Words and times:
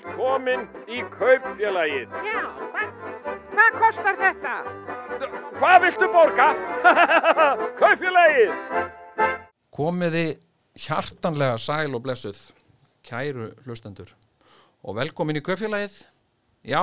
Velkomin 0.00 0.62
í 0.88 1.02
kaupfélagið. 1.12 2.12
Já, 2.24 2.38
hvað, 2.72 2.92
hvað 3.52 3.74
kostar 3.76 4.16
þetta? 4.16 4.52
Hvað 5.58 5.76
viltu 5.84 6.08
borga? 6.14 6.46
kaupfélagið. 7.80 8.54
Komiði 9.76 10.24
hjartanlega 10.80 11.58
sæl 11.60 11.92
og 11.98 12.04
blessuð, 12.06 12.40
kæru 13.04 13.50
hlustendur 13.66 14.14
og 14.80 14.96
velkomin 14.96 15.36
í 15.36 15.44
kaupfélagið. 15.44 15.98
Já, 16.64 16.80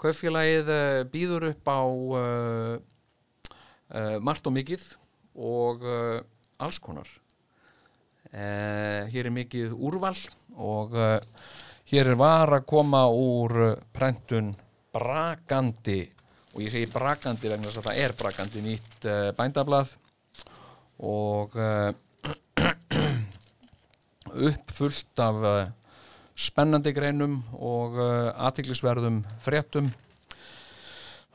kaupfélagið 0.00 0.72
uh, 0.72 1.04
býður 1.12 1.50
upp 1.52 1.68
á 1.68 1.80
uh, 1.84 2.74
uh, 3.92 4.16
margt 4.24 4.48
og 4.48 4.56
mikið 4.56 4.88
og 5.36 5.84
uh, 5.84 6.24
alls 6.56 6.80
konar. 6.80 7.12
Uh, 8.32 9.04
hér 9.12 9.28
er 9.28 9.32
mikið 9.42 9.76
úrval 9.76 10.16
og 10.56 10.96
uh, 10.96 11.16
hér 11.88 12.10
er 12.12 12.18
var 12.20 12.50
að 12.52 12.66
koma 12.68 13.06
úr 13.08 13.54
uh, 13.64 13.76
prentun 13.96 14.50
brakandi 14.92 16.02
og 16.52 16.60
ég 16.60 16.72
segi 16.72 16.90
brakandi 16.92 17.48
vegna 17.48 17.70
þess 17.70 17.80
að 17.80 17.88
það 17.88 18.00
er 18.04 18.14
brakandi 18.18 18.64
nýtt 18.64 19.06
uh, 19.08 19.30
bændablað 19.38 19.94
og 21.08 21.56
uh, 21.56 21.88
uppfullt 24.50 25.24
af 25.24 25.40
uh, 25.40 25.54
spennandi 26.38 26.92
greinum 26.94 27.40
og 27.56 27.96
aðtiklisverðum 27.98 29.24
fréttum 29.42 29.88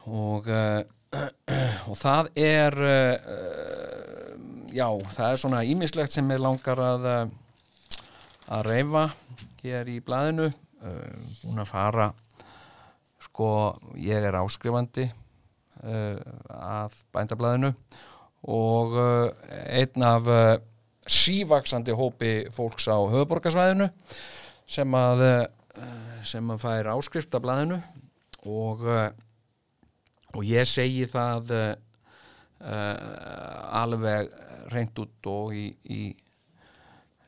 og, 0.08 0.46
og 1.90 1.98
það 2.00 2.30
er 2.40 2.78
já, 4.72 4.88
það 4.88 5.28
er 5.28 5.42
svona 5.42 5.60
ímislegt 5.68 6.16
sem 6.16 6.32
er 6.32 6.40
langar 6.46 6.80
að 6.80 7.10
að 8.52 8.68
reyfa 8.68 9.08
hér 9.64 9.90
í 9.92 10.00
blaðinu. 10.04 10.50
Uh, 10.84 11.16
búin 11.44 11.62
að 11.64 11.70
fara 11.72 12.10
sko, 13.24 13.50
ég 13.98 14.26
er 14.28 14.36
áskrifandi 14.38 15.08
uh, 15.08 16.20
að 16.54 16.98
bændablaðinu 17.16 17.72
og 18.54 18.98
uh, 19.00 19.32
einn 19.72 20.06
af 20.06 20.28
uh, 20.30 20.58
sívaksandi 21.08 21.96
hópi 21.98 22.34
fólks 22.54 22.86
á 22.92 23.00
höfuborgarsvæðinu 23.00 23.90
sem 24.70 24.94
að 24.96 25.24
sem 26.24 26.52
að 26.54 26.62
fær 26.62 26.88
áskrift 26.94 27.34
af 27.36 27.42
blaðinu 27.44 27.80
og 28.48 28.86
og 28.88 30.46
ég 30.48 30.70
segi 30.70 31.04
það 31.12 31.52
alveg 32.64 34.30
reynd 34.72 35.02
út 35.04 35.28
og 35.28 35.52
í, 35.58 35.66
í, 35.92 36.06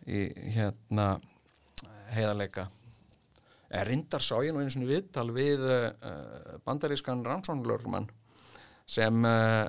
í 0.06 0.26
hérna 0.56 1.16
heiðarleika. 2.14 2.68
Reyndar 3.86 4.24
sá 4.24 4.38
ég 4.46 4.54
nú 4.54 4.62
einu 4.62 4.72
svona 4.72 4.88
viðtal 4.88 5.30
við 5.36 5.64
uh, 5.66 6.60
bandarískan 6.68 7.26
rannsónglörgumann 7.26 8.08
sem 8.86 9.26
uh, 9.26 9.66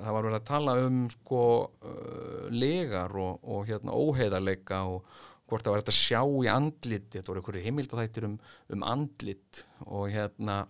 það 0.00 0.14
var 0.16 0.24
verið 0.24 0.38
að 0.38 0.46
tala 0.48 0.76
um 0.86 1.02
sko 1.12 1.42
uh, 1.68 2.46
legar 2.48 3.12
og, 3.20 3.44
og 3.44 3.68
hérna 3.68 3.94
óheiðarleika 3.94 4.80
og 4.88 5.04
hvort 5.50 5.66
það 5.66 5.74
var 5.74 5.82
þetta 5.84 5.98
sjá 5.98 6.20
í 6.24 6.48
andlit 6.50 7.10
þetta 7.12 7.32
voru 7.32 7.42
einhverju 7.42 7.64
heimildathættir 7.66 8.26
um, 8.30 8.36
um 8.72 8.86
andlit 8.88 9.62
og 9.84 10.08
hérna 10.14 10.62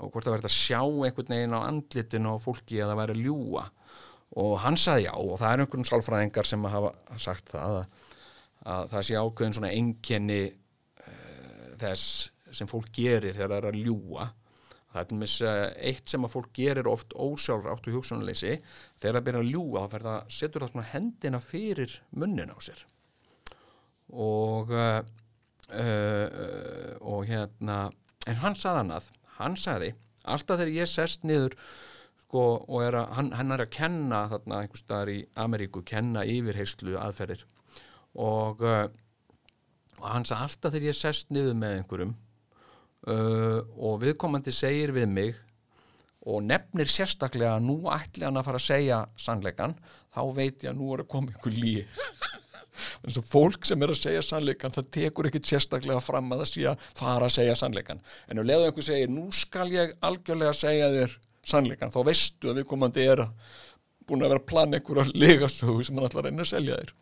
og 0.00 0.10
hvort 0.10 0.26
það 0.26 0.36
verið 0.38 0.50
að 0.50 0.56
sjá 0.56 0.80
einhvern 0.82 1.34
veginn 1.36 1.56
á 1.56 1.60
andlitin 1.62 2.30
og 2.32 2.42
fólki 2.42 2.80
að 2.82 2.92
það 2.92 3.00
væri 3.04 3.18
ljúa 3.22 3.64
og 4.40 4.54
hann 4.64 4.78
sagði 4.80 5.08
já 5.08 5.14
og 5.14 5.36
það 5.40 5.50
er 5.50 5.64
einhvern 5.64 5.88
sálfræðingar 5.88 6.48
sem 6.48 6.68
hafa 6.70 6.92
sagt 7.22 7.52
það 7.54 7.80
að, 7.80 7.98
að 8.74 8.88
það 8.94 9.08
sé 9.08 9.18
ákveðin 9.20 9.58
svona 9.58 9.74
enkenni 9.74 10.40
uh, 10.50 11.68
þess 11.82 12.08
sem 12.54 12.70
fólk 12.70 12.90
gerir 12.94 13.34
þegar 13.34 13.52
það 13.52 13.60
er 13.60 13.70
að 13.70 13.82
ljúa 13.82 14.30
það 14.94 15.00
er 15.02 15.08
til 15.10 15.18
mis 15.18 15.34
eitt 15.42 16.10
sem 16.12 16.24
að 16.26 16.34
fólk 16.36 16.50
gerir 16.54 16.86
oft 16.86 17.14
ósjálfrátt 17.18 17.88
og 17.90 17.96
hugsunuleysi 17.96 18.52
þegar 19.02 19.16
það 19.16 19.24
byrjar 19.26 19.42
að 19.42 19.50
ljúa 19.50 19.86
þá 19.90 19.96
það 19.96 20.34
setur 20.36 20.64
það 20.64 20.70
svona 20.70 20.90
hendina 20.92 21.40
fyrir 21.42 21.96
munnin 22.14 22.54
á 22.54 22.58
sér. 22.62 22.84
Og 24.14 24.70
uh, 24.70 25.00
uh, 25.74 26.94
og 27.02 27.26
hérna 27.26 27.78
en 28.30 28.40
hann 28.44 28.54
sagði 28.58 28.84
annað. 28.84 29.10
Hann 29.40 29.58
sagði, 29.58 29.90
alltaf 30.22 30.60
þegar 30.60 30.76
ég 30.76 30.90
sest 30.90 31.26
niður 31.26 31.58
sko, 32.34 32.66
og 32.66 32.82
er 32.82 32.98
að, 32.98 33.14
hann, 33.14 33.30
hann 33.38 33.54
er 33.54 33.62
að 33.62 33.72
kenna 33.76 34.24
þarna 34.32 34.60
einhvers 34.64 34.82
staðar 34.82 35.12
í 35.12 35.20
Ameríku, 35.38 35.84
kenna 35.86 36.24
yfirheyslu 36.26 36.98
aðferðir. 36.98 37.44
Og, 38.18 38.62
uh, 38.62 38.88
og 40.00 40.06
hann 40.10 40.26
sagði 40.26 40.48
alltaf 40.48 40.74
þegar 40.74 40.88
ég 40.90 40.98
sest 40.98 41.30
niður 41.34 41.58
með 41.58 41.76
einhverjum 41.78 42.14
uh, 43.06 43.60
og 43.78 44.00
viðkomandi 44.02 44.54
segir 44.54 44.94
við 44.94 45.10
mig 45.10 45.40
og 46.24 46.42
nefnir 46.46 46.88
sérstaklega 46.88 47.58
að 47.58 47.66
nú 47.66 47.76
ætli 47.92 48.24
hann 48.26 48.38
að 48.40 48.46
fara 48.48 48.60
að 48.62 48.66
segja 48.66 49.00
sannleikan, 49.20 49.76
þá 50.14 50.22
veit 50.34 50.64
ég 50.64 50.72
að 50.72 50.78
nú 50.78 50.94
er 50.94 51.04
að 51.04 51.10
koma 51.12 51.34
einhver 51.34 51.54
líi 51.54 51.84
þannig 52.74 53.18
að 53.20 53.28
fólk 53.30 53.68
sem 53.68 53.84
er 53.84 53.92
að 53.92 54.00
segja 54.00 54.22
sannleikan 54.24 54.74
það 54.74 54.88
tekur 54.96 55.28
ekkit 55.28 55.50
sérstaklega 55.50 56.00
fram 56.02 56.32
að 56.34 56.42
það 56.42 56.50
sé 56.50 56.64
að 56.70 56.88
fara 56.98 57.28
að 57.28 57.36
segja 57.36 57.58
sannleikan 57.60 58.00
en 58.26 58.40
ef 58.40 58.48
leðu 58.48 58.70
einhver 58.70 58.86
segir 58.88 59.12
nú 59.12 59.28
skal 59.36 59.68
ég 59.70 59.92
algjörlega 60.08 60.56
segja 60.58 60.88
þér 60.96 61.14
sannleikan 61.48 61.92
þá 61.94 62.00
veistu 62.08 62.50
að 62.50 62.60
við 62.60 62.68
komandi 62.70 63.06
er 63.06 63.24
búin 64.08 64.24
að 64.24 64.34
vera 64.34 64.42
að 64.42 64.50
plana 64.50 64.78
einhverja 64.78 65.16
legasögu 65.24 65.84
sem 65.86 65.98
hann 65.98 66.08
ætlar 66.08 66.24
að 66.24 66.30
reyna 66.30 66.44
að 66.44 66.52
selja 66.52 66.80
þér. 66.80 66.94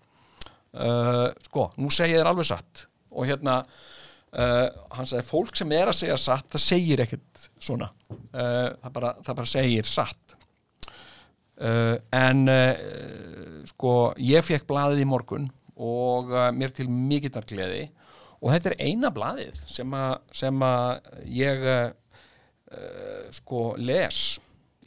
Uh, 0.73 1.27
sko, 1.45 1.67
nú 1.77 1.91
segja 1.93 2.21
þér 2.21 2.31
alveg 2.31 2.49
satt. 2.49 2.85
Og 3.13 3.29
hérna 3.29 3.59
uh, 3.63 4.69
hann 4.97 5.09
sagði 5.09 5.25
fólk 5.29 5.59
sem 5.59 5.75
er 5.77 5.91
að 5.91 5.99
segja 5.99 6.21
satt 6.21 6.49
það 6.55 6.65
segir 6.65 7.03
ekkit 7.05 7.49
svona. 7.61 7.91
Uh, 8.33 8.71
það, 8.81 8.93
bara, 8.95 9.17
það 9.21 9.41
bara 9.43 9.53
segir 9.57 9.91
satt. 9.91 10.19
En 11.63 12.49
sko 13.69 13.91
ég 14.19 14.43
fekk 14.43 14.65
blaðið 14.67 15.03
í 15.05 15.07
morgun 15.07 15.45
og 15.79 16.33
mér 16.57 16.73
til 16.75 16.89
mikillar 16.91 17.45
gleði. 17.47 17.85
Og 18.41 18.51
þetta 18.51 18.73
er 18.73 18.89
eina 18.89 19.13
að, 19.13 19.53
sem 20.35 20.65
að 20.67 20.89
ég 21.31 21.63
uh, 22.73 22.81
uh, 22.81 23.31
sko 23.35 23.73
les. 23.81 24.19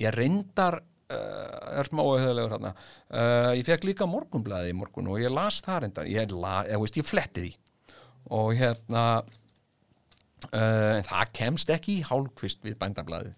Ég 0.01 0.13
reyndar 0.15 0.81
er 1.05 1.85
smá 1.85 1.99
auðvöðlegur 2.01 2.55
hérna 2.55 2.71
ég 3.53 3.67
fekk 3.67 3.83
líka 3.85 4.07
morgunblaðið 4.09 4.71
í 4.71 4.73
morgun 4.73 5.11
og 5.13 5.19
ég 5.21 5.29
las 5.29 5.59
það 5.61 5.83
reyndar. 5.83 6.07
Ég, 6.09 6.31
la, 6.33 6.55
ég, 6.65 6.79
veist, 6.81 6.97
ég 6.97 7.05
fletti 7.05 7.43
því. 7.43 7.51
Og 8.33 8.49
hérna 8.57 9.03
það 11.05 11.29
kemst 11.37 11.69
ekki 11.75 11.99
í 11.99 12.07
hálfkvist 12.09 12.65
við 12.65 12.79
bændablaðið. 12.81 13.37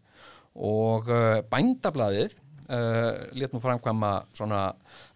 Og 0.63 1.11
bændablaðið 1.51 2.37
létt 3.35 3.51
nú 3.51 3.59
framkvæma 3.61 4.13
svona 4.39 4.63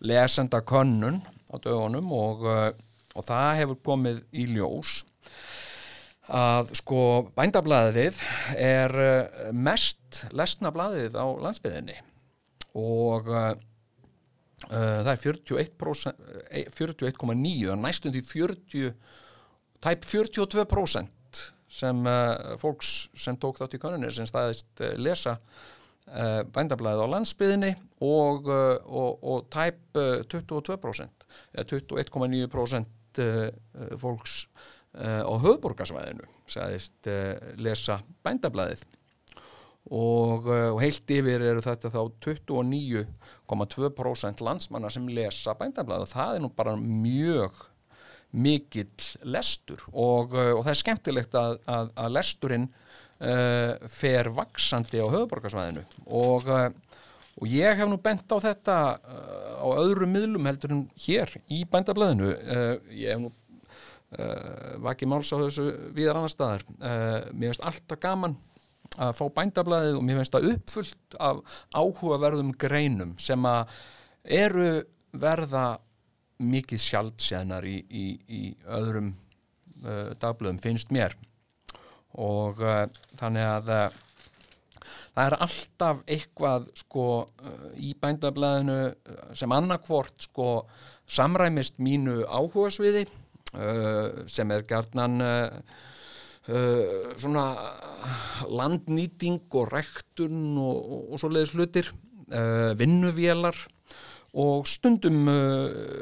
lesenda 0.04 0.60
könnun 0.60 1.24
á 1.24 1.56
dögunum 1.56 2.12
og, 2.12 2.44
og 3.16 3.30
það 3.32 3.62
hefur 3.64 3.82
komið 3.94 4.22
í 4.36 4.50
ljós 4.52 5.06
að 6.30 6.76
sko 6.78 7.02
bændablaðið 7.36 8.20
er 8.62 8.94
mest 9.58 10.26
lesna 10.38 10.70
blaðið 10.74 11.18
á 11.18 11.26
landsbyðinni 11.42 11.98
og 12.78 13.28
uh, 13.32 13.56
það 14.70 15.12
er 15.12 15.20
41,9 15.26 16.14
41 16.70 17.82
næstum 17.82 18.14
því 18.14 18.22
40 18.30 18.94
tæp 19.82 20.06
42% 20.08 21.44
sem 21.72 22.06
uh, 22.06 22.56
fólks 22.62 23.10
sem 23.18 23.38
tók 23.40 23.60
þátt 23.60 23.78
í 23.78 23.82
konunni 23.82 24.12
sem 24.14 24.30
staðist 24.30 24.72
uh, 24.84 24.94
lesa 25.00 25.40
bændablaðið 26.52 27.02
á 27.08 27.14
landsbyðinni 27.14 27.70
og, 28.04 28.48
og, 28.50 29.20
og 29.22 29.46
tæp 29.54 29.96
22% 30.34 31.26
eða 31.54 31.66
21,9% 31.70 33.22
fólks 34.02 34.34
á 34.92 35.32
höfborgarsvæðinu 35.40 36.26
sagðist 36.52 37.08
lesa 37.64 37.96
bændablaðið. 38.26 38.82
Og, 39.92 40.46
og 40.46 40.82
heilt 40.84 41.10
yfir 41.10 41.42
eru 41.42 41.62
þetta 41.64 41.90
þá 41.94 42.02
29,2% 42.28 44.42
landsmanna 44.46 44.90
sem 44.94 45.08
lesa 45.10 45.54
bændablaðið. 45.58 46.06
Og 46.06 46.10
það 46.12 46.36
er 46.36 46.42
nú 46.44 46.50
bara 46.54 46.76
mjög 46.76 47.52
mikill 48.32 49.02
lestur. 49.24 49.82
Og, 49.92 50.34
og 50.36 50.64
það 50.66 50.74
er 50.74 50.82
skemmtilegt 50.84 51.34
að, 51.40 51.52
að, 51.72 51.86
að 51.96 52.14
lesturinn 52.18 52.68
uh, 53.22 53.76
fer 53.92 54.30
vaksandi 54.34 55.02
á 55.02 55.08
höfuborgarsvæðinu 55.12 55.84
og, 56.08 56.48
uh, 56.50 56.70
og 57.38 57.46
ég 57.50 57.78
hef 57.78 57.90
nú 57.90 57.98
bent 58.02 58.34
á 58.34 58.38
þetta 58.44 58.78
uh, 58.98 59.62
á 59.62 59.68
öðrum 59.84 60.14
miðlum 60.16 60.50
heldur 60.50 60.76
en 60.76 60.84
hér 61.06 61.28
í 61.52 61.64
bændablaðinu. 61.70 62.34
Ég 62.92 63.14
hef 63.14 63.22
nú 63.22 63.30
vakið 64.12 65.08
máls 65.08 65.30
á 65.32 65.40
þessu 65.40 65.66
viðar 65.96 66.18
annar 66.20 66.34
staðar. 66.34 66.66
Mér 67.32 67.52
finnst 67.52 67.64
alltaf 67.64 68.00
gaman 68.04 68.34
að 69.00 69.14
fá 69.16 69.24
bændablaðið 69.38 69.98
og 69.98 70.04
mér 70.04 70.20
finnst 70.20 70.36
það 70.36 70.48
uppfullt 70.52 71.18
af 71.24 71.40
áhugaverðum 71.72 72.52
greinum 72.60 73.14
sem 73.22 73.48
að 73.48 73.72
eru 74.42 74.70
verða 75.12 75.66
mikið 76.42 76.82
sjálfsjæðnar 76.82 77.68
í, 77.70 77.78
í, 77.88 78.06
í 78.28 78.44
öðrum 78.66 79.12
uh, 79.86 80.12
dagblöðum 80.20 80.62
finnst 80.62 80.92
mér. 80.94 81.16
Og 82.20 82.60
uh, 82.66 82.88
þannig 83.20 83.48
að 83.48 83.72
uh, 83.76 84.00
það 85.14 85.26
er 85.26 85.38
alltaf 85.46 86.04
eitthvað 86.08 86.70
sko 86.82 87.08
uh, 87.22 87.68
í 87.78 87.94
bændablaðinu 88.02 88.80
uh, 88.90 89.26
sem 89.38 89.56
annarkvort 89.56 90.28
sko 90.28 90.50
samræmist 91.12 91.80
mínu 91.84 92.24
áhugasviði 92.26 93.06
uh, 93.06 93.21
sem 94.32 94.52
er 94.56 94.64
gjarnan 94.68 95.24
uh, 95.26 95.50
uh, 96.48 97.12
svona 97.20 97.46
landnýting 98.48 99.44
og 99.52 99.70
rektun 99.74 100.56
og, 100.56 100.80
og, 100.80 101.04
og 101.12 101.22
svoleiðis 101.22 101.54
hlutir 101.58 101.92
uh, 101.92 102.72
vinnuvélar 102.80 103.58
og 104.32 104.64
stundum, 104.64 105.26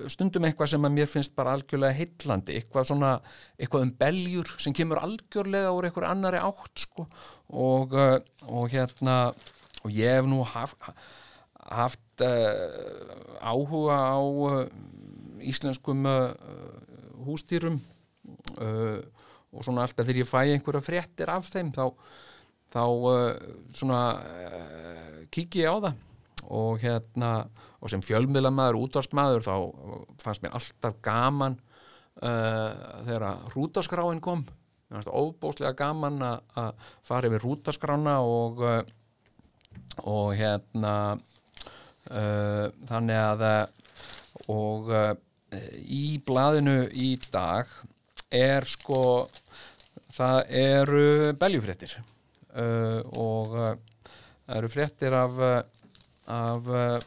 stundum 0.05 0.43
eitthvað 0.45 0.67
sem 0.75 0.83
að 0.85 0.91
mér 0.99 1.07
finnst 1.09 1.31
bara 1.33 1.55
algjörlega 1.57 1.97
heillandi, 1.97 2.59
eitthvað 2.59 2.91
svona 2.91 3.15
eitthvað 3.57 3.87
um 3.87 3.93
beljur 3.97 4.51
sem 4.61 4.75
kemur 4.77 5.01
algjörlega 5.01 5.71
úr 5.73 5.87
eitthvað 5.87 6.11
annari 6.11 6.37
átt 6.37 6.83
sko. 6.83 7.07
og, 7.49 7.95
og 8.45 8.67
hérna 8.69 9.15
og 9.81 9.95
ég 9.95 10.19
hef 10.19 10.27
nú 10.29 10.43
haft, 10.45 10.77
haft 11.73 12.23
uh, 12.25 13.41
áhuga 13.41 13.97
á 13.97 14.19
uh, 14.21 14.67
íslenskum 15.39 16.05
uh, 16.05 16.29
hústýrum 17.27 17.79
uh, 18.61 18.99
og 19.49 19.63
svona 19.65 19.85
alltaf 19.85 20.05
þegar 20.05 20.21
ég 20.21 20.29
fæ 20.29 20.41
einhverja 20.53 20.83
fréttir 20.85 21.31
af 21.33 21.47
þeim 21.49 21.71
þá, 21.75 21.85
þá 22.73 22.83
uh, 22.85 23.47
svona 23.73 24.01
uh, 24.19 25.17
kíki 25.33 25.63
ég 25.65 25.73
á 25.73 25.77
það. 25.89 26.05
Og 26.49 26.79
hérna 26.81 27.31
og 27.79 27.91
sem 27.91 28.01
fjölmiðlamaður, 28.01 28.77
útvarsmaður 28.83 29.43
þá 29.45 29.55
fannst 30.23 30.41
mér 30.43 30.55
alltaf 30.57 30.95
gaman 31.05 31.57
uh, 32.23 32.71
þegar 33.05 33.25
rútaskráin 33.53 34.21
kom. 34.23 34.45
Mér 34.89 34.97
fannst 34.99 35.11
það 35.11 35.19
óbóslega 35.21 35.75
gaman 35.77 36.17
að- 36.25 36.87
fara 37.05 37.29
yfir 37.29 37.43
rútaskrána 37.45 38.15
og 38.25 38.63
uh, 38.65 38.79
og 40.07 40.31
hérna 40.39 40.93
uh, 42.09 42.65
þannig 42.89 43.19
að 43.19 43.43
og 44.49 44.89
uh, 44.89 45.11
í 45.51 46.19
blaðinu 46.25 46.83
í 46.93 47.15
dag 47.31 47.69
er 48.29 48.67
sko 48.69 49.01
það 50.13 50.39
eru 50.59 51.05
beljufréttir 51.39 51.95
uh, 51.99 53.01
og 53.17 53.55
uh, 53.57 53.71
það 54.45 54.57
eru 54.59 54.71
fréttir 54.73 55.15
af 55.17 55.39
uh, 55.41 55.61
af 56.29 56.67
uh, 56.67 56.99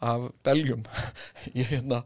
af 0.00 0.30
beljum. 0.42 0.84
Ég 1.60 1.66
hérna 1.74 2.04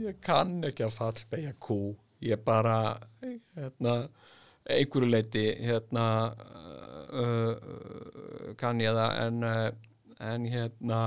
ég 0.00 0.16
kann 0.24 0.62
ekki 0.64 0.86
að 0.86 0.96
fallbeigja 0.96 1.52
kú. 1.60 1.94
Ég 2.24 2.40
bara 2.44 2.96
hérna 3.56 3.94
einhverju 4.70 5.08
leiti 5.08 5.44
hérna 5.60 6.06
uh, 6.32 7.20
uh, 7.22 8.54
kann 8.60 8.80
ég 8.80 8.96
það 8.96 9.18
en 9.26 9.44
en 10.20 10.46
hérna 10.52 11.00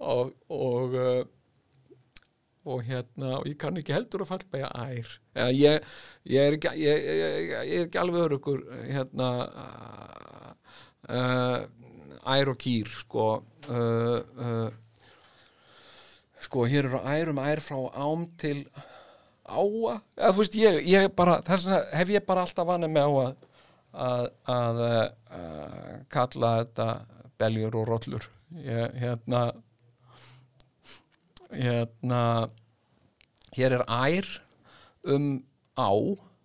og 0.00 0.32
og 0.48 0.96
uh, 0.96 1.20
og 2.70 2.82
hérna, 2.84 3.38
og 3.38 3.46
ég 3.48 3.56
kann 3.58 3.78
ekki 3.80 3.94
heldur 3.94 4.22
að 4.24 4.34
fallbeigja 4.34 4.68
ær. 4.76 5.12
Ég, 5.56 5.86
ég, 6.28 6.42
er 6.42 6.56
ekki, 6.58 6.72
ég, 6.76 7.06
ég, 7.08 7.62
er 7.64 7.86
ekki 7.86 8.00
alveg 8.02 8.26
örugur 8.26 8.60
hérna 8.84 9.30
uh, 11.08 11.62
ær 12.28 12.52
og 12.52 12.60
kýr 12.60 12.90
sko 13.00 13.26
uh, 13.40 14.18
uh, 14.44 14.68
sko 16.44 16.66
hér 16.68 16.90
eru 16.90 17.00
ærum 17.08 17.40
ær 17.40 17.62
frá 17.64 17.78
ám 17.96 18.26
til 18.40 18.66
áa, 19.48 19.96
eða 20.18 20.32
þú 20.34 20.42
veist 20.42 20.58
ég, 20.60 20.82
ég 20.88 21.08
bara, 21.16 21.40
þess 21.46 21.66
vegna 21.66 21.80
hef 22.00 22.12
ég 22.12 22.26
bara 22.28 22.44
alltaf 22.44 22.68
vanið 22.68 22.92
með 22.96 23.08
á 23.08 23.12
að 23.24 23.46
að, 23.90 24.26
að 24.46 24.84
uh, 24.84 25.94
kalla 26.12 26.52
þetta 26.60 26.88
beljur 27.40 27.80
og 27.80 27.88
rollur. 27.88 28.28
Ég, 28.62 28.94
hérna 29.00 29.48
hérna 31.52 32.22
hér 33.56 33.78
er 33.80 33.84
ær 33.86 34.28
um 35.10 35.40
á 35.76 35.92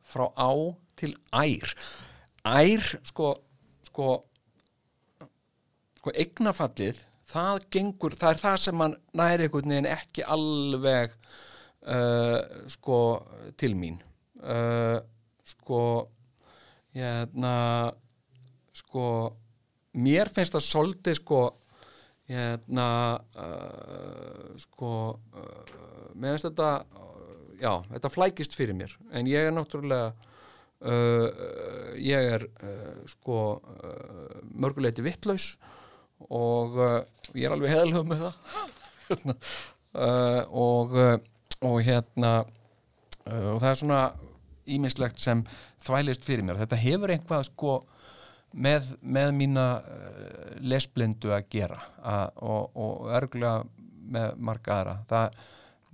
frá 0.06 0.30
á 0.34 0.52
til 0.98 1.16
ær. 1.34 1.76
Ær 2.46 2.86
sko 3.04 3.34
sko 3.86 4.10
sko 6.00 6.14
eignafallið 6.14 7.02
það 7.36 7.66
gengur, 7.74 8.16
það 8.16 8.32
er 8.32 8.42
það 8.42 8.58
sem 8.64 8.78
mann 8.80 8.98
næri 9.18 9.48
einhvern 9.48 9.74
veginn 9.74 9.90
ekki 9.90 10.26
alveg 10.36 11.16
uh, 11.90 12.40
sko 12.72 13.00
til 13.60 13.76
mín. 13.78 13.98
Uh, 14.40 15.00
sko 15.46 15.82
hérna 16.96 17.56
sko 18.76 19.06
mér 19.96 20.30
finnst 20.32 20.56
það 20.56 20.68
svolítið 20.70 21.20
sko 21.20 21.42
hérna 22.30 22.88
uh, 23.38 24.56
sko 24.62 24.92
uh, 25.14 25.76
mér 26.18 26.36
finnst 26.36 26.48
þetta 26.50 26.70
uh, 26.82 27.52
já, 27.62 27.72
þetta 27.92 28.14
flækist 28.14 28.58
fyrir 28.58 28.78
mér. 28.78 28.96
En 29.14 29.30
ég 29.30 29.50
er 29.50 29.54
náttúrulega 29.54 30.14
uh, 30.82 31.28
ég 32.02 32.32
er 32.38 32.48
uh, 32.50 32.98
sko 33.14 33.40
uh, 33.62 34.42
mörguleiti 34.52 35.06
vittlaus 35.06 35.54
og 36.30 36.80
uh, 36.80 37.00
ég 37.36 37.46
er 37.46 37.56
alveg 37.56 37.76
heðalhug 37.76 38.10
með 38.10 38.26
það. 38.26 38.36
Uh, 39.96 40.42
og 40.50 40.96
uh, 40.98 41.16
og 41.64 41.78
hérna 41.86 42.32
uh, 42.42 43.52
og 43.54 43.60
það 43.62 43.70
er 43.70 43.80
svona 43.80 44.00
ímislegt 44.66 45.22
sem 45.22 45.44
þvælist 45.86 46.26
fyrir 46.26 46.44
mér. 46.48 46.58
Þetta 46.64 46.82
hefur 46.82 47.14
einhvað 47.14 47.46
sko 47.52 47.76
með, 48.56 48.92
með 49.02 49.32
mína 49.36 49.66
uh, 49.80 50.46
lesblindu 50.64 51.34
að 51.36 51.50
gera 51.56 51.80
að, 52.02 52.40
og, 52.48 52.78
og 52.80 53.10
örgulega 53.16 53.66
með 54.16 54.38
marga 54.48 54.78
aðra. 54.80 54.96
Það, 55.10 55.40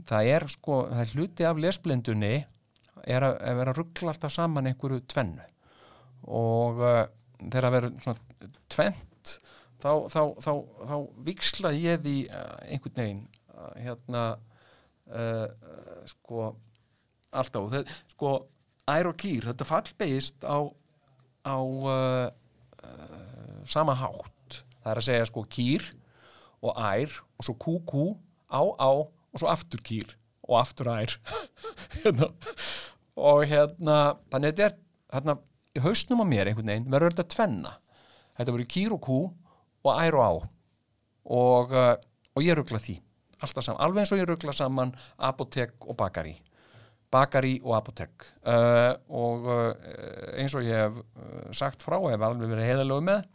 það 0.09 0.31
er 0.35 0.47
sko, 0.51 0.81
það 0.91 1.03
er 1.03 1.13
hluti 1.15 1.47
af 1.47 1.61
lesblindunni 1.65 2.33
er 3.01 3.25
að, 3.25 3.37
að 3.49 3.61
vera 3.61 3.75
ruggla 3.77 4.13
alltaf 4.13 4.35
saman 4.35 4.69
einhverju 4.69 5.01
tvennu. 5.11 5.47
Og 6.29 6.81
uh, 6.83 7.03
þegar 7.41 7.69
að 7.69 7.77
vera 7.77 7.91
svona 8.03 8.51
tvent 8.71 9.35
þá, 9.81 9.91
þá, 10.11 10.21
þá, 10.43 10.51
þá 10.89 10.95
viksla 11.27 11.73
ég 11.77 12.03
því 12.03 12.17
uh, 12.29 12.57
einhvern 12.67 12.99
veginn 13.01 13.23
hérna 13.81 14.25
uh, 15.11 15.47
sko 16.09 16.51
alltaf, 17.31 17.73
sko 18.11 18.35
ær 18.91 19.09
og 19.11 19.17
kýr, 19.21 19.49
þetta 19.51 19.67
fallbeigist 19.67 20.45
á 20.45 20.59
á 21.41 21.57
uh, 21.57 22.29
sama 23.69 23.95
hátt. 23.97 24.61
Það 24.81 24.91
er 24.91 25.01
að 25.01 25.07
segja 25.07 25.27
sko 25.29 25.43
kýr 25.49 25.85
og 26.61 26.77
ær 26.77 27.19
og 27.37 27.45
svo 27.45 27.55
kú 27.61 27.77
kú 27.87 28.05
á 28.49 28.61
á 28.61 28.89
og 28.91 29.37
svo 29.37 29.49
aftur 29.51 29.81
kýr 29.85 30.15
og 30.47 30.57
aftur 30.61 30.91
ær. 30.91 31.15
Hérna. 32.01 32.31
og 33.15 33.43
hérna 33.45 33.95
þannig 34.31 34.53
að 34.53 34.57
þetta 34.57 34.65
er 34.65 34.75
hérna, 35.13 35.37
í 35.75 35.83
hausnum 35.83 36.23
á 36.23 36.25
mér 36.25 36.49
einhvern 36.49 36.71
veginn 36.71 36.91
verður 36.91 37.15
þetta 37.15 37.35
tvenna. 37.35 37.73
Þetta 38.39 38.55
voru 38.55 38.67
kýr 38.75 38.95
og 38.95 39.03
kú 39.05 39.19
og 39.85 39.91
ær 39.93 40.17
og 40.17 40.23
á. 40.23 40.33
Og, 41.31 41.73
uh, 41.75 41.95
og 42.33 42.45
ég 42.45 42.57
ruggla 42.57 42.81
því. 42.81 42.97
Alltaf 43.41 43.65
saman, 43.65 43.81
alveg 43.83 44.03
eins 44.03 44.13
og 44.13 44.21
ég 44.21 44.29
ruggla 44.29 44.55
saman 44.55 44.95
apotek 45.17 45.75
og 45.85 45.97
bakari 45.99 46.35
bakari 47.11 47.57
og 47.63 47.75
apotek 47.77 48.25
uh, 48.47 48.93
og 49.11 49.47
uh, 49.49 49.71
eins 50.39 50.55
og 50.55 50.65
ég 50.65 50.85
hef 50.85 50.97
uh, 51.01 51.51
sagt 51.55 51.83
frá, 51.83 51.97
hef 52.07 52.23
alveg 52.23 52.53
verið 52.53 52.69
heiðalög 52.69 53.03
með 53.07 53.25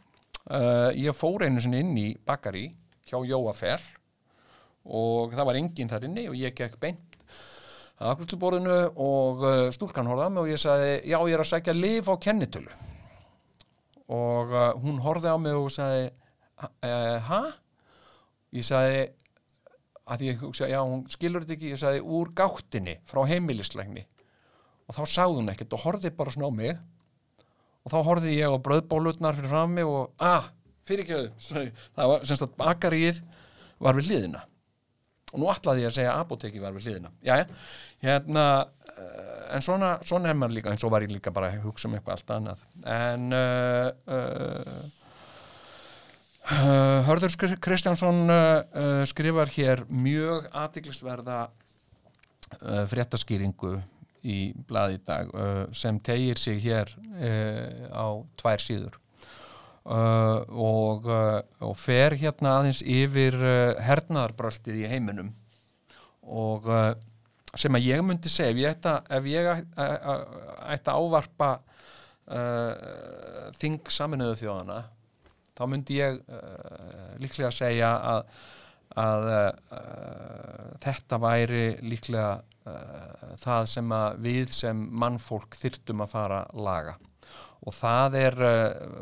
uh, 0.49 0.89
ég 0.97 1.15
fór 1.17 1.45
einu 1.45 1.61
sinni 1.63 1.83
inn 1.83 1.93
í 2.01 2.07
bakari 2.25 2.71
hjá 3.07 3.19
Jóa 3.23 3.53
Fell 3.55 3.83
og 4.87 5.35
það 5.35 5.49
var 5.49 5.59
enginn 5.59 5.91
þar 5.91 6.07
inni 6.07 6.27
og 6.31 6.37
ég 6.39 6.55
gekk 6.57 6.79
beint 6.81 7.17
að 7.97 8.11
akkurtilborðinu 8.13 8.77
og 9.01 9.45
uh, 9.45 9.69
stúlkan 9.73 10.09
horfði 10.09 10.29
á 10.29 10.33
mig 10.33 10.43
og 10.43 10.51
ég 10.51 10.61
sagði, 10.61 10.91
já 11.09 11.17
ég 11.17 11.33
er 11.33 11.43
að 11.43 11.51
sækja 11.51 11.77
lif 11.77 12.09
á 12.09 12.15
kennitölu 12.21 12.73
og 14.07 14.53
uh, 14.53 14.73
hún 14.83 15.01
horfði 15.03 15.33
á 15.33 15.37
mig 15.41 15.57
og 15.57 15.71
sagði 15.73 16.09
uh, 16.09 17.17
ha? 17.27 17.41
Ég 18.55 18.63
sagði 18.63 19.01
að 20.07 20.27
ég 20.27 20.43
hugsa, 20.43 20.67
já 20.71 20.79
hún 20.81 21.05
skilur 21.11 21.43
þetta 21.43 21.57
ekki 21.57 21.71
ég 21.73 21.81
sagði 21.81 22.03
úr 22.17 22.31
gáttinni 22.37 22.97
frá 23.07 23.23
heimilislegni 23.27 24.05
og 24.87 24.95
þá 24.95 25.01
sagði 25.03 25.41
hún 25.41 25.51
ekkert 25.51 25.75
og 25.75 25.83
horfði 25.83 26.13
bara 26.15 26.33
svona 26.33 26.47
á 26.47 26.53
mig. 26.55 26.77
Og 27.83 27.91
þá 27.91 27.97
horfði 28.03 28.35
ég 28.35 28.51
á 28.51 28.63
bröðbólutnar 28.63 29.35
fyrir 29.37 29.51
frammi 29.51 29.83
og, 29.87 30.13
ah, 30.23 30.47
sagði 30.87 31.67
ég. 31.67 31.81
það 31.95 32.13
var, 32.13 32.23
semst 32.27 32.45
að 32.45 32.55
bakaríð 32.59 33.21
var 33.83 33.99
við 33.99 34.11
hliðina. 34.11 34.45
Og 35.33 35.41
nú 35.41 35.49
ætlaði 35.51 35.83
ég 35.83 35.91
að 35.91 35.97
segja 35.99 36.13
að 36.13 36.23
apoteki 36.23 36.63
var 36.63 36.75
við 36.75 36.87
hliðina. 36.87 37.11
Já, 37.27 37.33
hérna 38.03 38.45
uh, 38.63 39.55
en 39.55 39.65
svona, 39.65 39.97
svona 40.07 40.31
er 40.31 40.39
maður 40.39 40.55
líka 40.55 40.71
eins 40.71 40.85
og 40.87 40.93
var 40.93 41.03
ég 41.03 41.11
líka 41.11 41.33
bara 41.35 41.51
að 41.51 41.67
hugsa 41.67 41.89
um 41.89 41.97
eitthvað 41.97 42.15
allt 42.15 42.33
annað. 42.37 42.63
En 42.95 43.27
uh, 43.35 43.89
Uh, 44.07 44.85
Hörður 46.47 47.31
Skri- 47.33 47.57
Kristjánsson 47.59 48.29
uh, 48.31 48.63
uh, 48.71 49.01
skrifar 49.09 49.49
hér 49.51 49.83
mjög 49.91 50.47
aðtiklisverða 50.55 51.47
fréttaskýringu 52.87 53.73
í 54.23 54.37
blaði 54.69 54.95
í 54.95 55.01
dag 55.03 55.31
sem 55.75 55.97
tegir 55.99 56.39
sig 56.39 56.61
hér 56.63 56.93
á 57.91 58.07
tvær 58.39 58.63
síður. 58.63 58.95
Og, 59.83 61.09
og 61.11 61.75
fer 61.75 62.15
hérna 62.15 62.53
aðeins 62.61 62.79
yfir 62.87 63.35
hernaðarbröltið 63.83 64.79
í 64.79 64.87
heiminum. 64.87 65.33
Og 66.23 66.71
sem 67.51 67.75
að 67.75 67.89
ég 67.89 68.07
myndi 68.07 68.31
segja 68.31 68.55
ef 68.55 68.63
ég 68.63 68.71
ætta, 68.71 68.95
ef 69.11 69.27
ég 69.27 69.51
ætta, 70.71 70.95
ávarpa 70.95 71.51
uh, 72.31 73.51
þing 73.59 73.91
saminuðu 73.91 74.39
þjóðana 74.45 74.85
þá 75.57 75.63
myndi 75.71 75.99
ég 75.99 76.21
uh, 76.21 77.17
líklega 77.21 77.51
segja 77.53 77.91
að, 78.13 78.21
að 79.03 79.27
uh, 79.33 80.71
þetta 80.83 81.19
væri 81.23 81.65
líklega 81.83 82.31
uh, 82.69 83.35
það 83.41 83.69
sem 83.73 83.93
að 83.97 84.23
við 84.27 84.55
sem 84.55 84.87
mannfólk 85.03 85.59
þyrtum 85.59 86.05
að 86.05 86.15
fara 86.15 86.41
að 86.47 86.65
laga. 86.69 86.97
Og 87.67 87.73
það 87.73 88.15
er 88.15 88.35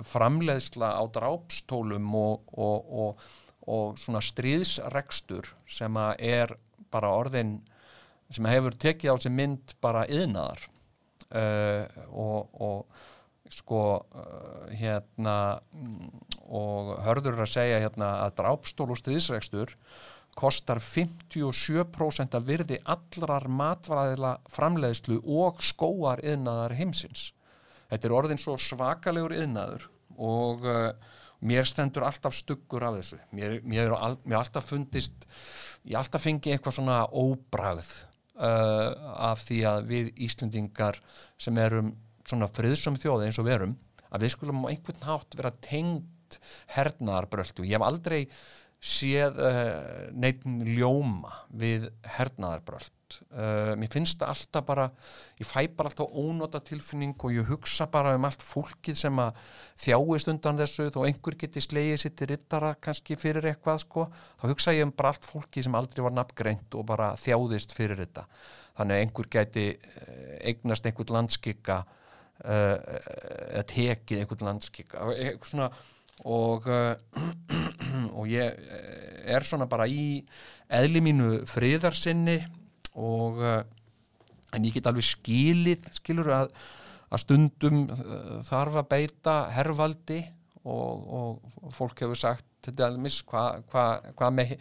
framleiðsla 0.08 0.94
á 0.98 1.04
drápstólum 1.14 2.08
og, 2.18 2.48
og, 2.56 2.94
og, 3.04 3.26
og 3.70 4.00
svona 4.00 4.22
stríðsrekstur 4.24 5.52
sem 5.70 6.00
að 6.00 6.24
er 6.24 6.54
bara 6.90 7.12
orðin 7.14 7.58
sem 8.34 8.48
hefur 8.50 8.78
tekið 8.80 9.14
á 9.14 9.16
sig 9.22 9.34
mynd 9.34 9.76
bara 9.84 10.06
yðnaðar 10.10 10.64
uh, 11.36 11.84
og, 12.10 13.04
sko 13.54 13.82
uh, 14.02 14.72
hérna 14.74 15.60
mm, 15.74 16.25
og 16.46 16.96
hörður 17.06 17.42
að 17.46 17.54
segja 17.56 17.82
hérna 17.84 18.12
að 18.26 18.36
drápstól 18.42 18.92
og 18.94 19.00
stríðsrekstur 19.00 19.74
kostar 20.36 20.82
57% 20.84 22.36
af 22.36 22.46
virði 22.46 22.78
allrar 22.92 23.48
matvæðila 23.48 24.36
framleiðslu 24.52 25.22
og 25.24 25.62
skóar 25.64 26.22
yðnaðar 26.26 26.76
heimsins. 26.76 27.30
Þetta 27.90 28.10
er 28.10 28.16
orðin 28.18 28.42
svo 28.42 28.58
svakalegur 28.60 29.36
yðnaður 29.38 29.88
og 30.20 30.66
uh, 30.68 30.90
mér 31.46 31.68
stendur 31.70 32.06
alltaf 32.08 32.36
stuggur 32.36 32.84
af 32.88 32.98
þessu. 33.00 33.20
Mér, 33.36 33.62
mér, 33.64 33.94
al, 33.96 34.18
mér 34.26 34.42
alltaf 34.42 34.68
fundist, 34.72 35.28
ég 35.88 35.98
alltaf 36.00 36.26
fengi 36.26 36.52
eitthvað 36.52 36.80
svona 36.80 37.04
óbragð 37.12 37.94
uh, 38.36 38.92
af 39.32 39.46
því 39.48 39.62
að 39.72 39.88
við 39.92 40.12
Íslendingar 40.28 41.00
sem 41.40 41.64
erum 41.64 41.94
svona 42.26 42.50
friðsum 42.52 43.00
þjóði 43.00 43.30
eins 43.30 43.40
og 43.40 43.48
verum, 43.48 43.78
að 44.10 44.26
við 44.26 44.36
skulum 44.36 44.66
á 44.66 44.72
einhvern 44.72 45.08
hátt 45.08 45.38
vera 45.38 45.54
tengd 45.64 46.12
hernaðarbröldu. 46.76 47.66
Ég 47.68 47.78
hef 47.78 47.88
aldrei 47.88 48.22
séð 48.86 49.40
uh, 49.42 50.12
neitt 50.14 50.44
ljóma 50.46 51.32
við 51.50 51.88
hernaðarbröld 52.18 52.94
uh, 53.32 53.74
mér 53.80 53.92
finnst 53.92 54.20
það 54.20 54.32
alltaf 54.34 54.66
bara 54.68 54.86
ég 55.40 55.48
fæ 55.48 55.66
bara 55.78 55.90
alltaf 55.92 56.14
ónota 56.14 56.62
tilfinning 56.66 57.16
og 57.18 57.34
ég 57.34 57.50
hugsa 57.50 57.88
bara 57.92 58.16
um 58.18 58.28
allt 58.28 58.44
fólkið 58.46 59.00
sem 59.00 59.22
að 59.22 59.42
þjáist 59.86 60.32
undan 60.32 60.62
þessu. 60.62 60.90
Þó 60.94 61.02
einhver 61.08 61.40
geti 61.42 61.64
slegið 61.64 62.02
sitt 62.04 62.24
í 62.24 62.30
rittara 62.32 62.76
kannski 62.82 63.18
fyrir 63.20 63.50
eitthvað 63.52 63.84
sko, 63.86 64.08
þá 64.42 64.48
hugsa 64.52 64.76
ég 64.76 64.88
um 64.88 64.94
bara 64.96 65.14
allt 65.14 65.28
fólkið 65.28 65.68
sem 65.68 65.78
aldrei 65.80 66.06
var 66.06 66.16
nafngreint 66.16 66.80
og 66.80 66.88
bara 66.92 67.14
þjáðist 67.20 67.76
fyrir 67.76 68.02
þetta. 68.06 68.26
Þannig 68.76 68.98
að 68.98 69.06
einhver 69.06 69.32
geti 69.38 69.68
uh, 69.76 70.34
eignast 70.52 70.90
einhvern 70.90 71.22
landskika 71.22 71.84
eða 72.36 73.62
tekið 73.72 74.20
einhvern 74.20 74.50
landskika 74.50 75.06
eitthvað 75.14 75.52
svona 75.54 75.68
og, 76.24 76.68
uh, 76.70 76.96
og 78.18 78.30
ég 78.32 78.56
er 79.26 79.46
svona 79.48 79.68
bara 79.68 79.88
í 79.90 80.24
eðli 80.72 81.02
mínu 81.04 81.30
friðarsinni 81.50 82.40
og 82.96 83.42
uh, 83.44 83.60
en 84.56 84.66
ég 84.66 84.78
get 84.78 84.88
alveg 84.88 85.08
skilið 85.10 85.90
skilur 85.98 86.32
að, 86.32 86.56
að 87.12 87.24
stundum 87.26 87.84
uh, 87.92 88.40
þarf 88.48 88.80
að 88.80 88.90
beita 88.94 89.36
herrvaldi 89.58 90.22
og, 90.66 91.04
og 91.60 91.74
fólk 91.76 92.06
hefur 92.06 92.18
sagt 92.18 92.72
er 92.72 92.88
alveg 92.88 93.20
hvað 93.30 93.66
hva, 93.70 93.86
hva 94.18 94.32
með 94.34 94.56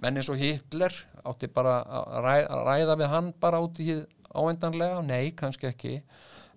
menn 0.00 0.16
eins 0.16 0.30
og 0.32 0.38
Hitler 0.40 0.94
átti 1.26 1.50
bara 1.52 1.80
að 1.84 2.14
ræða, 2.24 2.60
ræða 2.70 2.96
við 3.02 3.12
hann 3.12 3.34
bara 3.42 3.60
út 3.60 3.82
í 3.82 3.98
áendanlega, 4.30 5.02
nei 5.04 5.34
kannski 5.36 5.66
ekki. 5.68 5.90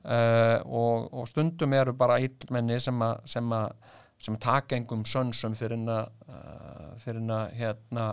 Og, 0.03 1.09
og 1.09 1.27
stundum 1.27 1.73
eru 1.75 1.91
bara 1.97 2.21
íllmenni 2.23 2.77
sem 2.79 3.01
að 3.03 3.73
sem 4.23 4.37
taka 4.39 4.77
engum 4.77 5.03
sönsum 5.07 5.55
fyrir 5.57 5.81
uh, 5.89 6.93
fyrir 7.01 7.23
að 7.35 7.55
hérna 7.59 8.05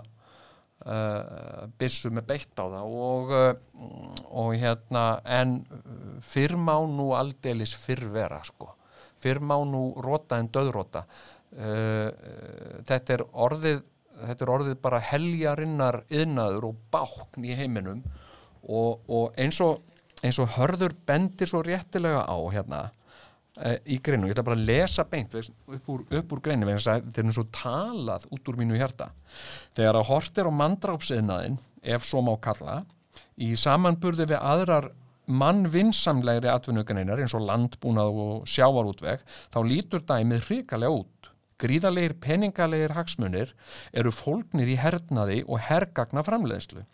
uh, 0.85 1.67
bissu 1.79 2.11
með 2.11 2.27
beitt 2.33 2.59
á 2.59 2.67
það. 2.67 2.97
Og, 3.07 3.35
uh, 3.35 4.25
og 4.43 4.55
hérna 4.59 5.05
en 5.25 5.61
fyrr 6.25 6.57
má 6.59 6.77
nú 6.91 7.13
aldeilis 7.19 7.75
fyrr 7.79 8.09
vera 8.15 8.43
sko. 8.47 8.75
Fyrr 9.21 9.43
má 9.45 9.59
nú 9.69 9.91
rota 10.01 10.41
en 10.41 10.49
döðrota 10.49 11.05
þetta 11.51 13.11
er 13.11 13.23
orðið 13.43 13.81
þetta 14.21 14.45
er 14.45 14.51
orðið 14.55 14.77
bara 14.85 15.01
heljarinnar 15.03 15.97
yðnaður 16.07 16.69
og 16.69 16.77
bákn 16.95 17.43
í 17.43 17.57
heiminum. 17.59 18.05
Og, 18.63 19.01
og 19.11 19.35
eins 19.41 19.59
og 19.65 19.81
eins 20.25 20.39
og 20.41 20.53
hörður 20.57 20.95
bendir 21.09 21.49
svo 21.49 21.63
réttilega 21.65 22.23
á 22.29 22.37
hérna 22.53 22.81
í 23.59 23.99
greinu, 23.99 24.29
ég 24.29 24.37
ætla 24.37 24.47
bara 24.47 24.59
að 24.59 24.69
lesa 24.69 25.05
beint 25.11 25.35
upp 25.35 25.91
úr, 25.91 26.05
upp 26.07 26.33
úr 26.33 26.43
greinu, 26.45 26.69
þetta 26.71 27.23
er 27.23 27.43
og 27.43 27.51
talað 27.55 28.29
út 28.31 28.49
úr 28.49 28.61
mínu 28.61 28.79
hjarta. 28.79 29.11
Þegar 29.77 30.01
að 30.01 30.09
hortir 30.13 30.49
á 30.49 30.53
mandrápsiðnaðin 30.55 31.59
ef 31.83 32.07
svo 32.07 32.23
má 32.25 32.35
kalla 32.41 32.83
í 33.41 33.55
samanburði 33.59 34.29
við 34.31 34.41
aðrar 34.41 34.91
mannvinsamlegri 35.31 36.51
atvinnugreinar 36.51 37.23
eins 37.23 37.35
og 37.39 37.45
landbúnað 37.47 38.21
og 38.25 38.51
sjávarútveg 38.51 39.23
þá 39.53 39.59
lítur 39.67 40.05
dæmið 40.07 40.47
hrikalega 40.49 41.03
út. 41.03 41.31
Gríðalegir 41.61 42.17
peningalegir 42.23 42.95
hagsmunir 42.97 43.53
eru 43.93 44.13
fólknir 44.15 44.71
í 44.73 44.79
hernaði 44.81 45.43
og 45.47 45.61
hergagna 45.67 46.25
framleiðslu. 46.27 46.87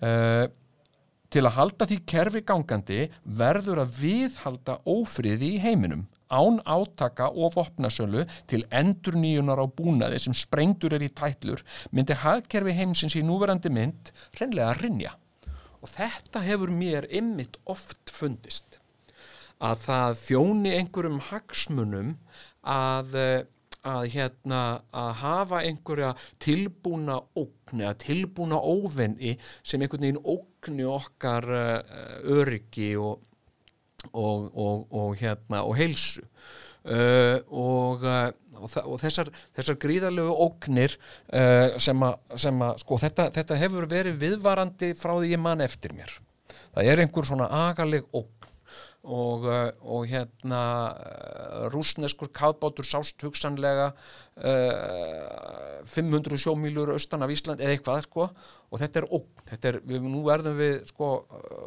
Uh, 0.00 0.48
Til 1.30 1.44
að 1.46 1.54
halda 1.54 1.86
því 1.86 1.96
kerfi 2.10 2.40
gangandi 2.42 3.04
verður 3.38 3.84
að 3.84 3.98
viðhalda 4.00 4.80
ófriði 4.90 5.52
í 5.54 5.60
heiminum, 5.62 6.08
án 6.26 6.58
átaka 6.66 7.28
og 7.30 7.54
vopnasölu 7.54 8.24
til 8.50 8.64
endur 8.74 9.14
nýjunar 9.18 9.62
á 9.62 9.66
búnaði 9.66 10.18
sem 10.24 10.34
sprengtur 10.34 10.96
er 10.96 11.04
í 11.06 11.10
tætlur, 11.14 11.62
myndi 11.94 12.18
hagkerfi 12.18 12.74
heimsins 12.74 13.14
í 13.18 13.22
núverandi 13.26 13.70
mynd 13.70 14.10
reynlega 14.40 14.72
að 14.72 14.82
rinja. 14.82 15.14
Og 15.80 15.94
þetta 15.94 16.42
hefur 16.44 16.74
mér 16.74 17.06
ymmit 17.14 17.60
oft 17.70 18.10
fundist, 18.10 18.80
að 19.62 19.86
það 19.86 20.18
þjóni 20.24 20.74
einhverjum 20.80 21.22
hagsmunum 21.30 22.12
að 22.66 23.16
að, 23.80 24.06
hérna, 24.12 24.60
að 24.92 25.10
hafa 25.22 25.62
einhverja 25.64 26.10
tilbúna 26.42 27.20
ókn 27.38 27.80
eða 27.80 27.94
tilbúna 28.02 28.58
óvenni 28.60 29.36
sem 29.62 29.80
einhvern 29.80 30.04
veginn 30.04 30.20
ókni 30.60 30.84
okkar 30.84 31.44
uh, 31.48 31.80
öryggi 32.28 32.96
og, 33.00 33.20
og, 34.12 34.50
og, 34.54 34.86
og 34.92 35.16
hérna, 35.16 35.64
heilsu. 35.76 36.22
Uh, 36.80 37.40
og 37.52 38.04
og 38.60 38.98
þessar, 39.00 39.30
þessar 39.56 39.76
gríðarlegu 39.80 40.32
óknir 40.44 40.96
uh, 41.32 41.76
sem 41.80 42.02
að 42.04 42.82
sko, 42.82 42.98
þetta, 43.00 43.30
þetta 43.32 43.56
hefur 43.56 43.86
verið 43.88 44.18
viðvarandi 44.20 44.90
frá 44.98 45.14
því 45.14 45.30
ég 45.32 45.40
man 45.40 45.64
eftir 45.64 45.94
mér. 45.96 46.12
Það 46.74 46.90
er 46.92 47.02
einhver 47.04 47.28
svona 47.28 47.48
agaleg 47.70 48.04
ókn 48.12 48.49
og, 49.02 49.46
eh, 49.48 49.70
og 49.80 50.06
hérna 50.10 50.62
eh, 50.92 51.68
rúsneskur 51.72 52.28
káðbátur 52.36 52.84
sást 52.84 53.22
hugsanlega 53.24 53.92
uh, 54.36 55.84
500 55.88 56.36
sjómílur 56.40 56.92
austan 56.92 57.24
af 57.24 57.32
Ísland 57.32 57.60
eða 57.60 57.76
eitthvað 57.76 58.04
sko. 58.04 58.28
Og 58.70 58.80
þetta 58.80 59.00
er 59.00 59.08
ógn, 59.08 59.44
þetta 59.48 59.72
er, 59.72 59.80
við, 59.88 60.04
nú 60.04 60.24
verðum 60.28 60.58
við 60.60 60.76
sko, 60.92 61.10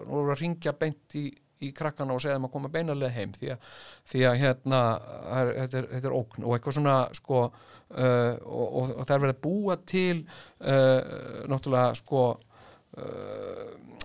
nú 0.05 0.19
erum 0.19 0.29
við 0.29 0.35
að 0.35 0.41
ringja 0.43 0.75
beint 0.77 1.17
í, 1.17 1.25
í 1.63 1.73
krakkana 1.75 2.13
og 2.13 2.21
segja 2.21 2.37
þeim 2.37 2.47
að 2.49 2.53
koma 2.55 2.73
beinarlega 2.73 3.17
heim 3.17 3.35
því 3.35 3.53
að, 3.55 3.67
því 4.13 4.25
að 4.29 4.39
hérna 4.43 4.81
er, 4.93 5.53
þetta, 5.63 5.77
er, 5.81 5.91
þetta 5.97 6.11
er 6.11 6.17
ógn. 6.21 6.47
Og 6.47 6.55
eitthvað 6.55 6.79
svona 6.79 6.97
sko 7.17 7.43
uh, 7.43 8.33
og, 8.45 8.65
og, 8.67 8.95
og 8.97 9.03
það 9.03 9.15
er 9.17 9.25
verið 9.25 9.35
að 9.35 9.43
búa 9.47 9.79
til 9.89 10.17
uh, 10.23 11.45
náttúrulega 11.49 12.01
sko 12.03 12.25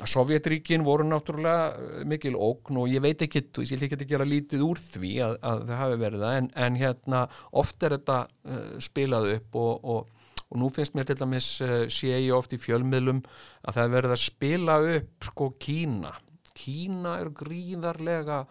Sovjetríkin 0.07 0.85
voru 0.87 1.07
náttúrulega 1.09 1.73
eh, 1.75 2.04
mikil 2.07 2.37
ógn 2.38 2.78
og 2.83 2.90
ég 2.90 3.02
veit 3.02 3.23
ekki, 3.25 3.42
ég 3.64 3.73
vil 3.73 3.88
ekki 3.88 4.07
gera 4.09 4.26
lítið 4.26 4.62
úr 4.62 4.78
því 4.78 5.12
að, 5.25 5.35
að 5.42 5.64
það 5.66 5.80
hafi 5.83 5.99
verið 6.02 6.25
það 6.25 6.38
en, 6.38 6.49
en 6.66 6.78
hérna 6.78 7.25
oft 7.62 7.83
er 7.83 7.97
þetta 7.97 8.18
uh, 8.28 8.71
spilað 8.83 9.28
upp 9.35 9.59
og, 9.59 9.85
og, 9.95 10.33
og 10.47 10.61
nú 10.62 10.71
finnst 10.75 10.95
mér 10.95 11.09
til 11.09 11.18
dæmis 11.18 11.50
uh, 11.64 11.85
sé 11.90 12.14
ég 12.14 12.35
oft 12.37 12.54
í 12.54 12.61
fjölmiðlum 12.62 13.23
að 13.66 13.80
það 13.80 13.95
verið 13.97 14.14
að 14.14 14.23
spila 14.23 14.78
upp 14.97 15.28
sko 15.30 15.50
Kína. 15.59 16.12
Kína 16.59 17.16
er 17.23 17.33
gríðarlega 17.35 18.45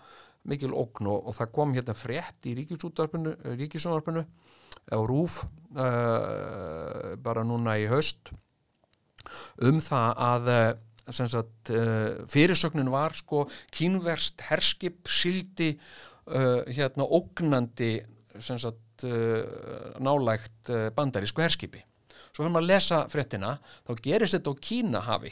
mikil 0.48 0.74
ógn 0.76 1.10
og, 1.12 1.30
og 1.32 1.38
það 1.38 1.54
kom 1.56 1.76
hérna 1.76 1.96
frétt 1.98 2.48
í 2.48 2.58
ríkisúnarpinu 2.60 4.28
á 4.92 5.00
Rúf 5.00 5.46
uh, 5.76 7.16
bara 7.24 7.48
núna 7.48 7.80
í 7.80 7.88
höst 7.92 8.36
um 9.70 9.80
það 9.84 10.22
að 10.28 10.52
sem 11.14 11.30
sagt, 11.32 11.72
uh, 11.72 12.20
fyrirsögnin 12.28 12.92
var 12.92 13.16
sko 13.16 13.46
kínverst 13.76 14.44
herskip 14.50 15.08
sildi 15.08 15.74
uh, 16.28 16.64
hérna 16.68 17.08
ógnandi 17.08 17.94
sagt 18.44 19.06
uh, 19.08 19.94
nálægt 20.04 20.72
bandarísku 20.98 21.42
herskipi. 21.42 21.84
Svo 22.32 22.44
fyrir 22.44 22.54
maður 22.54 22.68
að 22.68 22.74
lesa 22.74 22.98
fréttina 23.10 23.54
þá 23.88 23.94
gerist 24.04 24.36
þetta 24.36 24.52
á 24.54 24.62
Kínahafi. 24.68 25.32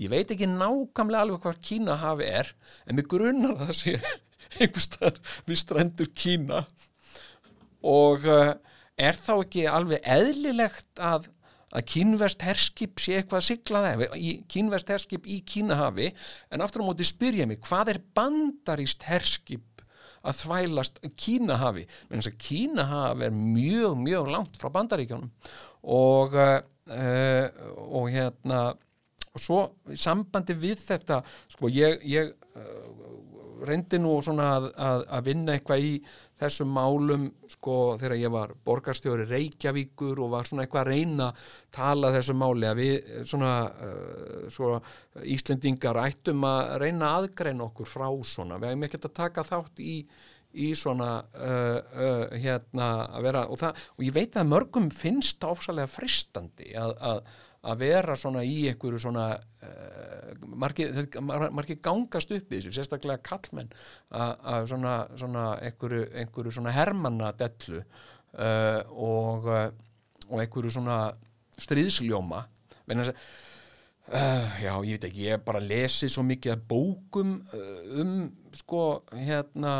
Ég 0.00 0.12
veit 0.12 0.30
ekki 0.32 0.48
nákvæmlega 0.48 1.24
alveg 1.24 1.42
hvað 1.42 1.58
Kínahafi 1.66 2.28
er 2.28 2.52
en 2.86 2.96
mig 2.98 3.08
grunnar 3.10 3.56
að 3.56 3.66
það 3.66 3.78
sé 3.80 3.96
einhverstaðar 4.60 5.20
við 5.48 5.60
strendur 5.60 6.10
Kína. 6.16 6.62
Og 7.86 8.24
uh, 8.30 8.54
er 8.96 9.18
þá 9.20 9.32
ekki 9.34 9.66
alveg 9.68 10.04
eðlilegt 10.08 11.02
að, 11.02 11.28
að 11.74 11.86
kínverst 11.90 12.44
herskip 12.46 13.00
sé 13.02 13.18
eitthvað 13.18 13.40
að 13.40 13.46
sigla 13.48 13.82
það 13.84 14.04
í 14.18 14.32
kínverst 14.50 14.92
herskip 14.92 15.26
í 15.26 15.40
Kínahafi 15.48 16.12
en 16.54 16.62
aftur 16.62 16.84
á 16.86 16.88
móti 16.88 17.06
spyrja 17.06 17.46
mig 17.48 17.62
hvað 17.66 17.94
er 17.94 18.02
bandaríst 18.16 19.06
herskip 19.08 19.82
að 20.26 20.40
þvælast 20.42 21.00
Kínahafi? 21.18 21.84
Menn 22.08 22.22
þess 22.22 22.32
að 22.32 22.40
Kínahafi 22.46 23.26
er 23.28 23.36
mjög 23.36 23.98
mjög 24.02 24.32
langt 24.34 24.58
frá 24.60 24.70
bandaríkjónum 24.74 25.30
og 25.96 26.38
uh, 26.38 27.48
og 27.86 28.10
hérna 28.14 28.62
og 29.36 29.42
svo 29.42 29.60
sambandi 29.98 30.54
við 30.56 30.80
þetta 30.86 31.20
sko 31.52 31.70
ég, 31.70 31.98
ég 32.08 32.30
uh, 32.56 33.16
reyndi 33.66 33.98
nú 34.00 34.16
svona 34.24 34.52
að, 34.56 34.70
að, 34.74 35.04
að 35.18 35.28
vinna 35.30 35.56
eitthvað 35.56 35.84
í 35.84 35.92
þessum 36.40 36.72
málum 36.76 37.26
sko 37.48 37.96
þegar 38.00 38.16
ég 38.20 38.32
var 38.34 38.52
borgarstjóri 38.66 39.26
Reykjavíkur 39.30 40.20
og 40.20 40.32
var 40.34 40.48
svona 40.48 40.66
eitthvað 40.66 40.82
að 40.82 40.92
reyna 40.92 41.28
að 41.30 41.50
tala 41.78 42.12
þessum 42.16 42.40
máli 42.42 42.68
að 42.68 42.80
við 42.82 43.10
svona, 43.32 43.52
uh, 43.88 44.46
svona 44.52 45.24
Íslendingar 45.36 46.00
ættum 46.04 46.44
að 46.48 46.76
reyna 46.84 47.10
að 47.10 47.20
aðgreina 47.22 47.68
okkur 47.70 47.88
frá 47.88 48.08
svona, 48.28 48.60
við 48.60 48.74
hefum 48.74 48.88
ekkert 48.88 49.10
að 49.10 49.18
taka 49.22 49.46
þátt 49.48 49.84
í 49.84 49.98
í 50.56 50.70
svona 50.78 51.10
uh, 51.36 51.78
uh, 52.00 52.22
hérna 52.32 52.86
að 53.12 53.26
vera 53.26 53.42
og, 53.50 53.58
það, 53.60 53.82
og 53.96 54.06
ég 54.06 54.14
veit 54.16 54.38
að 54.40 54.50
mörgum 54.52 54.86
finnst 54.94 55.40
það 55.42 55.56
ofsalega 55.56 55.90
fristandi 55.92 56.70
að, 56.80 56.94
að, 57.10 57.34
að 57.66 57.82
vera 57.82 58.16
svona 58.18 58.44
í 58.46 58.66
einhverju 58.70 59.00
svona 59.02 59.26
uh, 59.36 60.34
margir 60.56 61.08
margi 61.20 61.78
gangast 61.82 62.30
upp 62.34 62.52
í 62.52 62.60
þessu, 62.60 62.74
sérstaklega 62.76 63.22
kallmenn 63.26 63.72
að 64.10 64.68
svona, 64.70 64.94
svona 65.18 65.48
einhverju, 65.64 66.06
einhverju 66.22 66.54
svona 66.58 66.74
hermannadellu 66.76 67.82
uh, 67.82 68.80
og 68.92 69.50
uh, 69.50 69.66
og 70.26 70.42
einhverju 70.42 70.72
svona 70.74 71.00
stríðsljóma. 71.62 72.44
Uh, 74.06 74.50
já, 74.62 74.70
ég 74.86 74.96
veit 74.96 75.04
ekki, 75.08 75.24
ég 75.26 75.42
bara 75.42 75.62
lesi 75.62 76.08
svo 76.10 76.22
mikið 76.26 76.60
bókum 76.70 77.40
um 77.98 78.12
sko, 78.54 78.82
hérna 79.18 79.72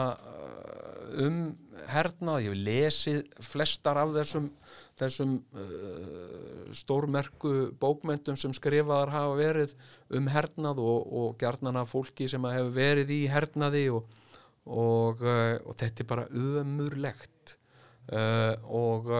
um 1.23 1.37
hernað, 1.87 2.49
ég 2.49 2.51
hef 2.51 2.65
lesið 2.67 3.21
flestar 3.47 4.01
af 4.03 4.11
þessum 4.17 4.49
þessum 4.97 5.37
stórmerku 6.77 7.53
bókmentum 7.81 8.39
sem 8.41 8.55
skrifaðar 8.57 9.13
hafa 9.13 9.35
verið 9.37 9.75
um 10.17 10.31
hernað 10.33 10.81
og, 10.81 11.11
og 11.21 11.37
gjarnana 11.41 11.85
fólki 11.89 12.29
sem 12.33 12.49
hefur 12.49 12.73
verið 12.75 13.13
í 13.13 13.21
hernaði 13.29 13.85
og, 13.93 14.09
og, 14.65 15.21
og 15.21 15.77
þetta 15.77 16.03
er 16.03 16.11
bara 16.15 16.29
ömurlegt. 16.33 17.57
Og 18.07 19.11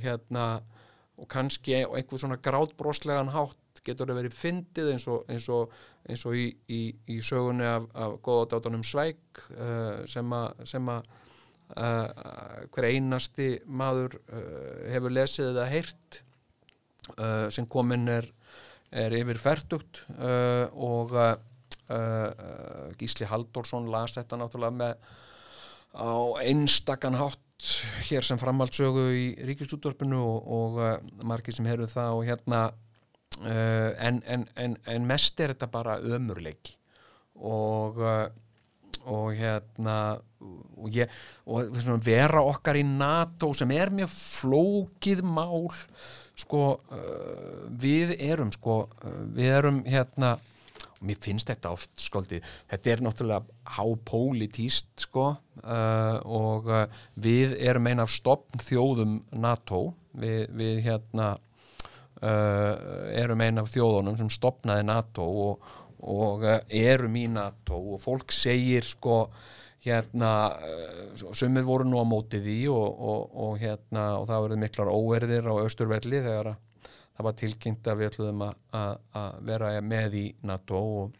hérna 0.00 0.46
og 1.20 1.28
kannski 1.28 1.74
einhver 1.84 2.20
svona 2.20 2.38
grátbroslegan 2.40 3.32
hátt 3.34 3.82
getur 3.84 4.08
það 4.08 4.20
verið 4.22 4.36
fyndið 4.36 4.92
eins 4.94 5.06
og, 5.10 5.24
eins 5.28 5.48
eins 6.08 6.24
í, 6.32 6.46
í, 6.68 6.80
í 7.12 7.18
sögunni 7.24 7.66
af, 7.68 7.86
af 7.94 8.16
góðadátanum 8.24 8.84
Svæk 8.86 9.42
uh, 9.52 10.00
sem 10.08 10.32
að 10.36 11.02
uh, 11.02 11.26
hver 11.74 12.88
einasti 12.88 13.52
maður 13.66 14.16
uh, 14.32 14.90
hefur 14.90 15.14
lesið 15.14 15.52
eða 15.52 15.68
heyrt 15.70 16.20
uh, 17.16 17.46
sem 17.52 17.68
komin 17.70 18.08
er, 18.10 18.26
er 18.90 19.14
yfir 19.20 19.38
færtugt 19.38 20.04
og 20.74 21.14
Gísli 22.98 23.26
Halldórsson 23.26 23.88
las 23.90 24.12
þetta 24.14 24.36
náttúrulega 24.38 24.76
með 24.78 25.08
á 25.90 26.38
einstakann 26.38 27.18
hátt 27.18 27.70
hér 28.06 28.22
sem 28.22 28.38
framhaldsögu 28.38 29.08
í 29.10 29.24
ríkistúttorpinu 29.48 30.20
og, 30.22 30.52
og 30.54 31.24
margir 31.26 31.54
sem 31.56 31.66
heyrðu 31.66 31.88
það 31.90 32.18
og 32.18 32.22
hérna 32.28 32.60
en, 33.42 34.22
en, 34.22 34.46
en, 34.54 34.76
en 34.86 35.08
mest 35.10 35.42
er 35.42 35.54
þetta 35.54 35.70
bara 35.74 35.98
ömurleiki. 35.98 36.76
Og 37.42 37.98
og 39.10 39.34
hérna 39.38 39.96
og, 40.40 40.88
ég, 40.94 41.10
og 41.50 42.00
vera 42.04 42.42
okkar 42.46 42.78
í 42.80 42.84
NATO 42.86 43.52
sem 43.56 43.72
er 43.76 43.92
mjög 43.94 44.12
flókið 44.14 45.24
mál 45.26 45.68
sko 46.40 46.62
uh, 46.78 47.66
við 47.82 48.16
erum 48.16 48.52
sko 48.54 48.82
við 49.36 49.52
erum 49.58 49.82
hérna 49.88 50.38
og 51.00 51.06
mér 51.08 51.20
finnst 51.20 51.48
þetta 51.48 51.72
oft 51.72 51.92
skoldi 52.00 52.40
þetta 52.70 52.90
er 52.92 53.02
náttúrulega 53.04 53.76
hápólitíst 53.76 55.06
sko 55.06 55.30
og 55.60 56.68
við 57.20 57.54
erum 57.56 57.88
eina 57.88 58.04
af 58.04 58.12
stopn 58.12 58.60
þjóðum 58.60 59.14
NATO 59.32 59.80
við, 60.12 60.44
við 60.56 60.82
hérna 60.84 61.30
uh, 62.20 62.74
erum 63.16 63.40
eina 63.44 63.64
af 63.64 63.72
þjóðunum 63.72 64.18
sem 64.18 64.30
stopnaði 64.32 64.86
NATO 64.88 65.26
og, 65.46 65.70
og 66.00 66.46
uh, 66.46 66.58
erum 66.68 67.16
í 67.20 67.26
NATO 67.30 67.78
og 67.94 68.00
fólk 68.02 68.32
segir 68.32 68.86
sko 68.88 69.22
hérna, 69.84 70.32
uh, 70.56 71.30
sumir 71.36 71.64
voru 71.68 71.88
nú 71.88 72.00
á 72.00 72.06
mótið 72.08 72.50
í 72.52 72.58
og, 72.72 72.88
og, 72.88 73.38
og 73.46 73.60
hérna 73.60 74.10
og 74.20 74.26
það 74.30 74.44
verður 74.46 74.64
miklar 74.64 74.92
óerðir 74.92 75.48
á 75.50 75.54
Östurvelli 75.64 76.24
þegar 76.24 76.54
að 76.54 76.58
það 77.20 77.28
var 77.28 77.36
tilkynnt 77.36 77.88
að 77.90 77.98
við 78.00 78.10
ætluðum 78.10 78.44
að 78.46 79.40
vera 79.44 79.72
með 79.84 80.16
í 80.16 80.26
NATO 80.48 80.80
og, 80.80 81.18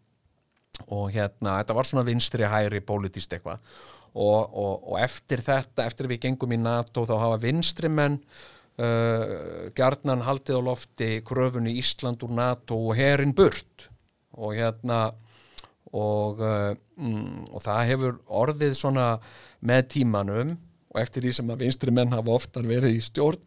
og 0.89 1.11
hérna, 1.13 1.59
þetta 1.61 1.77
var 1.77 1.89
svona 1.89 2.07
vinstri 2.09 2.49
hæri 2.49 2.81
politist 2.81 3.35
eitthvað. 3.37 3.61
Og, 4.11 4.97
eftir 4.99 5.43
þetta, 5.45 5.85
eftir 5.85 6.09
við 6.11 6.25
gengum 6.25 6.57
í 6.57 6.59
NATO 6.59 7.05
þá 7.07 7.15
hafa 7.21 7.37
vinstri 7.45 7.91
menn 7.93 8.17
uh, 8.81 9.69
gjarnan 9.77 10.25
haldið 10.27 10.59
á 10.59 10.69
lofti 10.71 11.11
kröfunni 11.27 11.77
Ísland 11.79 12.25
úr 12.27 12.35
NATO 12.35 12.81
og 12.89 12.97
herin 12.99 13.37
burt 13.37 13.90
og 14.41 14.57
hérna 14.57 15.01
og, 15.91 16.41
uh, 16.41 16.73
mm, 16.97 17.47
og 17.51 17.63
það 17.65 17.87
hefur 17.93 18.19
orðið 18.41 18.77
svona 18.79 19.07
með 19.67 19.89
tímanum 19.97 20.55
og 20.91 21.01
eftir 21.03 21.25
því 21.25 21.35
sem 21.37 21.51
að 21.53 21.65
vinstri 21.65 21.95
menn 21.95 22.15
hafa 22.15 22.35
oftar 22.35 22.67
verið 22.67 22.97
í 22.99 23.03
stjórn 23.05 23.43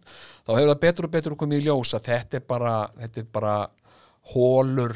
þá 0.46 0.52
hefur 0.54 0.70
það 0.74 0.84
betur 0.86 1.08
og 1.08 1.16
betur 1.16 1.40
komið 1.40 1.64
í 1.64 1.66
ljós 1.68 1.96
að 1.98 2.12
þetta 2.12 2.40
er 2.40 2.46
bara, 2.48 2.76
þetta 3.00 3.24
er 3.24 3.34
bara 3.40 3.56
hólur 4.34 4.96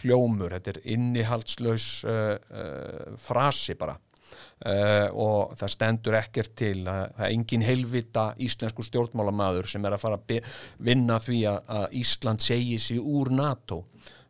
hljómur, 0.00 0.56
þetta 0.56 0.74
er 0.74 0.82
innihaldslaus 0.96 1.86
uh, 2.08 2.34
uh, 2.34 3.14
frasi 3.22 3.76
bara. 3.78 3.96
Uh, 4.56 5.06
og 5.12 5.52
það 5.60 5.70
stendur 5.70 6.16
ekkert 6.18 6.54
til 6.58 6.80
að 6.88 7.02
það 7.14 7.24
er 7.26 7.34
engin 7.34 7.62
helvita 7.62 8.24
íslensku 8.42 8.82
stjórnmálamadur 8.86 9.68
sem 9.70 9.84
er 9.86 9.94
að 9.94 10.02
fara 10.02 10.18
að 10.18 10.48
vinna 10.82 11.20
því 11.22 11.42
að, 11.52 11.58
að 11.76 11.98
Ísland 12.00 12.42
segi 12.42 12.78
sig 12.82 12.98
úr 12.98 13.30
NATO 13.36 13.84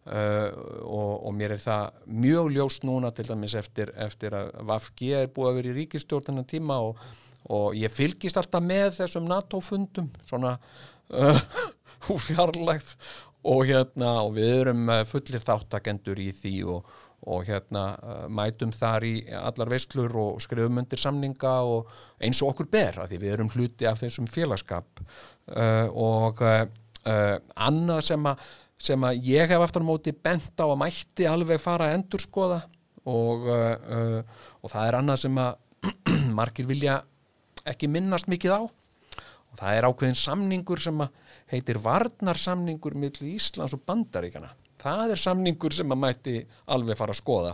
uh, 0.06 0.48
og, 0.82 1.12
og 1.28 1.34
mér 1.36 1.56
er 1.56 1.62
það 1.62 2.00
mjög 2.24 2.50
ljóst 2.56 2.86
núna 2.86 3.12
til 3.14 3.28
dæmis 3.28 3.56
eftir, 3.58 3.92
eftir 3.96 4.36
að 4.38 4.52
Vafgi 4.68 5.12
er 5.18 5.30
búið 5.32 5.50
að 5.50 5.60
vera 5.60 5.72
í 5.72 5.76
ríkistjórnina 5.80 6.46
tíma 6.48 6.80
og, 6.88 7.00
og 7.52 7.78
ég 7.78 7.92
fylgist 7.92 8.38
alltaf 8.40 8.64
með 8.64 8.92
þessum 9.00 9.26
NATO-fundum 9.30 10.10
svona 10.28 10.56
uh, 11.22 11.40
fjarlægt 12.28 12.96
og 13.46 13.66
hérna 13.68 14.20
og 14.26 14.36
við 14.38 14.52
erum 14.60 14.88
fullir 15.06 15.42
þáttakendur 15.44 16.18
í 16.22 16.32
því 16.34 16.56
og 16.76 16.94
og 17.26 17.46
hérna 17.48 17.82
mætum 18.30 18.70
þar 18.76 19.02
í 19.08 19.14
allar 19.34 19.70
veistlur 19.72 20.12
og 20.20 20.42
skrifum 20.44 20.76
undir 20.78 21.00
samninga 21.00 21.54
og 21.66 21.88
eins 22.22 22.38
og 22.44 22.52
okkur 22.52 22.68
ber 22.70 23.00
að 23.02 23.14
því 23.14 23.20
við 23.22 23.32
erum 23.34 23.50
hluti 23.50 23.88
af 23.88 24.02
þessum 24.04 24.28
félagskap 24.30 25.00
uh, 25.00 25.88
og 25.90 26.44
annað 27.06 28.00
sem 28.02 28.24
að, 28.26 28.46
sem 28.78 29.06
að 29.08 29.20
ég 29.24 29.52
hef 29.52 29.62
aftur 29.64 29.84
á 29.86 29.88
móti 29.88 30.12
bent 30.12 30.60
á 30.60 30.66
að 30.66 30.78
mætti 30.80 31.28
alveg 31.28 31.60
fara 31.62 31.88
að 31.88 31.98
endurskoða 32.00 32.60
og, 33.06 33.46
uh, 33.48 33.76
uh, 33.96 34.50
og 34.62 34.72
það 34.72 34.88
er 34.88 34.98
annað 35.00 35.22
sem 35.24 35.40
að 35.40 35.86
margir 36.38 36.68
vilja 36.68 37.00
ekki 37.66 37.88
minnast 37.90 38.28
mikið 38.30 38.58
á. 38.58 38.62
Og 38.66 39.58
það 39.60 39.78
er 39.78 39.86
ákveðin 39.88 40.18
samningur 40.20 40.82
sem 40.82 41.00
að 41.00 41.34
heitir 41.52 41.78
varnarsamningur 41.80 42.96
millir 42.98 43.36
Íslands 43.36 43.74
og 43.76 43.84
Bandaríkana 43.86 44.52
það 44.86 45.14
er 45.14 45.20
samningur 45.20 45.74
sem 45.74 45.92
að 45.92 46.02
mætti 46.02 46.40
alveg 46.72 46.98
fara 46.98 47.14
að 47.14 47.20
skoða. 47.20 47.52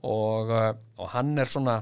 Og, 0.00 0.50
uh, 0.50 0.72
og 1.00 1.12
hann 1.14 1.34
er 1.40 1.50
svona 1.50 1.80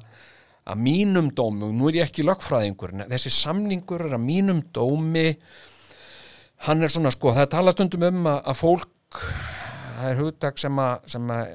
að 0.69 0.83
mínum 0.85 1.31
dómi, 1.33 1.69
og 1.69 1.75
nú 1.77 1.89
er 1.89 2.01
ég 2.01 2.11
ekki 2.11 2.27
lögfræðingur, 2.27 2.93
þessi 3.09 3.33
samningur 3.33 4.05
er 4.05 4.19
að 4.19 4.25
mínum 4.27 4.61
dómi 4.75 5.31
hann 6.67 6.83
er 6.83 6.93
svona 6.93 7.13
sko, 7.15 7.33
það 7.37 7.45
er 7.47 7.53
talastundum 7.55 8.07
um 8.09 8.31
að, 8.31 8.41
að 8.51 8.59
fólk 8.59 9.21
það 9.99 10.09
er 10.11 10.21
hugtak 10.23 10.59
sem, 10.61 10.81
sem 11.11 11.35
að 11.35 11.53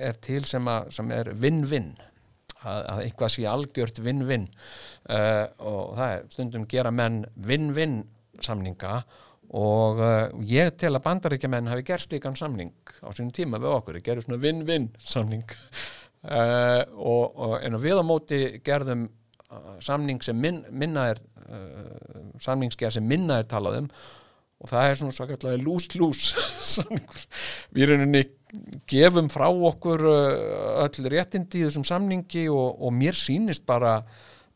er 0.00 0.22
til 0.24 0.44
sem, 0.48 0.68
að, 0.68 0.92
sem 0.96 1.12
er 1.14 1.32
vinn-vinn 1.38 1.90
að, 2.60 2.80
að 2.80 3.02
eitthvað 3.04 3.34
sé 3.34 3.46
algjört 3.48 4.00
vinn-vinn 4.04 4.46
uh, 4.50 5.46
og 5.58 5.96
það 5.98 6.14
er 6.14 6.28
stundum 6.34 6.66
gera 6.70 6.92
menn 6.94 7.22
vinn-vinn 7.48 8.02
samninga 8.40 9.00
og 9.60 10.00
uh, 10.00 10.26
ég 10.46 10.74
tel 10.80 10.94
að 10.94 11.06
bandaríkjamenn 11.08 11.70
hafi 11.70 11.86
gerst 11.88 12.12
líkan 12.14 12.38
samning 12.38 12.74
á 13.02 13.08
sínum 13.12 13.32
tíma 13.34 13.60
við 13.60 13.72
okkur, 13.74 14.02
gerðu 14.04 14.26
svona 14.26 14.42
vinn-vinn 14.42 14.90
samning. 15.02 15.42
Uh, 16.20 16.84
og, 17.00 17.40
og 17.40 17.54
en 17.64 17.80
við 17.80 17.98
á 17.98 18.04
móti 18.04 18.40
gerðum 18.64 19.08
samning 19.82 20.20
sem 20.22 20.36
min, 20.38 20.60
minna 20.70 21.08
er 21.10 21.18
samningsgerð 22.38 22.94
sem 22.94 23.08
minna 23.10 23.40
er 23.40 23.48
talað 23.50 23.80
um 23.80 23.88
og 24.60 24.68
það 24.68 24.86
er 24.88 24.98
svona 24.98 25.16
svo 25.16 25.26
kallega 25.30 25.62
lús-lús 25.62 26.34
samningur. 26.74 27.24
Við 27.76 27.90
rauninni 27.90 28.24
gefum 28.90 29.30
frá 29.32 29.48
okkur 29.48 30.04
uh, 30.10 30.84
öll 30.84 31.10
réttindi 31.12 31.62
í 31.62 31.66
þessum 31.68 31.86
samningi 31.86 32.48
og, 32.52 32.80
og 32.82 32.94
mér 32.94 33.16
sýnist 33.18 33.66
bara 33.68 34.00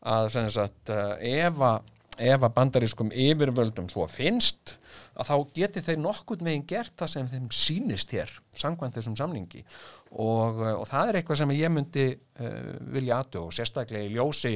að 0.05 0.29
sagt, 0.53 0.93
uh, 0.93 1.15
ef 1.17 2.43
að 2.45 2.53
bandarískum 2.55 3.09
yfirvöldum 3.11 3.87
svo 3.91 4.05
finnst 4.11 4.75
að 5.15 5.31
þá 5.31 5.35
geti 5.57 5.83
þeir 5.83 6.01
nokkurn 6.03 6.45
veginn 6.47 6.67
gert 6.67 6.93
það 6.99 7.11
sem 7.11 7.31
þeim 7.31 7.47
sýnist 7.51 8.13
hér 8.15 8.31
samkvæmt 8.55 8.99
þessum 8.99 9.17
samningi 9.19 9.63
og, 10.21 10.61
uh, 10.61 10.71
og 10.79 10.85
það 10.89 11.09
er 11.09 11.19
eitthvað 11.19 11.39
sem 11.41 11.53
ég 11.55 11.73
myndi 11.73 12.05
uh, 12.13 12.69
vilja 12.95 13.19
aðtöð 13.19 13.47
og 13.47 13.55
sérstaklega 13.55 14.07
í 14.07 14.13
ljósi 14.15 14.53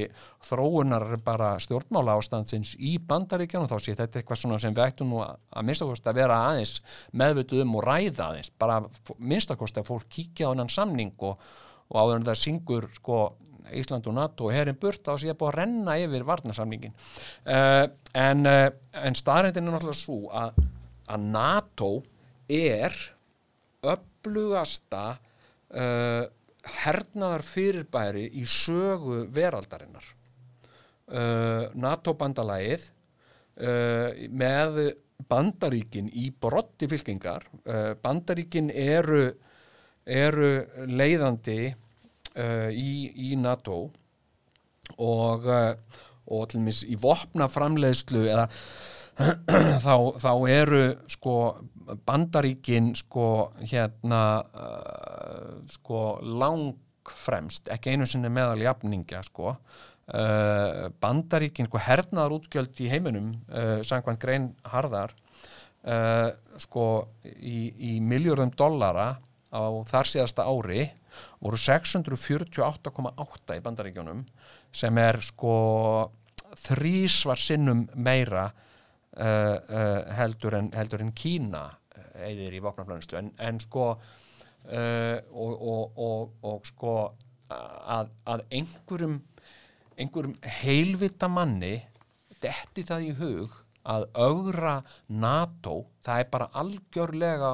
þróunar 0.48 1.16
bara 1.24 1.52
stjórnmála 1.62 2.16
ástandsins 2.20 2.72
í 2.78 2.96
bandaríkjan 2.98 3.66
og 3.66 3.72
þá 3.72 3.84
sé 3.84 3.96
þetta 3.98 4.22
eitthvað 4.22 4.42
sem 4.44 4.76
við 4.76 4.84
ættum 4.86 5.12
nú 5.12 5.20
að, 5.24 5.36
að 5.52 5.68
minnstakost 5.68 6.08
að 6.08 6.22
vera 6.22 6.40
aðeins 6.48 6.78
meðvituð 7.12 7.64
um 7.66 7.76
og 7.80 7.86
ræða 7.86 8.30
aðeins. 8.30 8.54
Bara 8.60 8.80
minnstakost 9.18 9.80
að 9.80 9.90
fólk 9.92 10.08
kíkja 10.08 10.48
á 10.48 10.52
hennan 10.54 10.72
samning 10.72 11.14
og, 11.18 11.38
og 11.90 12.02
áður 12.02 12.20
en 12.20 12.28
það 12.30 12.42
syngur 12.46 12.90
sko 12.96 13.22
Ísland 13.76 14.06
og 14.10 14.16
NATO 14.16 14.48
og 14.48 14.54
herin 14.54 14.78
burt 14.80 15.04
þá 15.06 15.14
sé 15.14 15.30
ég 15.30 15.38
búið 15.38 15.52
að 15.52 15.58
renna 15.60 15.96
yfir 16.00 16.26
varnasamningin 16.26 16.94
uh, 17.46 17.86
en, 18.18 18.44
uh, 18.48 18.66
en 18.98 19.18
staðrindin 19.18 19.68
er 19.68 19.76
náttúrulega 19.76 20.00
svo 20.00 20.30
að, 20.34 20.60
að 21.10 21.26
NATO 21.36 21.90
er 22.50 22.96
öflugasta 23.86 25.04
uh, 25.74 26.24
hernaðar 26.84 27.44
fyrirbæri 27.46 28.26
í 28.40 28.46
sögu 28.48 29.24
veraldarinnar. 29.34 30.06
Uh, 31.10 31.70
NATO 31.74 32.14
bandalagið 32.18 32.90
uh, 33.60 34.10
með 34.30 34.82
bandaríkin 35.30 36.10
í 36.14 36.30
brotti 36.30 36.88
fylkingar. 36.90 37.46
Uh, 37.64 37.94
bandaríkin 38.02 38.70
eru 38.70 39.30
eru 40.10 40.52
leiðandi 40.88 41.70
uh, 41.70 42.70
í, 42.72 43.10
í 43.30 43.34
NATO 43.38 43.82
og, 44.98 45.46
uh, 45.46 45.74
og 46.30 46.46
til 46.50 46.62
mis 46.64 46.82
í 46.86 46.96
vopnaframleiðslu 47.00 48.24
eða 48.30 48.48
þá, 49.84 49.94
þá 50.22 50.32
eru 50.48 50.82
sko 51.10 51.36
bandaríkin 52.06 52.92
sko 52.98 53.52
hérna 53.60 54.22
uh, 54.40 55.54
sko 55.70 56.18
langfremst, 56.22 57.70
ekki 57.72 57.94
einu 57.94 58.08
sinni 58.08 58.30
meðal 58.32 58.62
jafningja 58.64 59.22
sko. 59.26 59.56
Uh, 60.10 60.90
bandaríkin 61.02 61.68
sko 61.68 61.78
hernaðar 61.82 62.40
útgjöld 62.40 62.80
í 62.82 62.88
heiminum 62.90 63.32
uh, 63.46 63.78
sangvann 63.86 64.18
grein 64.18 64.48
harðar 64.66 65.14
uh, 65.86 66.30
sko 66.58 66.86
í, 67.22 67.70
í 67.94 68.00
miljörðum 68.02 68.50
dollara 68.58 69.12
á 69.50 69.62
þar 69.86 70.10
síðasta 70.10 70.46
ári 70.46 70.88
voru 71.42 71.58
648,8 71.58 73.56
í 73.58 73.62
bandaríkjónum 73.64 74.24
sem 74.74 74.98
er 75.02 75.20
sko 75.22 75.54
þrísvar 76.58 77.40
sinnum 77.40 77.84
meira 77.94 78.48
uh, 78.50 79.22
uh, 79.22 80.00
heldur, 80.18 80.58
en, 80.58 80.70
heldur 80.74 81.04
en 81.04 81.12
Kína 81.14 81.64
eðir 82.26 82.56
í 82.56 82.62
vopnaflöðinstu 82.64 83.18
en, 83.20 83.32
en 83.38 83.60
sko 83.62 83.86
uh, 83.94 85.16
og, 85.30 85.54
og, 85.54 85.98
og, 86.06 86.36
og 86.52 86.68
sko 86.68 86.94
að, 87.50 88.12
að 88.30 88.44
einhverjum 88.60 89.18
einhverjum 90.00 90.36
heilvita 90.60 91.28
manni 91.28 91.74
detti 92.40 92.84
það 92.86 93.08
í 93.08 93.16
hug 93.18 93.58
að 93.90 94.06
augra 94.14 94.78
NATO 95.08 95.82
það 96.04 96.22
er 96.22 96.30
bara 96.32 96.48
algjörlega 96.60 97.52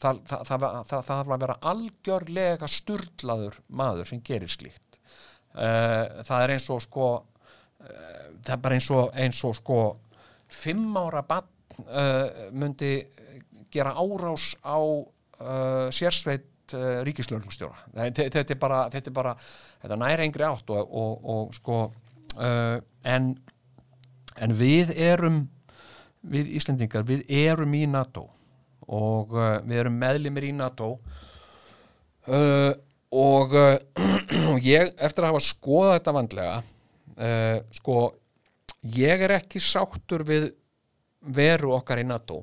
það, 0.00 0.20
það, 0.28 0.44
það, 0.48 0.66
það 0.90 1.08
þarf 1.10 1.34
að 1.34 1.42
vera 1.44 1.58
algjörlega 1.72 2.70
sturlaður 2.70 3.58
maður 3.80 4.10
sem 4.10 4.22
gerir 4.24 4.52
slíkt. 4.52 4.98
Uh, 5.50 6.22
það 6.26 6.44
er 6.44 6.54
eins 6.54 6.68
og 6.70 6.82
sko 6.84 7.06
uh, 7.18 8.28
það 8.44 8.54
er 8.54 8.62
bara 8.64 8.78
eins 8.78 8.90
og, 8.94 9.08
eins 9.18 9.40
og 9.48 9.56
sko 9.58 9.80
fimm 10.50 10.94
ára 11.00 11.24
bann 11.26 11.48
uh, 11.88 12.46
myndi 12.54 12.92
gera 13.72 13.94
árás 13.96 14.54
á 14.60 14.78
sérsveit 15.94 16.74
ríkislörlustjóra 17.06 18.10
þetta 18.14 18.42
er 18.44 18.58
bara 18.60 18.80
þetta 18.92 19.08
er 19.10 19.14
bara, 19.16 19.32
þetta 19.80 19.96
næri 19.98 20.26
engri 20.26 20.44
átt 20.46 20.68
og, 20.70 20.92
og, 21.00 21.30
og 21.32 21.54
sko 21.56 21.78
en 22.36 23.30
en 24.40 24.54
við 24.56 24.92
erum 24.96 25.40
við 26.20 26.52
Íslendingar, 26.58 27.06
við 27.08 27.24
erum 27.32 27.74
í 27.76 27.86
NATO 27.88 28.26
og 28.90 29.34
uh, 29.36 29.58
við 29.64 29.82
erum 29.84 29.98
meðlimir 30.00 30.48
í 30.50 30.54
NATO 30.56 30.92
uh, 32.28 32.72
og 33.10 33.56
uh, 33.56 33.76
ég 34.64 34.92
eftir 34.96 35.24
að 35.24 35.32
hafa 35.32 35.44
skoðað 35.50 35.96
þetta 35.98 36.16
vandlega 36.18 36.58
sko 37.76 37.94
ég 38.96 39.20
er 39.26 39.34
ekki 39.34 39.60
sáttur 39.60 40.22
við 40.24 40.46
veru 41.36 41.74
okkar 41.76 42.00
í 42.00 42.06
NATO 42.08 42.38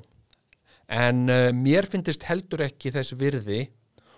en 0.88 1.26
mér 1.58 1.88
finnist 1.90 2.24
heldur 2.24 2.64
ekki 2.64 2.92
þess 2.94 3.16
virði 3.20 3.66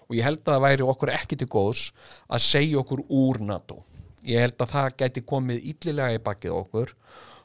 og 0.06 0.14
ég 0.18 0.26
held 0.26 0.42
að 0.44 0.52
það 0.52 0.64
væri 0.66 0.86
okkur 0.86 1.12
ekki 1.14 1.38
til 1.40 1.48
góðs 1.50 1.82
að 2.30 2.44
segja 2.46 2.78
okkur 2.82 3.02
úr 3.08 3.40
NATO. 3.42 3.80
Ég 4.26 4.44
held 4.44 4.62
að 4.62 4.72
það 4.74 4.94
gæti 5.02 5.24
komið 5.26 5.66
yllilega 5.72 6.14
í 6.18 6.22
bakið 6.22 6.56
okkur 6.60 6.94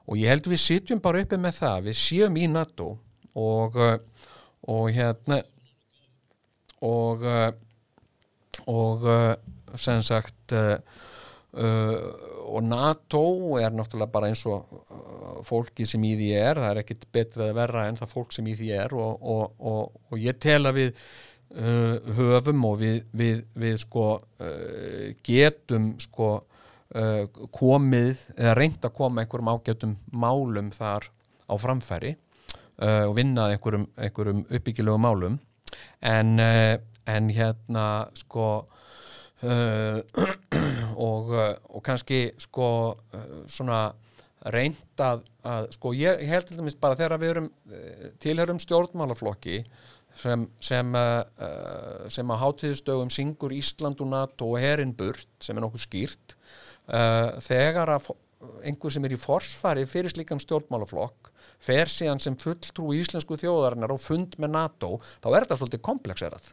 og 0.06 0.22
ég 0.22 0.30
held 0.30 0.50
við 0.52 0.62
sitjum 0.62 1.02
bara 1.02 1.24
uppi 1.26 1.40
með 1.42 1.60
það 1.62 1.90
við 1.90 2.00
séum 2.04 2.38
í 2.38 2.48
NATO 2.52 2.92
og 3.34 3.78
og 4.66 4.90
hérna 4.94 5.42
og 6.82 7.26
uh, 7.26 7.52
og 8.66 9.06
uh, 9.06 9.34
sem 9.78 10.02
sagt 10.06 10.56
uh, 10.56 10.78
og 11.56 12.66
NATO 12.68 13.22
er 13.62 13.72
náttúrulega 13.72 14.12
bara 14.12 14.28
eins 14.28 14.42
og 14.52 14.66
fólki 15.48 15.86
sem 15.88 16.04
í 16.04 16.16
því 16.20 16.28
er, 16.36 16.60
það 16.60 16.72
er 16.72 16.82
ekkit 16.82 17.06
betrið 17.16 17.46
að 17.46 17.60
verra 17.62 17.86
en 17.88 18.00
það 18.00 18.12
fólk 18.12 18.36
sem 18.36 18.50
í 18.52 18.56
því 18.60 18.74
er 18.76 18.96
og, 18.98 19.24
og, 19.24 19.56
og, 19.72 19.96
og 20.12 20.20
ég 20.20 20.36
tel 20.44 20.66
að 20.68 20.82
við 20.82 21.06
höfum 22.18 22.68
og 22.68 22.76
við, 22.82 22.98
við, 23.16 23.42
við 23.56 23.78
sko 23.86 24.06
getum 25.24 25.94
sko 26.04 26.30
komið 27.56 28.26
eða 28.36 28.58
reynd 28.60 28.84
að 28.84 28.96
koma 29.00 29.24
einhverjum 29.24 29.54
ágætum 29.54 29.96
málum 30.12 30.74
þar 30.76 31.08
á 31.48 31.54
framfæri 31.62 32.16
uh, 32.82 33.06
og 33.08 33.16
vinna 33.18 33.50
einhverjum, 33.54 33.88
einhverjum 33.98 34.46
uppbyggilegu 34.50 35.02
málum. 35.02 35.40
En, 36.02 36.40
uh, 36.40 36.76
en 37.06 37.30
hérna 37.34 37.88
sko 38.18 38.68
uh, 39.46 40.02
og, 41.10 41.32
og 41.70 41.84
kannski 41.86 42.28
sko 42.42 42.68
svona 43.52 43.88
reynd 44.54 45.02
að, 45.02 45.24
að 45.46 45.72
sko 45.74 45.94
ég, 45.98 46.22
ég 46.22 46.30
held 46.30 46.50
til 46.50 46.60
dæmis 46.60 46.78
bara 46.78 46.98
þegar 47.00 47.22
við 47.22 47.32
erum 47.34 47.52
tilhörum 48.22 48.62
stjórnmálaflokki 48.62 49.64
sem, 50.16 50.46
sem, 50.64 50.96
uh, 50.96 52.06
sem 52.14 52.32
að 52.32 52.42
hátíðustögum 52.44 53.12
syngur 53.14 53.56
Ísland 53.56 54.02
og 54.04 54.12
NATO 54.12 54.52
og 54.54 54.62
Herinburt 54.64 55.28
sem 55.44 55.58
er 55.58 55.66
nokkuð 55.66 55.88
skýrt 55.88 56.36
uh, 56.36 57.36
þegar 57.44 57.96
að 57.98 58.14
einhver 58.66 58.94
sem 58.94 59.06
er 59.08 59.16
í 59.16 59.20
forsfari 59.20 59.86
fyrir 59.90 60.14
slíkan 60.14 60.42
stjórnmálaflokk 60.44 61.32
fer 61.62 61.90
síðan 61.92 62.22
sem 62.22 62.38
fulltrú 62.40 62.92
í 62.94 63.02
íslensku 63.02 63.38
þjóðarinnar 63.42 63.94
og 63.96 64.02
fund 64.04 64.38
með 64.42 64.54
NATO, 64.54 64.92
þá 65.24 65.30
er 65.32 65.46
þetta 65.46 65.58
svolítið 65.62 65.84
komplexerað. 65.88 66.52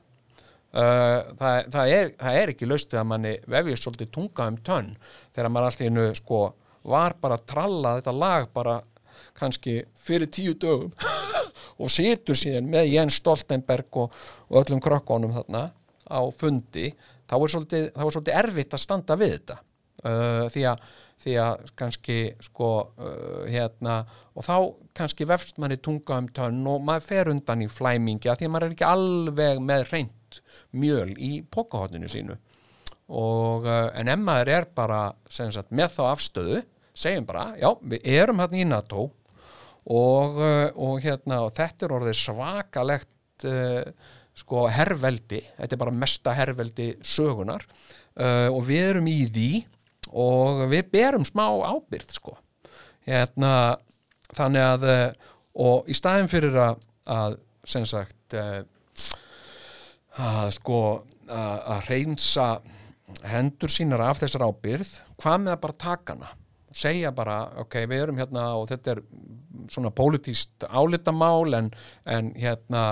Uh, 0.73 1.35
það, 1.37 1.57
það, 1.75 1.91
er, 1.93 2.11
það 2.17 2.37
er 2.41 2.51
ekki 2.55 2.67
laust 2.71 2.89
þegar 2.89 3.09
manni 3.11 3.33
vefjast 3.53 3.85
svolítið 3.85 4.09
tunga 4.15 4.47
um 4.49 4.55
tönn 4.65 4.87
þegar 5.35 5.51
maður 5.53 5.67
alltaf 5.69 5.85
innu 5.85 6.05
sko 6.17 6.39
var 6.89 7.15
bara 7.21 7.37
að 7.37 7.45
tralla 7.53 7.91
þetta 7.99 8.15
lag 8.17 8.47
bara 8.57 8.79
kannski 9.37 9.75
fyrir 10.01 10.31
tíu 10.33 10.55
dögum 10.57 10.95
og 11.83 11.93
situr 11.93 12.39
síðan 12.41 12.71
með 12.73 12.89
Jens 12.89 13.19
Stoltenberg 13.21 13.99
og, 14.01 14.17
og 14.49 14.63
öllum 14.63 14.81
krökkonum 14.81 15.35
þarna 15.37 15.67
á 16.09 16.21
fundi 16.41 16.95
þá 17.29 17.37
er 17.37 17.53
svolítið, 17.55 17.85
þá 17.93 18.03
er 18.07 18.17
svolítið 18.17 18.41
erfitt 18.41 18.75
að 18.77 18.83
standa 18.83 19.19
við 19.21 19.37
þetta. 19.37 19.59
Uh, 20.03 20.47
því, 20.51 20.65
að, 20.67 20.89
því 21.23 21.37
að 21.39 21.69
kannski 21.79 22.17
sko 22.49 22.71
uh, 22.81 23.45
hérna 23.45 24.01
og 24.33 24.49
þá 24.49 24.57
kannski 24.97 25.29
vefst 25.29 25.61
manni 25.63 25.77
tunga 25.79 26.17
um 26.19 26.33
tönn 26.33 26.65
og 26.67 26.83
maður 26.83 27.07
fer 27.07 27.31
undan 27.37 27.63
í 27.63 27.69
flæmingi 27.71 28.33
að 28.33 28.41
því 28.41 28.49
að 28.49 28.57
maður 28.57 28.71
er 28.71 28.75
ekki 28.75 28.89
alveg 28.89 29.63
með 29.69 29.87
reynd 29.93 30.19
mjöl 30.73 31.11
í 31.19 31.33
pokahotninu 31.51 32.11
sínu. 32.11 32.39
Og 33.13 33.67
uh, 33.69 33.91
en 33.99 34.09
ef 34.09 34.23
maður 34.23 34.53
er 34.57 34.69
bara 34.77 35.03
sagt, 35.29 35.73
með 35.75 35.99
þá 35.99 36.05
afstöðu 36.13 36.63
segjum 36.97 37.27
bara, 37.29 37.53
já, 37.61 37.71
við 37.89 38.09
erum 38.19 38.43
hérna 38.43 38.61
í 38.61 38.67
NATO 38.69 39.07
og, 39.89 40.39
uh, 40.39 40.69
og 40.77 41.01
hérna 41.03 41.43
og 41.47 41.55
þetta 41.57 41.87
er 41.87 41.95
orðið 41.97 42.19
svakalegt 42.21 43.47
uh, 43.49 44.11
sko 44.37 44.67
herrveldi 44.73 45.41
þetta 45.59 45.77
er 45.77 45.81
bara 45.81 45.95
mesta 45.97 46.35
herrveldi 46.37 46.93
sögunar 47.05 47.65
uh, 47.65 48.49
og 48.53 48.63
við 48.69 48.89
erum 48.93 49.09
í 49.11 49.19
því 49.33 49.51
og 50.13 50.67
við 50.73 50.91
berum 50.93 51.25
smá 51.25 51.47
ábyrð 51.49 52.11
sko. 52.19 52.35
Hérna 53.07 53.79
þannig 54.37 54.65
að 54.67 54.85
og 55.63 55.89
í 55.89 55.95
staðin 55.97 56.29
fyrir 56.29 56.59
að, 56.61 56.83
að 57.09 57.39
sem 57.65 57.87
sagt 57.89 58.37
að 60.21 60.53
sko 60.59 60.81
að, 61.29 61.89
reynsa 61.89 62.47
hendur 63.29 63.73
sínar 63.73 64.03
af 64.05 64.23
þessar 64.23 64.47
ábyrð 64.49 64.91
hvað 65.21 65.45
með 65.45 65.55
að 65.55 65.63
bara 65.67 65.81
taka 65.85 66.17
hana? 66.17 66.33
Segja 66.73 67.11
bara, 67.13 67.37
ok, 67.61 67.83
við 67.85 68.07
erum 68.07 68.21
hérna 68.21 68.47
og 68.57 68.71
þetta 68.71 68.95
er 68.95 69.03
svona 69.71 69.91
pólitíst 69.95 70.65
álitamál 70.65 71.55
en, 71.55 71.69
en 72.09 72.31
hérna 72.39 72.83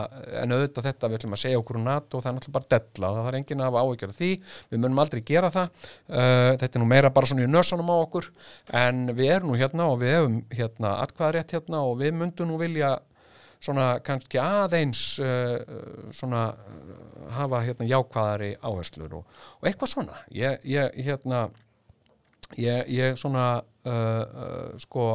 en 0.43 0.55
auðvitað 0.55 0.89
þetta 0.91 1.09
við 1.09 1.19
ætlum 1.19 1.37
að 1.37 1.43
segja 1.43 1.61
okkur 1.61 1.79
um 1.81 1.87
NATO 1.89 2.19
og 2.19 2.25
það 2.25 2.31
er 2.31 2.37
náttúrulega 2.37 2.57
bara 2.59 2.71
della, 2.75 3.13
það 3.17 3.31
er 3.31 3.39
enginn 3.41 3.63
að 3.63 3.71
hafa 3.71 3.85
áhyggjur 3.85 4.13
af 4.13 4.19
því, 4.19 4.31
við 4.71 4.83
munum 4.83 5.03
aldrei 5.05 5.23
gera 5.31 5.53
það. 5.55 5.87
Uh, 6.11 6.51
þetta 6.61 6.71
er 6.71 6.85
nú 6.85 6.91
meira 6.93 7.13
bara 7.17 7.31
svona 7.31 7.47
í 7.47 7.51
nösunum 7.51 7.93
á 7.93 7.97
okkur. 7.97 8.31
En 8.83 9.05
við 9.15 9.35
erum 9.37 9.53
nú 9.53 9.61
hérna 9.61 9.89
og 9.91 10.01
við 10.03 10.17
hefum 10.17 10.41
hérna 10.61 10.97
atkvæðarétt 11.07 11.57
hérna 11.57 11.85
og 11.89 11.97
við 12.03 12.17
myndum 12.21 12.53
nú 12.53 12.61
vilja 12.61 12.99
svona 13.61 13.89
kannski 14.05 14.41
aðeins 14.41 15.03
uh, 15.23 15.59
svona 16.17 16.47
uh, 16.55 17.27
hafa 17.37 17.65
hérna 17.67 17.89
jákvæðari 17.91 18.55
áherslur 18.65 19.19
og, 19.21 19.43
og 19.61 19.69
eitthvað 19.69 19.93
svona. 19.95 20.23
Ég, 20.35 20.63
ég 20.65 20.97
hérna 21.05 21.49
ég, 22.59 22.89
ég 22.89 23.19
svona 23.21 23.61
uh, 23.61 23.93
uh, 23.93 24.73
sko 24.81 25.11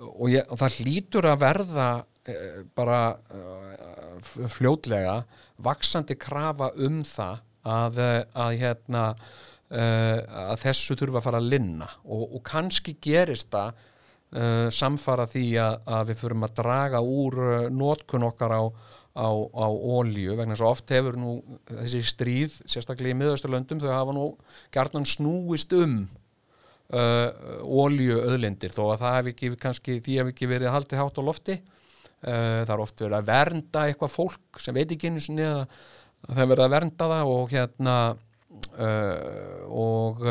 og, 0.00 0.26
ég, 0.32 0.46
og 0.48 0.56
það 0.60 0.80
hlýtur 0.80 1.28
að 1.30 1.44
verða 1.44 1.90
uh, 2.00 2.64
bara 2.76 3.02
fljótlega 4.50 5.20
vaksandi 5.60 6.16
krafa 6.20 6.70
um 6.80 7.00
það 7.06 7.40
að, 7.64 8.00
að 8.36 8.56
hérna 8.60 9.04
að 9.70 10.56
þessu 10.64 10.96
þurfa 10.98 11.20
að 11.20 11.24
fara 11.24 11.38
að 11.38 11.50
linna. 11.52 11.86
Og, 12.10 12.24
og 12.36 12.40
kannski 12.44 12.96
gerist 13.00 13.52
það 13.52 13.78
uh, 14.36 14.68
samfara 14.74 15.26
því 15.30 15.44
að, 15.62 15.76
að 15.98 16.08
við 16.12 16.22
förum 16.24 16.46
að 16.46 16.56
draga 16.62 17.02
úr 17.02 17.38
uh, 17.44 17.68
notkun 17.74 18.26
okkar 18.30 18.56
á 18.56 18.62
á, 19.10 19.26
á 19.26 19.66
ólíu 19.66 20.36
vegna 20.38 20.54
að 20.54 20.68
oft 20.68 20.90
hefur 20.94 21.16
nú 21.18 21.34
þessi 21.66 22.02
stríð, 22.06 22.54
sérstaklega 22.70 23.14
í 23.14 23.18
miðausturlöndum 23.18 23.80
þau 23.82 23.90
hafa 23.90 24.14
nú 24.14 24.26
gjarnan 24.72 25.06
snúist 25.08 25.74
um 25.74 26.04
uh, 26.94 27.28
ólíu 27.66 28.20
öðlindir 28.22 28.74
þó 28.74 28.92
að 28.92 29.02
það 29.02 29.16
hef 29.18 29.30
ekki 29.34 29.52
kannski, 29.66 29.98
því 30.04 30.18
hef 30.20 30.32
ekki 30.32 30.50
verið 30.50 30.74
haldið 30.74 31.02
hátt 31.02 31.18
á 31.18 31.22
lofti. 31.26 31.58
Uh, 32.20 32.60
það 32.68 32.74
er 32.74 32.82
oft 32.84 33.00
verið 33.00 33.16
að 33.16 33.30
vernda 33.30 33.86
eitthvað 33.88 34.12
fólk 34.12 34.60
sem 34.60 34.76
veit 34.76 34.90
ekki 34.92 35.08
einu 35.08 35.22
sinni 35.24 35.46
að 35.48 35.62
að 36.20 36.34
það 36.34 36.42
er 36.42 36.50
verið 36.50 36.64
að 36.66 36.74
vernda 36.74 37.06
það 37.10 37.30
og 37.32 37.54
hérna 37.54 37.94
uh, 38.76 39.60
og 39.72 40.26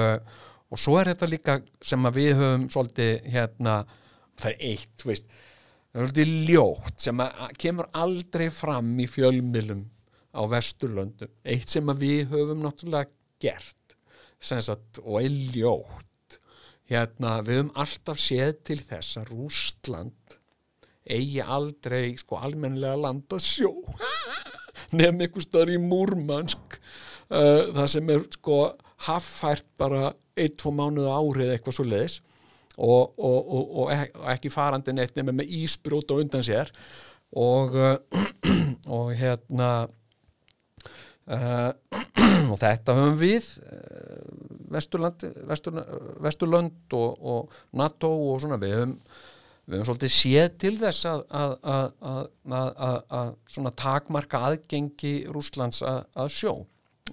og 0.69 0.82
svo 0.82 0.97
er 0.99 1.12
þetta 1.12 1.29
líka 1.29 1.60
sem 1.82 2.10
við 2.15 2.34
höfum 2.39 2.67
svolítið 2.73 3.29
hérna 3.34 3.77
það 4.39 4.51
er 4.51 4.65
eitt, 4.71 5.05
veist 5.05 5.29
það 5.29 6.01
er 6.01 6.10
svolítið 6.10 6.34
ljótt 6.49 7.08
sem 7.08 7.23
kemur 7.60 7.89
aldrei 7.97 8.49
fram 8.53 8.93
í 9.01 9.08
fjölmilum 9.10 9.88
á 10.36 10.41
Vesturlöndum, 10.49 11.32
eitt 11.43 11.71
sem 11.71 11.95
við 11.97 12.29
höfum 12.36 12.62
náttúrulega 12.63 13.10
gert 13.41 13.75
sagt, 14.39 14.99
og 15.03 15.19
er 15.23 15.34
ljótt. 15.53 16.38
Hérna, 16.89 17.39
við 17.45 17.60
höfum 17.60 17.73
alltaf 17.77 18.19
séð 18.21 18.55
til 18.65 18.79
þess 18.82 19.19
að 19.19 19.34
Rústland 19.34 20.38
eigi 21.10 21.41
aldrei 21.41 22.15
sko 22.17 22.39
almennilega 22.39 22.97
land 22.97 23.34
að 23.34 23.45
sjó. 23.45 23.73
Nefn 24.97 25.21
einhver 25.21 25.43
stöður 25.43 25.73
í 25.75 25.82
Múrmansk 25.82 26.79
uh, 26.79 27.69
það 27.75 27.88
sem 27.93 28.12
er 28.13 28.25
sko 28.34 28.60
haffært 29.05 29.67
bara 29.77 30.13
ein, 30.39 30.56
tvo 30.60 30.73
mánuða 30.75 31.19
árið 31.19 31.54
eitthvað 31.56 31.78
svo 31.78 31.86
leiðis 31.88 32.19
og, 32.80 33.13
og, 33.19 33.39
og, 33.43 33.71
og 33.84 33.93
ek- 33.93 34.17
og 34.17 34.28
ekki 34.34 34.52
farandi 34.54 34.93
neitt 34.95 35.17
nema 35.17 35.34
með 35.36 35.52
ísbrjót 35.60 36.12
og 36.15 36.21
undan 36.23 36.45
sér. 36.47 36.71
Og, 37.36 37.75
og 38.97 39.10
hérna 39.19 39.71
uh, 41.30 41.71
og 42.52 42.56
þetta 42.62 42.95
höfum 42.97 43.19
við 43.19 43.49
uh, 43.65 44.23
Vesturland, 44.73 45.25
Vestur, 45.49 45.82
Vesturlönd 46.23 46.95
og, 46.97 47.60
NATO 47.78 48.10
og 48.32 48.39
svona 48.43 48.60
við 48.62 48.75
höfum 48.78 48.95
við 49.69 49.75
höfum 49.78 49.86
svolítið 49.91 50.13
séð 50.15 50.47
til 50.63 50.73
þess 50.80 51.06
að, 51.06 51.19
að, 51.30 51.52
að, 52.02 52.23
að, 53.13 53.73
takmarka 53.78 54.39
aðgengi 54.47 55.13
Rússlands 55.30 55.84
að, 55.86 55.99
sjó. 56.34 56.56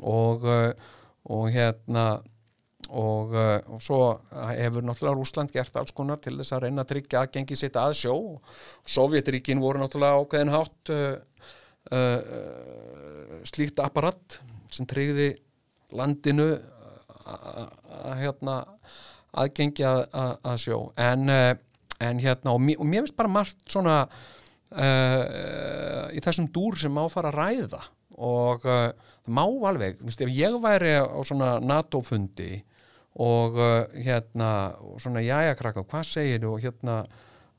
Og, 0.01 0.47
og 1.29 1.45
hérna 1.53 2.07
og, 2.91 3.33
uh, 3.35 3.59
og 3.75 3.81
svo 3.83 4.01
hefur 4.33 4.83
náttúrulega 4.87 5.17
Rússland 5.19 5.51
gert 5.55 5.77
alls 5.79 5.95
konar 5.97 6.19
til 6.23 6.37
þess 6.39 6.55
að 6.55 6.63
reyna 6.67 6.81
að 6.85 6.91
tryggja 6.93 7.23
aðgengi 7.25 7.57
sitt 7.59 7.77
að 7.81 7.93
sjó. 7.99 8.15
Sovjetríkin 8.87 9.63
voru 9.63 9.79
náttúrulega 9.83 10.21
ákveðin 10.23 10.55
hátt 10.55 10.85
uh, 10.95 11.15
uh, 11.97 12.21
slíkt 13.49 13.79
apparat 13.83 14.27
sem 14.73 14.87
tryggði 14.89 15.29
landinu 15.97 16.49
að 17.27 18.15
hérna 18.21 18.55
aðgengi 19.37 19.85
að, 19.87 20.57
sjó. 20.63 20.79
En, 21.01 21.23
en 21.31 22.17
hérna 22.23 22.51
og, 22.55 22.61
mér- 22.63 22.81
og 22.81 22.87
mér 22.89 23.01
finnst 23.03 23.19
bara 23.19 23.33
margt 23.33 23.61
svona 23.67 23.97
uh, 24.07 26.05
í 26.15 26.19
þessum 26.23 26.49
dúr 26.55 26.75
sem 26.81 26.93
má 26.95 27.03
fara 27.11 27.31
að 27.33 27.39
ræða. 27.41 27.83
Og 28.17 28.61
það 28.65 29.35
má 29.35 29.45
alveg, 29.45 29.93
þú 29.99 30.05
veist, 30.09 30.23
ef 30.25 30.31
ég 30.33 30.55
væri 30.63 30.93
á 31.03 31.21
svona 31.27 31.49
NATO-fundi 31.61 32.63
og 33.17 33.57
uh, 33.57 33.87
hérna 33.95 34.51
og 34.85 34.99
svona 35.01 35.25
jæja 35.25 35.57
krakka, 35.57 35.87
hvað 35.89 36.11
segir 36.11 36.43
þú? 36.43 36.57
Og 36.57 36.67
hérna 36.67 36.99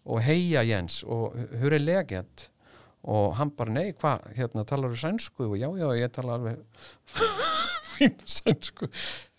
og 0.08 0.22
heia 0.24 0.64
Jens 0.64 1.02
og 1.04 1.36
hur 1.62 1.76
er 1.76 1.84
legend? 1.84 2.48
Og 3.08 3.34
hann 3.40 3.52
bara 3.56 3.72
nei, 3.72 3.90
hvað, 3.96 4.26
hérna 4.36 4.66
talar 4.68 4.92
þú 4.92 5.00
sænsku? 5.00 5.48
Og 5.48 5.58
já, 5.60 5.68
já, 5.80 5.88
ég 5.96 6.12
tala 6.12 6.36
alveg 6.36 6.58
fín 7.94 8.16
sænsku. 8.26 8.90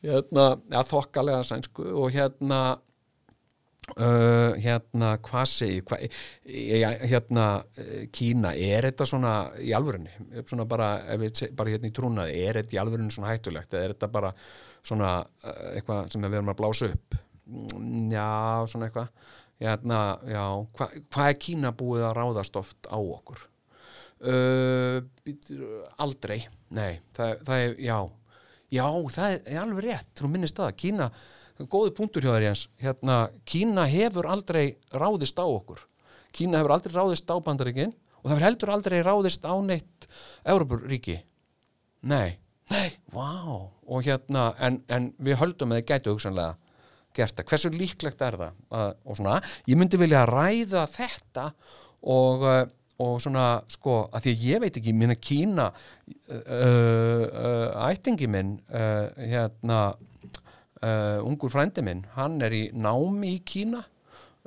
Hérna, 0.05 0.51
ja, 0.73 0.85
þokkalega 0.89 1.43
sænsku. 1.45 1.85
Og 2.01 2.15
hérna 2.15 2.61
uh, 3.97 4.55
hérna, 4.61 5.15
hvað 5.25 5.51
segir 5.53 5.85
hva, 5.89 5.99
ja, 6.47 6.95
hérna, 7.11 7.49
eh, 7.81 8.07
Kína 8.15 8.55
er 8.55 8.89
þetta 8.89 9.09
svona 9.09 9.35
í 9.61 9.75
alvörunni? 9.77 10.13
Svona 10.49 10.69
bara, 10.69 10.95
ef 11.13 11.23
við 11.25 11.45
bara 11.59 11.75
hérna 11.75 11.91
í 11.91 11.95
trúnaði 11.97 12.41
er 12.45 12.63
þetta 12.63 12.79
í 12.79 12.83
alvörunni 12.83 13.15
svona 13.15 13.35
hættulegt? 13.35 13.73
Eða 13.75 13.85
er 13.85 13.97
þetta 13.97 14.11
bara 14.17 14.33
svona 14.87 15.13
uh, 15.25 15.63
eitthvað 15.75 16.13
sem 16.13 16.25
við 16.27 16.39
erum 16.41 16.53
að 16.53 16.61
blása 16.61 16.91
upp. 16.93 17.19
Já, 18.13 18.31
svona 18.69 18.89
eitthvað. 18.89 19.13
Hérna, 19.59 20.01
já, 20.31 20.43
hva, 20.79 20.87
hvað 21.11 21.33
er 21.33 21.39
Kína 21.43 21.73
búið 21.75 22.05
að 22.07 22.17
ráðast 22.21 22.59
oft 22.61 22.87
á 22.87 22.99
okkur? 22.99 23.41
Uh, 24.19 24.99
aldrei 26.03 26.41
nei, 26.75 26.99
það, 27.15 27.43
það 27.47 27.65
er, 27.65 27.77
já. 27.83 27.99
Já, 28.69 28.85
það 29.15 29.37
er 29.39 29.61
alveg 29.63 29.85
rétt 29.87 30.11
þú 30.19 30.31
minnist 30.33 30.59
það, 30.59 30.75
Kína, 30.83 31.07
góði 31.73 31.95
punktur 31.97 32.27
hjá 32.27 32.33
þér 32.35 32.47
Jens, 32.49 32.65
hérna, 32.83 33.19
Kína 33.49 33.87
hefur 33.91 34.29
aldrei 34.31 34.65
ráðist 34.93 35.41
á 35.41 35.47
okkur. 35.47 35.81
Kína 36.37 36.61
hefur 36.61 36.77
aldrei 36.77 36.95
ráðist 36.95 37.31
á 37.33 37.37
bandaríkin 37.43 37.95
og 37.95 38.27
það 38.27 38.35
hefur 38.35 38.47
heldur 38.47 38.75
aldrei 38.75 38.99
ráðist 39.07 39.47
á 39.47 39.55
neitt 39.65 40.09
Európuríki 40.47 41.19
nei, 42.07 42.39
nei, 42.73 42.89
vá. 43.15 43.29
Og 43.89 44.07
hérna, 44.07 44.51
en, 44.65 44.81
en 44.93 45.13
við 45.25 45.39
höldum 45.43 45.75
að 45.75 45.81
þið 45.81 45.91
gætu 45.93 46.15
hugsanlega 46.15 46.57
gert 47.17 47.39
það, 47.39 47.47
hversu 47.51 47.71
líklegt 47.75 48.25
er 48.25 48.39
það? 48.41 48.59
Að, 48.79 48.91
og 49.05 49.19
svona, 49.19 49.39
ég 49.69 49.79
myndi 49.81 50.01
vilja 50.01 50.27
ræða 50.29 50.85
þetta 50.93 51.47
og, 52.15 52.45
uh, 52.45 52.61
og 53.05 53.15
svona, 53.23 53.47
sko, 53.73 54.01
að 54.13 54.27
því 54.27 54.35
að 54.35 54.45
ég 54.49 54.63
veit 54.65 54.81
ekki 54.81 54.95
minna 54.97 55.19
Kína 55.19 55.69
uh, 55.71 56.43
uh, 56.45 57.89
ættingi 57.89 58.29
minn 58.31 58.57
uh, 58.69 59.09
hérna 59.19 59.81
uh, 60.83 61.19
ungur 61.27 61.53
frændi 61.53 61.85
minn, 61.87 62.05
hann 62.17 62.39
er 62.45 62.55
í 62.55 62.65
námi 62.75 63.37
í 63.37 63.41
Kína 63.47 63.83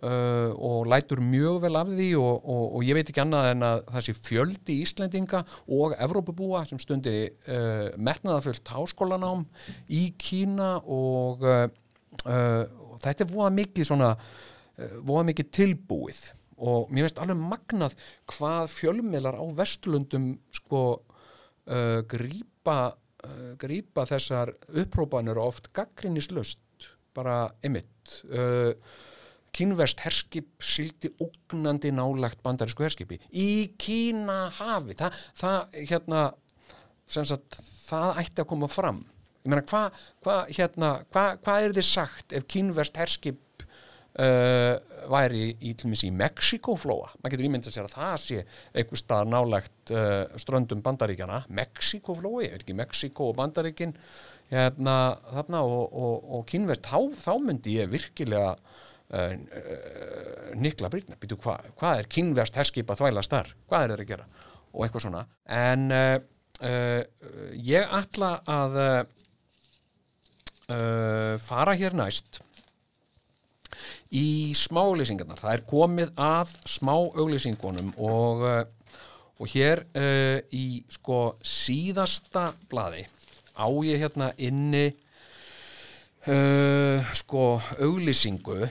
uh, 0.02 0.52
og 0.56 0.90
lætur 0.90 1.22
mjög 1.24 1.62
vel 1.66 1.80
af 1.80 1.90
því 1.92 2.10
og, 2.20 2.34
og, 2.42 2.64
og 2.78 2.86
ég 2.86 2.98
veit 2.98 3.12
ekki 3.12 3.24
annað 3.24 3.50
en 3.54 3.66
að 3.68 3.84
þessi 3.96 4.16
fjöldi 4.18 4.78
Íslendinga 4.86 5.44
og 5.78 5.96
Evrópubúa 5.98 6.64
sem 6.70 6.82
stundi 6.82 7.16
uh, 7.30 7.90
metnaðafullt 7.98 8.74
háskólanám 8.74 9.46
í 9.90 10.08
Kína 10.22 10.74
og 10.82 11.46
uh, 11.46 11.66
uh, 12.26 12.64
og 12.92 12.98
þetta 13.04 13.26
er 13.26 13.34
voða 13.34 13.52
mikið 13.62 13.90
svona 13.92 14.14
uh, 14.16 14.98
voða 15.06 15.28
mikið 15.32 15.52
tilbúið. 15.60 16.24
Og 16.62 16.92
mér 16.94 17.08
veist 17.08 17.22
alveg 17.22 17.40
magnað 17.42 17.96
hvað 18.30 18.68
fjölmiðlar 18.70 19.40
á 19.42 19.46
Vesturlundum 19.58 20.36
sko 20.54 20.82
uh, 21.02 22.02
grípa 22.10 22.80
uh, 22.92 23.54
grípa 23.62 24.06
þessar 24.10 24.54
upprópanir 24.70 25.40
oft 25.42 25.72
gaggrinnislust 25.74 26.60
bara 27.18 27.48
emitt 27.66 28.22
uh, 28.30 28.72
kínverst 29.56 30.04
herskip 30.06 30.64
sildi 30.64 31.12
ógnandi 31.22 31.92
nálagt 31.96 32.42
bandarísku 32.44 32.86
herskipi. 32.86 33.20
Í 33.32 33.74
Kína 33.82 34.46
hafi. 34.58 34.96
Það, 35.00 35.22
það 35.42 35.80
hérna 35.92 36.26
sagt, 37.12 37.60
það 37.90 38.22
ætti 38.24 38.44
að 38.44 38.52
koma 38.54 38.72
fram. 38.72 39.04
Ég 39.42 39.50
meina 39.52 39.66
hvað 39.66 40.04
hva, 40.24 40.36
hérna, 40.54 40.92
hva, 41.14 41.24
hva 41.42 41.62
er 41.64 41.74
þið 41.76 41.88
sagt 41.88 42.36
ef 42.38 42.46
kínverst 42.52 43.00
herskip 43.02 43.64
uh, 44.22 44.76
væri 45.12 45.48
í 45.58 45.72
í 45.74 46.12
Mexikoflóa 46.14 47.10
maður 47.16 47.34
getur 47.34 47.48
ímyndað 47.48 47.76
sér 47.76 47.88
að 47.88 47.96
það 47.96 48.20
sé 48.26 48.44
einhver 48.76 49.02
stað 49.02 49.32
nálagt 49.32 49.94
uh, 49.96 50.28
ströndum 50.42 50.84
bandaríkjana 50.86 51.42
Mexikoflói, 51.50 52.46
ég 52.46 52.54
veit 52.54 52.62
ekki 52.66 52.78
Mexiko 52.78 53.32
og 53.32 53.40
bandaríkin? 53.42 53.96
Hérna, 54.52 54.96
þarna 55.32 55.64
og, 55.64 55.84
og, 55.96 56.32
og 56.38 56.48
kínverst, 56.50 56.86
þá, 56.86 57.00
þá 57.24 57.34
myndi 57.42 57.78
ég 57.80 57.92
virkilega 57.92 58.56
Nikla 59.12 60.88
Brynna, 60.92 61.18
býtu 61.20 61.36
hvað 61.42 61.66
hva 61.80 61.96
er 62.00 62.08
kínverst 62.12 62.56
herskip 62.56 62.92
að 62.92 63.02
þvæla 63.02 63.24
starf 63.26 63.56
hvað 63.68 63.84
er 63.84 63.92
þeir 63.92 64.04
að 64.04 64.12
gera? 64.12 64.28
Og 64.72 64.86
eitthvað 64.86 65.04
svona. 65.06 65.24
En 65.52 65.92
uh, 65.92 66.18
uh, 66.64 67.02
ég 67.60 67.96
ætla 67.98 68.32
að 68.48 68.78
uh, 68.82 69.04
fara 71.44 71.76
hér 71.76 71.98
næst 72.00 72.40
í 74.16 74.52
smá 74.56 74.82
auglýsingarnar 74.86 75.40
það 75.40 75.54
er 75.58 75.64
komið 75.68 76.10
að 76.20 76.56
smá 76.68 76.94
auglýsingunum 76.96 77.94
og, 78.00 78.44
og 79.40 79.52
hér 79.52 79.84
í 80.52 80.84
sko 80.92 81.20
síðasta 81.48 82.50
blaði 82.72 83.06
á 83.56 83.68
ég 83.88 84.04
hérna 84.04 84.32
inni 84.36 84.92
sko 87.16 87.46
auglýsingu 87.80 88.68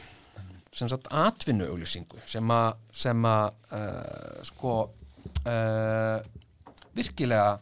sem 0.75 0.91
sagt 0.91 1.11
atvinnu 1.11 1.67
auglýsingu 1.73 2.21
sem 2.31 2.55
að 2.55 2.79
sem 3.03 3.27
að 3.27 3.47
uh, 3.75 4.41
sko 4.47 4.77
uh, 4.87 6.17
virkilega 6.97 7.59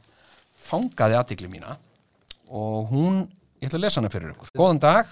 fangaði 0.69 1.19
aðtikli 1.19 1.51
mína 1.51 1.77
og 2.49 2.89
hún, 2.93 3.21
ég 3.61 3.69
ætla 3.69 3.81
að 3.81 3.85
lesa 3.87 4.01
hana 4.01 4.13
fyrir 4.13 4.33
ykkur 4.33 4.55
Góðan 4.57 4.81
dag, 4.81 5.11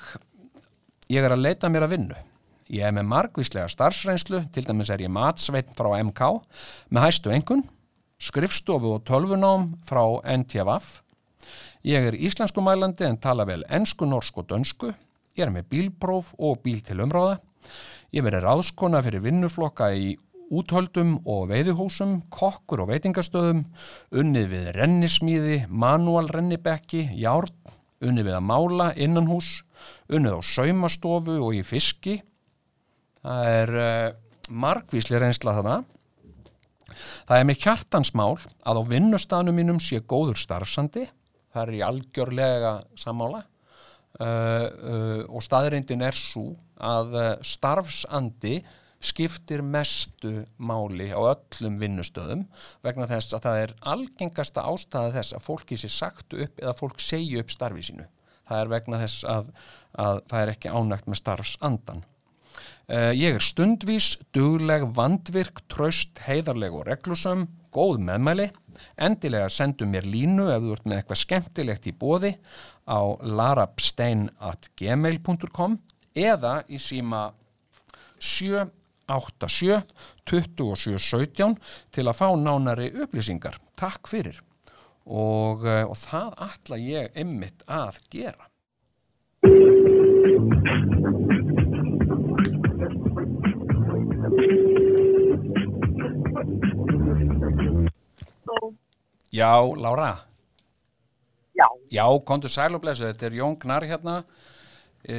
ég 1.13 1.25
er 1.25 1.35
að 1.35 1.45
leita 1.45 1.69
mér 1.73 1.85
að 1.85 1.95
vinnu 1.97 2.25
Ég 2.67 2.83
er 2.83 2.95
með 2.97 3.07
margvíslega 3.13 3.71
starfsreynslu, 3.71 4.41
til 4.51 4.65
dæmis 4.67 4.89
er 4.91 5.05
ég 5.05 5.11
matsveitn 5.15 5.77
frá 5.79 5.93
MK 6.03 6.31
með 6.91 7.05
hæstu 7.05 7.31
engun, 7.31 7.63
skrifstofu 8.19 8.97
og 8.97 9.05
tölvunám 9.07 9.69
frá 9.87 10.03
NTVF. 10.35 10.97
Ég 11.87 12.09
er 12.09 12.17
íslenskumælandi 12.19 13.07
en 13.07 13.21
tala 13.23 13.47
vel 13.47 13.63
ensku, 13.71 14.09
norsku 14.11 14.43
og 14.43 14.49
dönsku. 14.51 14.91
Ég 15.39 15.47
er 15.47 15.53
með 15.55 15.69
bílpróf 15.71 16.33
og 16.43 16.59
bíl 16.65 16.83
til 16.83 17.05
umráða. 17.05 17.39
Ég 18.15 18.25
veri 18.25 18.41
ráðskona 18.43 19.03
fyrir 19.05 19.25
vinnuflokka 19.25 19.91
í 19.97 20.15
úthöldum 20.55 21.17
og 21.27 21.49
veiðuhúsum, 21.51 22.21
kokkur 22.31 22.85
og 22.85 22.93
veitingastöðum, 22.93 23.65
unnið 24.15 24.53
við 24.53 24.69
rennismíði, 24.77 25.57
manual 25.69 26.29
rennibekki, 26.31 27.03
járn, 27.19 27.51
unnið 28.05 28.29
við 28.29 28.37
að 28.39 28.47
mála 28.47 28.93
innanhús, 28.95 29.51
unnið 30.13 30.39
á 30.39 30.41
saumastofu 30.47 31.39
og 31.43 31.57
í 31.57 31.65
fiski. 31.67 32.21
Það 33.25 33.51
er 33.51 33.75
uh, 33.83 34.09
margvísli 34.49 35.19
reynsla 35.19 35.57
þarna. 35.57 35.81
Það 37.27 37.41
er 37.41 37.49
með 37.49 37.63
hjartansmál 37.65 38.35
að 38.63 38.79
á 38.79 38.83
vinnustafnum 38.93 39.57
mínum 39.59 39.81
sé 39.83 39.99
góður 40.07 40.39
starfsandi. 40.39 41.09
Það 41.51 41.63
er 41.65 41.75
í 41.75 41.83
algjörlega 41.83 42.73
sammála 43.01 43.43
uh, 43.43 44.23
uh, 44.23 45.23
og 45.27 45.43
staðreindin 45.43 46.05
er 46.07 46.15
svo 46.15 46.53
að 46.77 47.17
starfsandi 47.47 48.59
skiptir 49.07 49.63
mestu 49.63 50.33
máli 50.57 51.13
á 51.13 51.21
öllum 51.21 51.79
vinnustöðum 51.81 52.47
vegna 52.85 53.07
þess 53.11 53.35
að 53.37 53.43
það 53.47 53.57
er 53.63 53.73
algengasta 53.93 54.61
ástæða 54.67 55.15
þess 55.19 55.31
að 55.37 55.47
fólki 55.47 55.77
sé 55.81 55.89
sagt 55.93 56.29
upp 56.35 56.55
eða 56.63 56.79
fólk 56.79 56.99
segju 57.03 57.41
upp 57.43 57.51
starfi 57.53 57.83
sínu. 57.91 58.07
Það 58.47 58.61
er 58.63 58.69
vegna 58.73 58.97
þess 59.03 59.19
að, 59.31 59.45
að 59.99 60.17
það 60.31 60.41
er 60.43 60.49
ekki 60.55 60.69
ánægt 60.73 61.07
með 61.11 61.19
starfsandan. 61.23 62.01
Uh, 62.87 63.11
ég 63.19 63.35
er 63.35 63.43
stundvís, 63.43 64.09
dugleg, 64.35 64.83
vandvirk, 64.95 65.57
tröst, 65.73 66.19
heiðarleg 66.23 66.73
og 66.73 66.87
reglusum, 66.87 67.49
góð 67.75 67.99
meðmæli. 68.07 68.49
Endilega 69.03 69.49
sendu 69.51 69.87
mér 69.91 70.07
línu 70.07 70.47
ef 70.55 70.63
þú 70.63 70.71
ert 70.77 70.87
með 70.87 70.99
eitthvað 71.01 71.23
skemmtilegt 71.25 71.91
í 71.91 71.93
bóði 71.99 72.33
á 72.87 73.03
larabstein.gmail.com 73.27 75.73
eða 76.17 76.63
í 76.73 76.81
síma 76.81 77.29
787 78.17 79.85
2717 80.27 81.57
til 81.95 82.07
að 82.09 82.19
fá 82.19 82.29
nánari 82.41 82.91
upplýsingar. 83.05 83.61
Takk 83.79 84.09
fyrir. 84.11 84.41
Og, 85.07 85.63
uh, 85.63 85.85
og 85.87 85.97
það 86.01 86.33
ætla 86.49 86.77
ég 86.83 87.21
ymmit 87.23 87.63
að 87.71 88.01
gera. 88.11 88.49
Já, 99.37 99.53
Lára. 99.77 100.17
Já, 101.57 101.69
Já, 101.91 102.05
kontur 102.25 102.51
sæl 102.51 102.75
og 102.75 102.83
blessu, 102.83 103.07
þetta 103.07 103.27
er 103.29 103.37
Jón 103.39 103.57
Gnar 103.61 103.85
hérna 103.85 104.17
e, 105.07 105.19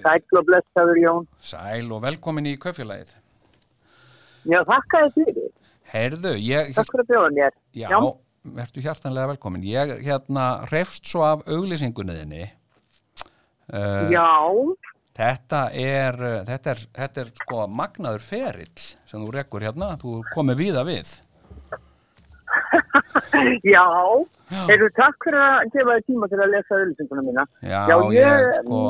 sæl 0.00 0.38
og 0.40 0.46
blessaður 0.48 1.00
Jón. 1.00 1.28
Sæl 1.44 1.92
og 1.92 2.02
velkomin 2.04 2.48
í 2.50 2.56
kaufélagið 2.60 3.14
Já, 4.48 4.60
þakka 4.64 5.02
þið 5.04 5.16
fyrir. 5.18 5.48
Heyrðu, 5.90 6.34
ég 6.40 6.70
Takk 6.76 6.92
fyrir 6.94 7.04
að 7.04 7.10
bjóða 7.10 7.30
mér. 7.36 7.56
Já, 7.76 7.88
verður 8.56 8.86
hjartanlega 8.86 9.32
velkomin 9.34 9.66
Ég 9.68 9.96
hérna 10.06 10.46
hrefst 10.70 11.10
svo 11.10 11.24
af 11.26 11.42
auglýsingunniðinni 11.50 12.44
uh, 13.74 14.06
Já, 14.12 14.28
Þetta 15.20 15.64
er, 15.76 16.16
uh, 16.16 16.36
þetta 16.48 16.72
er, 16.72 16.84
þetta 16.96 17.24
er 17.24 17.32
sko 17.42 17.66
magnaður 17.68 18.24
ferill 18.24 18.86
sem 19.04 19.20
þú 19.20 19.34
rekkur 19.36 19.66
hérna, 19.66 19.92
þú 20.00 20.20
komið 20.32 20.62
víða 20.62 20.86
við 20.88 21.12
já. 23.64 23.84
Já, 24.50 24.64
Heyrðu, 24.66 24.88
takk 24.96 25.24
fyrir 25.26 25.40
að 25.44 25.68
gefa 25.74 25.94
þið 25.96 26.06
tíma 26.10 26.28
til 26.32 26.38
að 26.42 26.52
lesa 26.54 26.78
auðlýsinguna 26.78 27.22
mína. 27.26 27.44
já, 27.62 27.80
Já, 27.90 27.96
ég, 28.14 28.14
ég 28.16 28.56
sko 28.60 28.80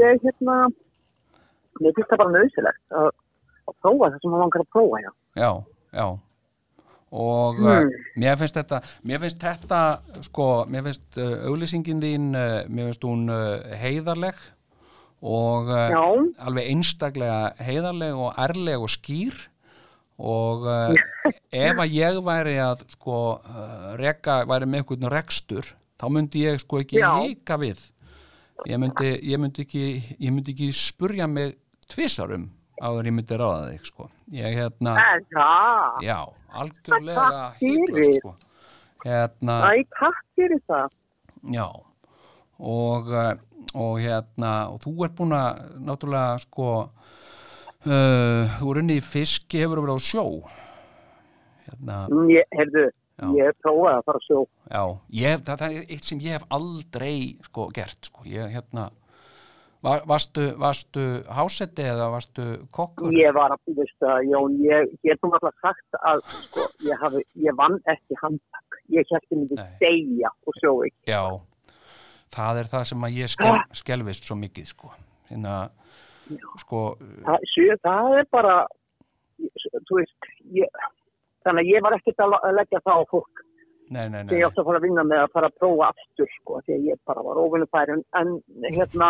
ég, 0.00 0.22
hérna, 0.24 0.56
mér 1.80 1.96
finnst 1.96 2.10
það 2.12 2.20
bara 2.22 2.34
nöðsilegt 2.38 2.96
að, 3.00 3.10
að 3.68 3.76
prófa 3.84 4.08
það 4.14 4.16
sem 4.22 4.30
maður 4.34 4.44
langar 4.46 4.64
að 4.64 4.70
prófa, 4.76 5.02
já. 5.04 5.10
Já, 5.42 5.50
já 6.00 6.06
og 7.14 7.60
Mm. 7.62 7.90
mér 8.18 8.36
finnst 8.40 8.56
þetta 8.58 8.78
mér 9.06 9.20
finnst 9.22 9.38
þetta, 9.44 9.80
sko 10.26 10.46
mér 10.66 10.82
finnst 10.88 11.18
uh, 11.22 11.44
auglýsingin 11.46 12.00
þín 12.02 12.24
uh, 12.34 12.64
mér 12.66 12.88
finnst 12.88 13.04
hún 13.06 13.28
heiðarleg 13.78 14.40
og 15.24 15.70
Já, 15.70 16.00
alveg 16.48 16.66
einstaklega 16.72 17.52
heiðarleg 17.62 18.18
og 18.18 18.34
ærleg 18.42 18.82
og 18.82 18.90
skýr 18.92 19.36
og 20.18 20.66
uh, 20.70 20.94
ef 21.50 21.80
að 21.82 21.94
ég 21.96 22.20
væri 22.24 22.54
að 22.62 22.84
sko 22.94 23.16
uh, 23.40 23.88
reka, 23.98 24.42
væri 24.46 24.68
með 24.70 24.82
einhvern 24.84 25.10
rekstur 25.14 25.66
þá 25.98 26.06
myndi 26.14 26.44
ég 26.44 26.60
sko 26.62 26.80
ekki 26.82 27.00
Já. 27.00 27.10
hika 27.24 27.58
við 27.58 27.82
ég 28.70 28.78
myndi, 28.78 29.10
ég 29.26 29.40
myndi 29.42 29.64
ekki 29.66 29.86
ég 30.20 30.30
myndi 30.30 30.54
ekki 30.54 30.70
spurja 30.76 31.26
mig 31.30 31.56
tvisarum 31.90 32.46
áður 32.82 33.10
ég 33.10 33.16
myndi 33.16 33.38
ráða 33.40 33.72
þig 33.72 33.88
sko 33.90 34.08
ég 34.34 34.54
hérna. 34.56 34.94
Já, 36.02 36.18
algjörlega 36.54 37.40
hiklaust 37.58 38.20
sko. 38.22 38.34
Hérna, 39.04 39.58
Æ, 39.68 39.82
takk 39.98 40.22
fyrir 40.38 40.62
það. 40.64 40.94
já 41.52 41.66
og, 42.58 43.10
eh, 43.12 43.34
og 43.74 43.98
hérna 44.00 44.52
og 44.72 44.80
þú 44.80 44.94
ert 45.04 45.16
búin 45.18 45.34
að 45.36 45.60
náttúrulega 45.84 46.38
sko 46.46 46.68
uh, 47.86 48.58
þú 48.58 48.70
er 48.74 48.80
unni 48.82 48.98
í 49.00 49.04
fiski 49.04 49.62
hefur 49.64 49.82
verið 49.84 49.98
á 49.98 50.08
sjó 50.10 50.26
hérna, 51.68 51.98
Mm, 52.10 52.28
Ég, 52.32 52.44
heyrðu, 52.58 52.84
Já. 53.20 53.26
ég 53.38 53.56
prófaði 53.62 53.94
að 53.98 54.04
fara 54.08 54.18
að 54.20 54.26
sjó. 54.28 54.40
já 54.70 54.82
ég, 55.22 55.44
það, 55.46 55.62
er 55.68 55.86
eitt 55.88 56.04
sem 56.04 56.18
ég 56.20 56.32
hef 56.38 56.44
aldrei 56.50 57.16
sko 57.46 57.68
gert 57.74 58.10
sko, 58.10 58.24
ég 58.28 58.50
hérna 58.52 58.90
var, 59.84 60.02
varstu, 60.08 60.44
varstu 60.58 61.04
hásetti 61.28 61.82
eða 61.84 62.10
varstu 62.12 62.44
kokkur? 62.72 63.12
Ég 63.12 63.34
var 63.36 63.52
að 63.52 63.60
að, 64.00 64.20
Jón, 64.32 64.58
ég 64.64 64.92
getum 65.04 65.32
alltaf 65.36 65.54
sagt 65.60 65.98
að, 66.00 66.22
sko, 66.48 66.68
ég, 66.88 66.96
hafi, 67.02 67.20
ég 67.44 67.56
vann 67.58 67.76
ekki 67.92 68.16
handtak. 68.22 68.78
Ég 68.92 69.04
hætti 69.12 69.36
myndi 69.36 69.54
Nei. 69.56 69.76
deyja 69.80 70.30
og 70.46 70.56
sjó 70.60 70.72
ekki. 70.84 70.96
Já, 71.08 71.22
það 72.32 72.58
er 72.62 72.70
það 72.72 72.84
sem 72.90 73.04
að 73.08 73.18
ég 73.20 73.28
skel, 73.32 73.58
skelvist 73.72 74.24
svo 74.28 74.36
mikið 74.40 74.66
sko. 74.72 74.90
Hérna, 75.28 75.54
sko, 76.62 76.84
það, 77.26 77.48
sjö, 77.52 77.78
það 77.84 78.18
er 78.20 78.28
bara 78.34 78.58
þú 79.88 79.98
veist 80.00 80.30
ég, 80.56 80.84
þannig 81.44 81.64
að 81.64 81.72
ég 81.72 81.84
var 81.84 81.96
ekkert 81.98 82.22
að 82.24 82.36
leggja 82.58 82.82
það 82.84 83.02
á 83.02 83.04
fólk. 83.10 83.44
Nei, 83.92 84.06
nei, 84.08 84.22
nei, 84.22 84.30
þegar 84.30 84.38
ég 84.40 84.46
átti 84.48 84.60
að 84.62 84.68
fara 84.68 84.78
að 84.80 84.84
vinna 84.86 85.02
með 85.04 85.18
að 85.20 85.32
fara 85.34 85.48
að 85.50 85.56
prófa 85.60 85.88
aftur 85.92 86.30
sko, 86.38 86.60
að 86.62 86.86
ég 86.88 87.00
bara 87.04 87.24
var 87.26 87.40
óvinnufæri 87.42 87.92
en, 87.92 88.04
en 88.16 88.30
hérna, 88.72 89.08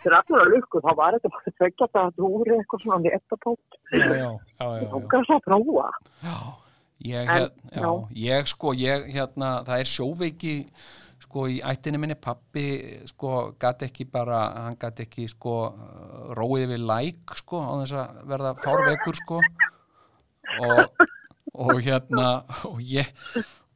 fyrir 0.00 0.16
allir 0.16 0.40
að 0.40 0.52
lukku 0.54 0.80
þá 0.80 0.88
var 0.96 1.16
þetta 1.18 1.32
bara 1.34 1.52
að 1.52 1.74
það 1.82 1.98
að 2.02 2.14
þú 2.16 2.30
eru 2.38 2.56
eitthvað 2.56 2.84
svona 2.86 3.00
netapót 3.04 3.76
já, 3.92 3.98
já, 4.00 4.30
já, 4.56 4.66
já, 4.80 4.86
þú 4.94 5.00
kannski 5.12 5.36
að 5.36 5.44
prófa. 5.50 5.90
Já, 6.24 6.38
ég, 7.10 7.34
En, 7.36 7.44
já, 7.44 7.82
já. 7.84 7.90
ég 8.24 8.50
sko, 8.54 8.72
ég 8.80 9.06
hérna, 9.18 9.50
það 9.68 9.84
er 9.84 9.92
sjóveiki 9.92 10.56
sko 11.36 11.50
í 11.52 11.58
ættinni 11.60 11.98
minni 12.00 12.16
pappi 12.16 12.64
sko 13.10 13.52
gæti 13.60 13.90
ekki 13.90 14.06
bara, 14.08 14.38
hann 14.64 14.78
gæti 14.80 15.04
ekki 15.04 15.26
sko 15.28 15.56
uh, 15.68 16.30
róið 16.36 16.70
við 16.72 16.86
læk 16.88 17.34
sko 17.42 17.60
á 17.60 17.72
þess 17.82 17.96
að 18.00 18.22
verða 18.30 18.52
fárveikur 18.62 19.18
sko. 19.20 19.40
Og, 20.62 21.02
og 21.52 21.80
hérna 21.84 22.28
og 22.70 22.80
ég 22.80 23.10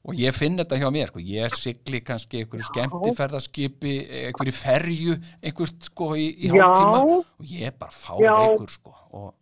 og 0.01 0.17
ég 0.17 0.33
finn 0.33 0.57
þetta 0.57 0.79
hjá 0.81 0.87
mér, 0.95 1.11
sko, 1.11 1.21
ég 1.21 1.57
sigli 1.59 2.01
kannski 2.01 2.41
einhverju 2.41 2.69
skemmtiferðaskipi 2.71 3.95
einhverju 4.31 4.55
ferju, 4.57 5.19
einhvert 5.45 5.91
sko 5.91 6.15
í, 6.17 6.31
í 6.41 6.55
hálftíma. 6.55 7.21
Og 7.21 7.53
ég 7.53 7.69
er 7.69 7.77
bara 7.77 7.93
fárveikur 7.93 8.73
sko 8.73 8.97
og 9.11 9.35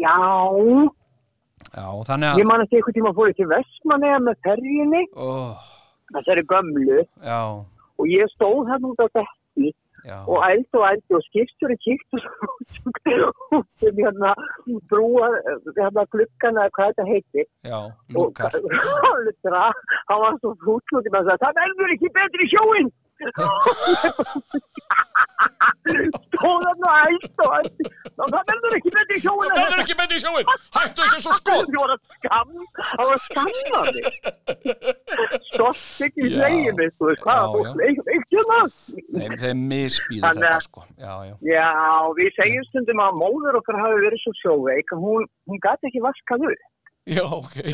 já, 0.00 0.16
já, 1.68 1.84
og 1.84 2.06
þannig 2.08 2.30
að 2.30 2.40
ég 2.40 2.48
man 2.48 2.64
að 2.64 2.72
því 2.72 2.80
eitthvað 2.80 2.98
tíma 3.02 3.14
fór 3.18 3.34
ég 3.34 3.38
til 3.42 3.50
Vestmanneja 3.52 4.24
með 4.24 4.42
ferjunni. 4.46 5.04
Oh, 5.20 5.68
þessari 6.16 6.44
gömlu. 6.52 7.04
Já, 7.22 7.42
og 7.98 8.04
ég 8.10 8.26
stóð 8.34 8.68
hann 8.70 8.90
út 8.90 9.00
á 9.02 9.08
já. 10.04 10.18
og 10.26 10.38
ældi 10.50 10.76
og 10.78 10.84
ældi 10.90 11.12
og 11.18 11.22
kíkt 11.34 11.62
og 11.64 11.70
sem 13.80 13.94
hérna 14.02 14.30
brúa 14.90 15.28
hérna 15.78 16.02
glukkana 16.12 16.60
eða 16.66 16.74
hvað 16.76 16.88
þetta 16.90 17.04
heitir. 17.12 17.46
Já, 17.70 17.80
og. 18.16 18.50
Lutra, 19.26 19.62
hann 20.08 20.20
var 20.24 20.34
svo 20.40 20.50
fútlúkin 20.64 21.18
að 21.18 21.30
það 21.42 21.52
verður 21.60 21.94
ekki 21.96 22.08
betri 22.18 22.44
sjóin 22.54 22.88
stóð 26.32 26.62
hann 26.66 26.82
og 26.88 26.94
ældi 27.06 27.28
og 27.46 27.52
ældi. 27.58 27.84
Það 28.18 28.28
verður 28.50 28.74
ekki 28.78 28.90
betri 28.96 29.16
sjóin 29.24 29.50
Það 29.52 29.62
verður 29.62 29.82
ekki 29.84 29.96
betri 30.00 30.18
sjóin, 30.24 30.46
hættu 30.76 31.00
þessu 31.02 31.18
svo 31.26 31.32
skot. 31.38 31.66
Það 32.32 33.02
var 33.02 33.12
að 33.12 33.22
skam 33.26 33.48
það 33.52 33.78
var 33.78 33.86
að 33.86 33.92
skamma 33.92 33.92
mig 33.92 34.04
stótt 35.52 36.04
ekki 36.06 36.20
í 36.22 36.30
fólk, 37.54 37.78
ekki 38.16 38.42
það 38.50 38.66
Þeim, 39.42 39.62
misbýður 39.72 40.38
þetta 40.40 40.60
sko. 40.66 40.84
Já, 40.98 41.14
já. 41.28 41.34
Já, 41.52 41.68
við 42.18 42.30
segjum 42.38 42.64
stundum 42.70 43.02
að 43.06 43.18
móður 43.22 43.58
okkar 43.60 43.80
hafi 43.82 43.98
verið 44.06 44.22
svo 44.24 44.32
sjóveik 44.42 44.88
hún, 45.02 45.26
hún 45.50 45.58
gæti 45.66 45.90
ekki 45.90 46.04
vaskað 46.08 46.46
upp. 46.52 46.68
Já, 47.10 47.24
ok. 47.26 47.54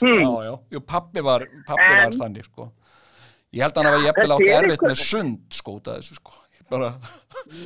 Hmm. 0.00 0.20
Já, 0.22 0.44
já. 0.44 0.52
Jú, 0.70 0.80
pappi 0.86 1.20
var, 1.24 1.42
pappi 1.66 1.82
var 1.82 2.06
En- 2.06 2.12
þannig 2.16 2.44
sko. 2.46 2.70
Ég 3.52 3.64
held 3.64 3.76
að 3.80 3.84
hann 3.88 4.04
Þetta 4.06 4.34
átti 4.36 4.46
er 4.48 4.56
erfitt 4.60 4.72
eitthvað- 4.76 4.90
með 4.92 5.00
sund 5.10 5.38
skóta 5.56 5.96
þessu 5.98 6.14
sko. 6.20 6.32
Bara, 6.70 6.90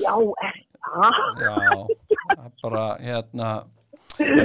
Já, 0.00 0.14
er 0.46 0.54
það? 0.84 1.14
já, 1.44 1.56
bara 2.62 2.84
hérna, 3.04 3.48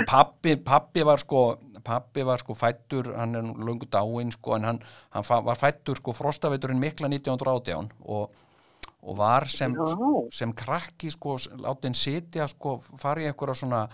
pappi, 0.07 0.55
pappi 0.55 1.05
var 1.05 1.21
sko, 1.21 1.43
pappi 1.85 2.25
var 2.25 2.41
sko 2.41 2.55
fættur, 2.57 3.13
hann 3.17 3.35
er 3.35 3.45
nú 3.45 3.55
löngu 3.67 3.89
dáinn 3.91 4.31
sko, 4.33 4.55
en 4.57 4.67
hann, 4.67 4.79
hann 5.13 5.27
var 5.45 5.59
fættur 5.59 5.99
sko 5.99 6.13
frostaveiturinn 6.17 6.79
mikla 6.81 7.09
1918 7.11 7.91
og, 8.05 8.31
og 9.01 9.17
var 9.17 9.47
sem, 9.47 9.75
Já. 9.75 9.89
sem 10.33 10.53
krakki 10.53 11.11
sko 11.13 11.37
látin 11.61 11.95
sitja 11.95 12.47
sko 12.47 12.79
fara 12.99 13.23
í 13.23 13.29
einhverja 13.29 13.61
svona 13.61 13.85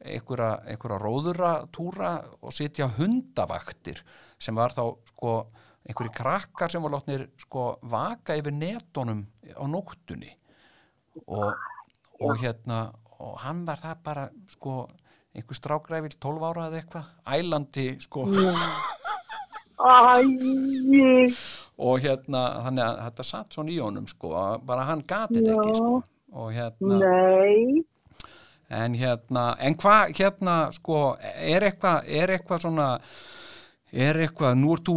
einhverja, 0.00 0.52
einhverja 0.66 1.00
róðura 1.00 1.54
túra 1.72 2.14
og 2.40 2.54
sitja 2.56 2.88
hundavaktir 2.98 4.02
sem 4.40 4.56
var 4.56 4.74
þá 4.76 4.84
sko 5.14 5.34
einhverji 5.86 6.14
krakkar 6.16 6.72
sem 6.72 6.82
var 6.84 6.96
látnir 6.96 7.28
sko 7.40 7.74
vaka 7.82 8.36
yfir 8.38 8.56
netunum 8.56 9.24
á 9.56 9.64
nóttunni 9.68 10.32
og, 11.26 11.54
og 12.20 12.36
hérna 12.40 12.88
og 13.20 13.36
hann 13.44 13.64
var 13.68 13.80
það 13.82 14.02
bara 14.04 14.26
sko 14.54 14.74
einhver 15.36 15.56
strákræfil 15.58 16.16
12 16.20 16.46
ára 16.50 16.66
eða 16.70 16.80
eitthvað 16.80 17.06
ælandi 17.38 17.86
sko. 18.02 18.26
Og 21.80 22.00
hérna 22.04 22.40
þannig 22.66 22.84
að 22.84 22.98
þetta 23.06 23.24
satt 23.24 23.54
svona 23.56 23.72
í 23.72 23.78
honum 23.80 24.06
sko 24.10 24.32
bara 24.68 24.84
hann 24.90 25.00
gatið 25.08 25.46
ekki 25.54 25.76
sko. 25.78 25.92
Og 26.36 26.50
hérna 26.54 26.98
nei. 27.00 27.84
En 28.70 28.94
hérna, 28.94 29.48
en 29.58 29.74
hvað 29.74 30.12
hérna 30.14 30.56
sko, 30.76 31.16
er 31.18 31.64
eitthvað, 31.66 32.04
er 32.06 32.30
eitthvað 32.36 32.60
svona, 32.62 32.84
er 33.90 34.20
eitthvað, 34.22 34.52
nú 34.60 34.76
ert 34.76 34.84
þú 34.86 34.94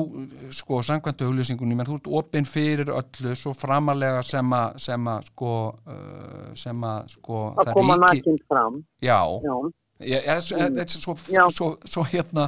sko 0.53 0.77
samkvæmtu 0.85 1.25
auglýsingunni, 1.31 1.73
menn 1.79 1.87
þú 1.89 1.95
ert 1.97 2.09
opinn 2.19 2.45
fyrir 2.45 2.91
öllu 2.93 3.33
svo 3.39 3.55
framalega 3.57 4.19
sem 4.27 4.53
að, 4.53 4.77
sem 4.85 5.09
að 5.15 5.25
sko, 5.31 5.55
uh, 5.89 6.51
sem 6.53 6.85
að 6.85 7.15
sko, 7.15 7.39
Að 7.63 7.71
koma 7.79 7.97
nakinn 8.03 8.37
fram. 8.45 8.77
já, 9.01 9.17
Já, 9.41 9.57
ég, 9.99 10.25
ég, 10.25 10.41
svo, 10.41 10.57
mm. 10.57 10.81
svo, 10.87 11.15
Já. 11.29 11.43
svo, 11.53 11.69
svo 11.85 12.03
hérna, 12.09 12.47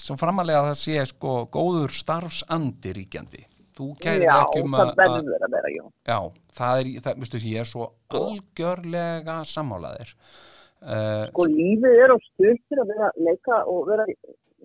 svo 0.00 0.16
framalega 0.20 0.62
að 0.62 0.70
það 0.72 0.78
sé 0.82 1.06
sko 1.12 1.34
góður 1.52 1.94
starfsandi 1.96 2.94
ríkjandi. 2.98 3.44
Þú 3.72 3.88
kærir 4.02 4.26
já 4.26 4.34
ekki 4.36 4.62
um 4.66 4.74
það 4.76 4.90
að, 4.90 4.92
að 4.92 5.12
verður 5.16 5.46
að 5.46 5.54
vera, 5.56 5.72
já. 5.72 5.84
Já, 6.10 6.18
það 6.58 6.80
er, 6.82 6.90
það, 7.06 7.20
veistu, 7.22 7.42
ég 7.48 7.62
er 7.62 7.70
svo 7.70 7.86
algjörlega 8.12 9.36
sammálaðir. 9.48 10.14
Uh, 10.82 11.24
Sko, 11.30 11.46
lífið 11.46 12.00
er 12.02 12.12
á 12.12 12.18
stuttir 12.26 12.82
að 12.82 12.90
vera 12.90 13.10
leika 13.22 13.60
og 13.70 13.84
vera 13.88 14.06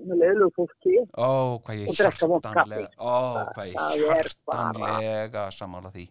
með 0.08 0.22
leiðlegu 0.24 0.52
fólki. 0.58 0.96
ó, 1.14 1.58
Og 1.58 1.98
drekka 1.98 2.30
hjartanlega, 2.30 2.90
kaffi. 2.90 2.98
ó, 2.98 3.18
hvað 3.54 3.70
ég 3.70 3.78
Það 3.78 3.94
er 3.96 4.04
hjartanlega 4.08 5.46
sammála 5.56 5.94
því. 5.94 6.08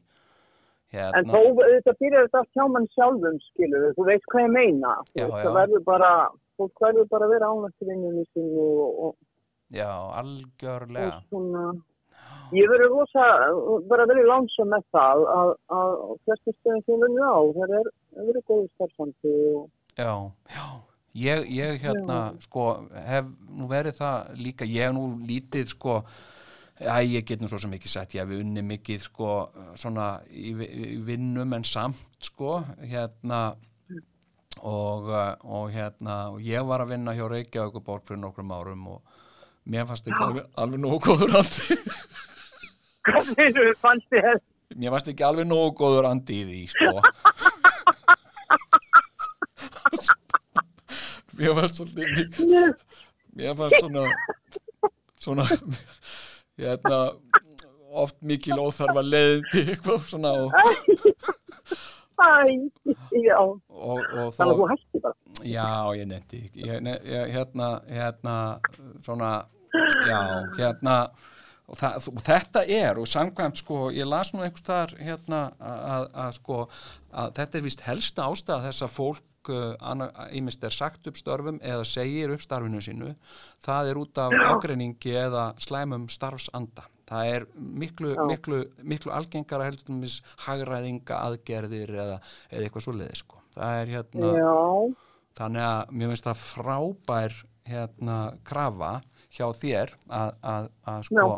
En 0.97 1.27
Hérna, 1.27 1.33
þó, 1.33 1.41
auðvitað 1.53 2.01
byrjar 2.03 2.27
þetta 2.27 2.43
allt 2.43 2.57
hjá 2.57 2.67
mann 2.73 2.89
sjálfum, 2.95 3.39
skilur 3.51 3.87
þú 3.97 4.07
veist 4.09 4.29
hvað 4.33 4.47
ég 4.47 4.55
meina. 4.57 4.95
Þú 5.13 5.21
Já, 5.21 5.27
já. 5.27 5.37
Það 5.43 5.59
verður 5.61 5.85
bara, 5.91 6.13
fólk 6.57 6.83
verður 6.87 7.11
bara 7.13 7.29
að 7.29 7.35
vera 7.37 7.51
ánægt 7.53 7.85
í 7.85 7.89
sinni 8.33 8.63
og, 8.65 9.05
og, 9.07 9.15
já, 9.75 9.93
algjörlega. 10.23 11.13
og 11.13 11.29
svona. 11.31 11.67
Ég 12.55 12.69
verður 12.71 12.93
rosa, 12.95 13.25
bara 13.91 14.07
verið 14.07 14.29
lánsam 14.31 14.69
með 14.71 14.85
það 14.95 15.25
að, 15.33 15.49
að 15.75 15.95
flestu 16.27 16.53
stöðum 16.55 16.85
sem 16.87 17.03
við 17.03 17.25
á, 17.27 17.39
það 17.57 17.73
er, 17.81 17.89
það 18.15 18.29
verður 18.31 18.47
góður 18.51 18.69
starfsandi 18.77 19.33
og 19.57 19.65
Já, 19.97 20.13
já. 20.53 20.67
Ég, 21.17 21.47
ég 21.49 21.79
hérna, 21.81 22.17
sko, 22.45 22.65
hef 23.09 23.29
nú 23.57 23.67
verið 23.71 23.97
það 23.97 24.33
líka, 24.37 24.67
ég 24.69 24.85
hef 24.85 24.93
nú 24.93 25.07
lítið, 25.25 25.71
sko, 25.73 25.95
Já, 26.77 27.01
ég 27.01 27.25
get 27.25 27.41
nú 27.41 27.49
svo 27.49 27.59
sem 27.63 27.73
ekki 27.73 27.89
sett, 27.89 28.15
ég 28.17 28.25
hef 28.27 28.33
unni 28.37 28.63
mikið 28.65 29.07
sko 29.07 29.31
svona 29.81 30.19
í, 30.29 30.53
í 30.53 30.97
vinnum 31.07 31.55
en 31.57 31.65
samt 31.65 32.21
sko 32.29 32.59
hérna. 32.83 33.57
Og, 34.57 35.09
uh, 35.13 35.37
og 35.45 35.69
hérna 35.73 36.15
og 36.33 36.41
ég 36.41 36.65
var 36.65 36.81
að 36.81 36.95
vinna 36.95 37.13
hjá 37.13 37.27
Reykjavík 37.29 37.83
borg 37.85 38.07
fyrir 38.09 38.23
nokkrum 38.23 38.55
árum 38.57 38.87
og 38.95 39.19
mér 39.69 39.85
fannst 39.89 40.09
ekki 40.09 40.23
alveg, 40.25 40.47
alveg 40.57 40.81
nógu 40.81 41.01
góður 41.05 41.35
andi. 41.43 41.77
Hvernig 43.07 43.53
þú 43.59 43.67
fannst 43.85 44.09
þér? 44.15 44.41
mér 44.75 44.91
fannst 44.95 45.11
ekki 45.13 45.27
alveg 45.27 45.47
nógu 45.49 45.75
góður 45.79 46.09
andi 46.11 46.41
í 46.41 46.47
því 46.49 46.63
sko. 46.73 46.93
Mér 51.37 51.53
fannst 51.59 51.81
svolítið 51.81 52.07
mikið 52.17 52.87
mér 53.37 53.57
fannst 53.59 53.83
svona 53.83 54.05
svona 55.21 55.45
hérna 56.61 57.01
oft 57.97 58.19
mikil 58.27 58.59
óþarfa 58.61 59.05
leiðindi 59.05 59.63
eitthvað 59.73 60.09
svona 60.11 60.33
og, 60.41 60.51
Æ, 62.17 62.33
og, 63.37 63.99
og 64.17 64.31
þá 64.33 64.45
já, 65.45 65.69
ég 65.99 66.07
nefndi 66.09 66.43
hérna, 66.57 67.69
hérna 67.85 68.37
svona, 69.05 69.33
já, 70.09 70.21
hérna 70.57 70.95
og, 71.67 71.77
það, 71.77 72.09
og 72.13 72.25
þetta 72.25 72.65
er 72.79 73.01
og 73.03 73.11
samkvæmt 73.11 73.61
sko, 73.61 73.81
ég 73.95 74.09
las 74.09 74.33
nú 74.33 74.41
einhvers 74.41 74.65
staðar 74.65 74.97
hérna 74.97 75.43
að 75.61 76.31
sko 76.39 76.63
að 77.13 77.37
þetta 77.41 77.59
er 77.59 77.67
vist 77.67 77.85
helsta 77.87 78.31
ástæða 78.31 78.65
þess 78.71 78.87
að 78.87 78.95
fólk 78.97 79.25
ímest 80.37 80.65
er 80.65 80.75
sagt 80.75 81.07
upp 81.11 81.19
störfum 81.21 81.61
eða 81.63 81.87
segir 81.89 82.33
upp 82.35 82.43
starfinu 82.45 82.83
sínu 82.85 83.15
það 83.65 83.91
er 83.93 84.01
út 84.03 84.21
af 84.23 84.37
ágreiningi 84.53 85.17
eða 85.27 85.49
slæmum 85.63 86.09
starfsanda 86.13 86.87
það 87.07 87.33
er 87.33 87.47
miklu, 87.55 88.13
Já. 88.17 88.23
miklu, 88.27 88.61
miklu 88.83 89.13
algengara 89.15 89.69
heldur 89.69 89.93
um 89.95 90.03
þess 90.03 90.23
hagræðinga 90.47 91.21
aðgerðir 91.29 91.93
eða, 91.95 92.21
eða 92.51 92.67
eitthvað 92.67 92.87
svo 92.87 92.95
leiði 92.97 93.21
sko. 93.21 93.43
það 93.55 93.81
er 93.81 93.93
hérna 93.95 94.33
Já, 94.41 94.55
þannig 95.39 95.67
að 95.69 95.93
mér 95.93 96.13
finnst 96.13 96.31
það 96.31 96.45
frábær 96.51 97.37
hérna 97.67 98.19
krafa 98.47 98.93
hjá 99.37 99.47
þér 99.61 99.95
að, 100.09 100.33
að, 100.43 100.71
að 100.87 101.07
sko 101.11 101.29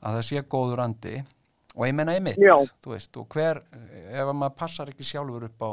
að 0.00 0.16
það 0.16 0.22
sé 0.28 0.42
góður 0.52 0.84
andi 0.84 1.16
og 1.76 1.86
ég 1.86 1.96
menna 1.96 2.14
einmitt 2.16 2.40
Já. 2.40 2.54
þú 2.82 2.94
veist, 2.94 3.16
og 3.20 3.28
hver, 3.34 3.62
ef 4.10 4.24
að 4.26 4.36
maður 4.36 4.56
passar 4.58 4.92
ekki 4.92 5.06
sjálfur 5.06 5.46
upp 5.48 5.64
á, 5.64 5.70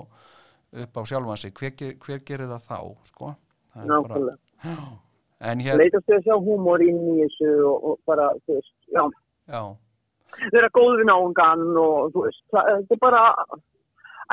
upp 0.73 0.97
á 0.97 1.01
sjálfan 1.07 1.37
sig 1.37 1.51
hver, 1.53 1.95
hver 2.03 2.19
gerir 2.27 2.47
það 2.51 2.63
þá 2.67 2.79
sko? 3.11 3.35
Það 3.73 3.87
bara- 3.87 3.97
nákvæmlega. 3.97 4.37
En 5.39 5.59
hér, 5.61 5.77
Leitast 5.77 6.07
við 6.09 6.15
að 6.17 6.23
sjá 6.25 6.35
húmor 6.41 6.81
inn 6.81 6.97
í 7.13 7.17
þessu 7.21 7.49
og, 7.69 7.83
og 7.91 7.99
bara, 8.09 8.23
þú 8.47 8.55
veist, 8.57 8.73
já, 8.89 9.03
já, 9.53 9.59
vera 10.51 10.69
góð 10.73 10.95
við 10.97 11.05
náungan 11.11 11.61
og 11.77 12.07
þú 12.15 12.23
veist, 12.25 12.41
þetta 12.49 12.95
er 12.95 13.01
bara, 13.03 13.19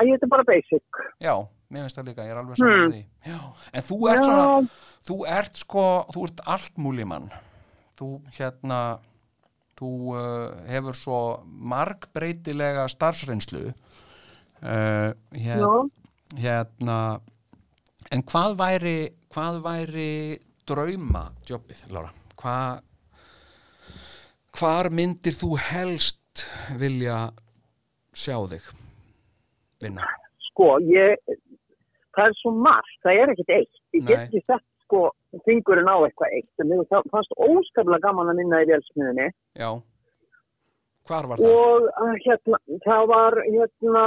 að 0.01 0.09
þetta 0.15 0.25
er 0.25 0.33
bara 0.33 0.47
basic. 0.49 1.03
já 1.21 1.35
mér 1.69 1.85
finnst 1.85 1.99
það 1.99 2.09
líka, 2.09 2.25
ég 2.25 2.33
er 2.33 2.41
alveg 2.41 2.57
saman 2.57 2.81
Hmm. 2.81 2.93
því 2.95 3.03
já. 3.29 3.41
en 3.75 3.83
þú 3.91 3.99
ert 4.15 4.25
svona 4.25 4.69
þú 5.11 5.17
ert 5.29 5.57
sko, 5.61 5.85
þú 6.15 6.25
ert 6.25 6.41
allt 6.47 6.77
múlimann 6.81 7.29
þú 8.01 8.09
hérna 8.39 8.81
þú 9.77 9.91
uh, 10.17 10.57
hefur 10.73 10.95
svo 10.97 11.21
margbreytilega 11.45 12.89
starfsreynslu 12.89 13.67
uh, 13.69 15.13
hér, 15.37 15.67
hérna 16.41 16.99
en 18.13 18.25
hvað 18.29 18.57
væri 18.59 18.99
hvað 19.35 19.61
væri 19.65 20.11
drauma 20.69 21.29
jobbið, 21.49 21.87
Lára? 21.95 22.13
Hvað 22.39 22.83
hvar 24.55 24.91
myndir 24.95 25.35
þú 25.35 25.55
helst 25.59 26.45
vilja 26.79 27.19
sjá 28.15 28.37
þig 28.51 28.69
vinna? 29.83 30.07
Sko, 30.51 30.77
ég, 30.87 31.19
það 32.15 32.31
er 32.31 32.39
svo 32.39 32.55
margt, 32.55 33.01
það 33.03 33.23
er 33.23 33.33
ekkert 33.35 33.57
eitt. 33.57 33.81
Ég 33.97 34.07
get 34.07 34.21
ekki 34.29 34.45
sett, 34.45 34.67
sko, 34.87 35.09
fingurinn 35.49 35.91
á 35.91 35.99
eitthvað 36.07 36.37
eitt, 36.39 36.53
en 36.63 36.71
mér 36.71 36.87
fannst 37.11 37.35
óskaplega 37.35 38.05
gaman 38.07 38.31
að 38.31 38.41
minna 38.43 38.63
í 38.63 38.71
vélsmiðinni. 38.71 39.29
já 39.59 39.71
hvar 41.09 41.27
var 41.31 41.41
það? 41.41 41.55
Og 41.55 41.89
uh, 42.05 42.15
hérna, 42.25 42.59
það 42.87 43.03
var, 43.13 43.37
hérna, 43.55 44.05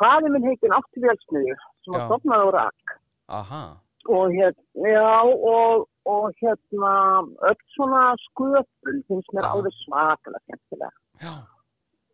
fæði 0.00 0.32
minn 0.34 0.46
heitin 0.48 0.74
átti 0.78 1.02
vélsmiðju, 1.04 1.56
sem 1.84 1.94
var 1.96 2.02
Já. 2.02 2.06
stopnað 2.10 2.44
á 2.44 2.48
rak. 2.58 2.94
aha, 3.40 3.62
Og 4.10 4.32
hérna, 4.34 4.88
já, 4.90 5.12
og, 5.54 5.86
og 6.10 6.32
hérna, 6.42 6.92
öll 7.48 7.60
svona 7.76 8.02
sköpun 8.26 9.02
finnst 9.08 9.30
mér 9.36 9.46
Já. 9.46 9.52
alveg 9.54 9.76
svakalega 9.84 10.42
skemmtilega. 10.46 10.96
já, 11.22 11.34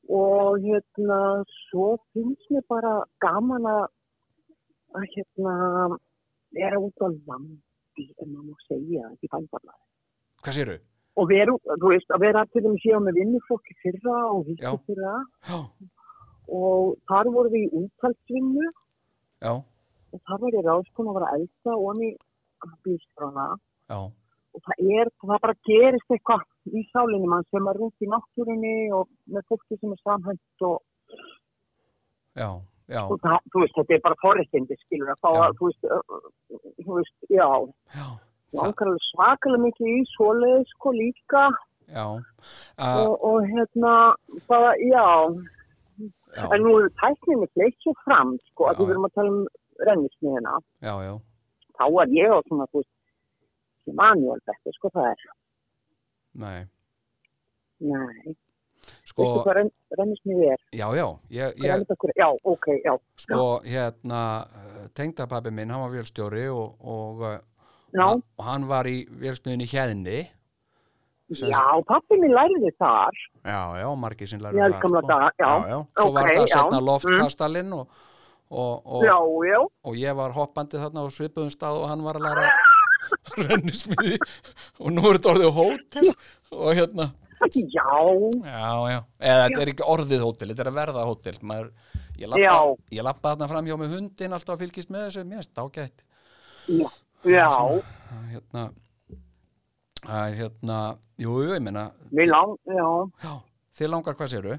Og 0.08 0.58
hérna, 0.64 1.20
svo 1.68 1.96
finnst 2.12 2.50
mér 2.52 2.64
bara 2.68 2.92
gaman 3.24 3.66
að, 3.72 3.86
að 4.96 5.08
hérna, 5.16 5.54
vera 6.56 6.78
út 6.80 6.96
á 7.04 7.08
landi, 7.28 8.04
ef 8.20 8.26
maður 8.28 8.62
segja, 8.68 9.08
ekki 9.12 9.28
bæmbarna. 9.32 9.74
hvað 10.44 10.54
séru? 10.60 10.78
Og 11.18 11.26
vera, 11.30 11.54
þú 11.82 11.92
veist, 11.92 12.10
að 12.14 12.22
vera 12.26 12.44
til 12.52 12.62
þeim 12.66 12.76
séu 12.82 13.00
með 13.02 13.18
vinnuflokki 13.22 13.74
fyrra 13.82 14.18
og 14.32 14.44
hittu 14.46 14.74
fyrra. 14.86 15.14
já, 15.48 15.58
Og 16.48 16.94
þar 17.10 17.28
voru 17.34 17.50
við 17.52 17.64
í 17.66 17.82
úttalsvinnu 17.82 18.68
og 20.14 20.22
þar 20.24 20.38
var 20.44 20.54
ég 20.56 20.64
ráðskon 20.64 21.10
að 21.10 21.18
vera 21.18 21.32
elda 21.36 21.74
og 21.74 21.88
hann 21.90 22.06
í 22.06 22.12
bílstrana. 22.86 23.48
Og 24.56 24.62
það 24.64 24.86
er, 25.00 25.10
það 25.20 25.42
bara 25.44 25.56
gerist 25.68 26.14
eitthvað 26.14 26.46
í 26.72 26.84
sálinni. 26.92 27.28
Mann 27.28 27.44
sem 27.50 27.68
er 27.68 27.78
rúnt 27.78 28.04
í 28.06 28.08
náttúrunni 28.08 28.76
og 28.96 29.10
með 29.28 29.44
fólki 29.50 29.78
sem 29.78 29.92
er 29.92 30.00
samhænt 30.02 30.64
og 30.70 30.80
já, 32.38 32.48
já, 32.88 33.02
og 33.04 33.20
það, 33.24 33.36
þú 33.52 33.62
veist, 33.64 33.76
þetta 33.76 33.96
er 33.98 34.02
bara 34.06 34.20
forrettindi, 34.22 34.78
skilur 34.86 35.12
að 35.12 35.20
fá 35.26 35.30
að, 35.34 35.60
þú 35.60 35.70
veist, 35.70 35.92
uh, 35.92 36.72
þú 36.86 36.98
veist, 36.98 37.14
já, 37.28 37.48
já, 37.98 38.08
langar 38.56 38.88
alveg 38.88 39.04
svakalega 39.10 39.64
mikið 39.66 39.90
í 39.92 40.02
svoleið, 40.14 40.64
sko, 40.72 40.92
líka. 40.96 41.44
Já. 41.88 42.04
Uh, 42.78 43.04
og, 43.04 43.12
og 43.24 43.46
hérna, 43.48 43.94
bara, 44.48 44.74
já, 44.76 45.06
já, 46.36 46.44
en 46.52 46.64
nú 46.64 46.74
er 46.82 46.90
tækninni 47.00 47.48
fleitt 47.56 47.78
svo 47.84 47.94
fram, 48.04 48.36
sko, 48.50 48.68
Já, 48.68 48.74
að 48.74 48.82
við 48.82 48.90
verum 48.92 49.08
að 49.08 49.14
tala 49.16 49.32
um 49.32 49.38
rennismiðina, 49.88 50.58
já, 50.84 50.92
já, 51.06 51.14
þá 51.78 51.86
er 51.88 52.12
ég 52.18 52.34
á 52.36 52.38
svona, 52.48 52.68
þú 52.68 52.82
veist, 52.82 52.92
manuál 53.96 54.44
betur, 54.50 54.76
sko, 54.76 54.92
það 54.98 55.08
er, 55.14 55.24
nei. 56.44 56.58
Nei, 57.88 58.36
sko, 59.08 59.22
veistu 59.22 59.42
hvað 59.48 59.58
renn, 59.62 59.74
rennismiði 59.96 60.48
er, 60.52 60.64
já, 60.76 60.86
já. 60.98 61.06
Ég, 61.40 61.60
ég, 61.64 61.86
já, 62.20 62.28
ok, 62.52 62.72
já, 62.84 62.94
sko, 63.24 63.44
hérna 63.64 64.22
tengdapappi 64.98 65.54
minn, 65.56 65.72
hann 65.72 65.86
var 65.86 65.96
vélstjóri 65.96 66.50
og, 66.52 66.76
og, 66.84 67.30
hann- 67.96 68.22
og 68.38 68.44
hann 68.44 68.66
var 68.68 68.84
í 68.90 68.98
vélsmiðinni 69.08 69.68
hérni 69.72 70.18
já, 71.28 71.64
pappi 71.88 72.16
minn 72.20 72.32
lærði 72.32 72.72
þar, 72.80 73.16
já, 73.44 73.60
já, 73.82 73.88
margir 73.96 74.28
sem 74.28 74.40
í 74.40 74.42
læru 74.42 74.62
eldgamla 74.64 75.02
daga, 75.08 75.32
já, 75.38 75.50
já, 75.68 75.78
svo 76.00 76.12
var 76.12 76.24
Ok, 76.24 76.36
það 76.38 76.48
setna 76.54 76.80
mm. 76.80 76.86
loftkastalinn 76.88 77.72
og, 77.76 78.00
og, 78.48 78.74
og, 78.86 79.04
já, 79.04 79.16
já, 79.50 79.60
og 79.84 79.94
ég 80.00 80.16
var 80.16 80.32
hoppandi 80.36 80.80
þarna 80.80 81.04
á 81.04 81.06
svipuðum 81.12 81.52
stað 81.52 81.82
og 81.82 81.88
hann 81.92 82.04
var 82.06 82.16
að 82.20 82.28
læra 82.28 82.48
rennismiði. 83.48 84.18
Og 84.82 84.92
nú 84.94 85.04
er 85.08 85.18
þetta 85.18 85.32
orðið 85.34 85.52
hótel 85.58 86.08
og 86.52 86.70
hérna. 86.74 87.10
Já, 87.38 87.84
já, 88.42 88.72
já, 88.90 88.98
eða 89.22 89.42
þetta 89.44 89.60
er 89.62 89.70
ekki 89.72 89.84
orðið 89.86 90.24
hótel 90.26 90.50
þetta 90.50 90.64
er 90.64 90.70
að 90.72 90.78
verða 90.80 91.04
hótel. 91.06 91.36
Maður, 91.46 91.68
ég, 92.18 93.02
lappa, 93.04 93.34
þarna 93.34 93.50
fram 93.52 93.68
hjá 93.68 93.76
með 93.78 93.94
hundin 93.94 94.34
alltaf 94.34 94.56
að 94.56 94.64
fylgist 94.64 94.90
með 94.90 95.04
þessu, 95.06 95.26
mér 95.28 95.44
finnst 95.44 95.62
ágætt. 95.62 96.02
Já, 96.68 96.88
já, 97.24 97.48
er 98.14 98.28
hérna 98.32 98.68
er 100.06 100.34
hérna, 100.38 100.78
jú, 101.18 101.40
ég 101.42 101.62
meina 101.62 101.90
mér 102.14 102.30
lang, 102.30 102.54
já, 102.66 102.86
já, 103.24 103.32
þið 103.78 103.90
langar 103.92 104.16
hvað 104.18 104.30
séru? 104.32 104.58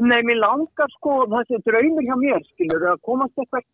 nei, 0.00 0.22
mér 0.24 0.40
langar 0.40 0.94
sko, 0.96 1.18
þessi 1.32 1.60
draumir 1.66 2.08
hjá 2.08 2.16
mér, 2.16 2.40
skilur, 2.54 2.86
að 2.94 3.02
komast 3.04 3.36
eitthvað, 3.36 3.66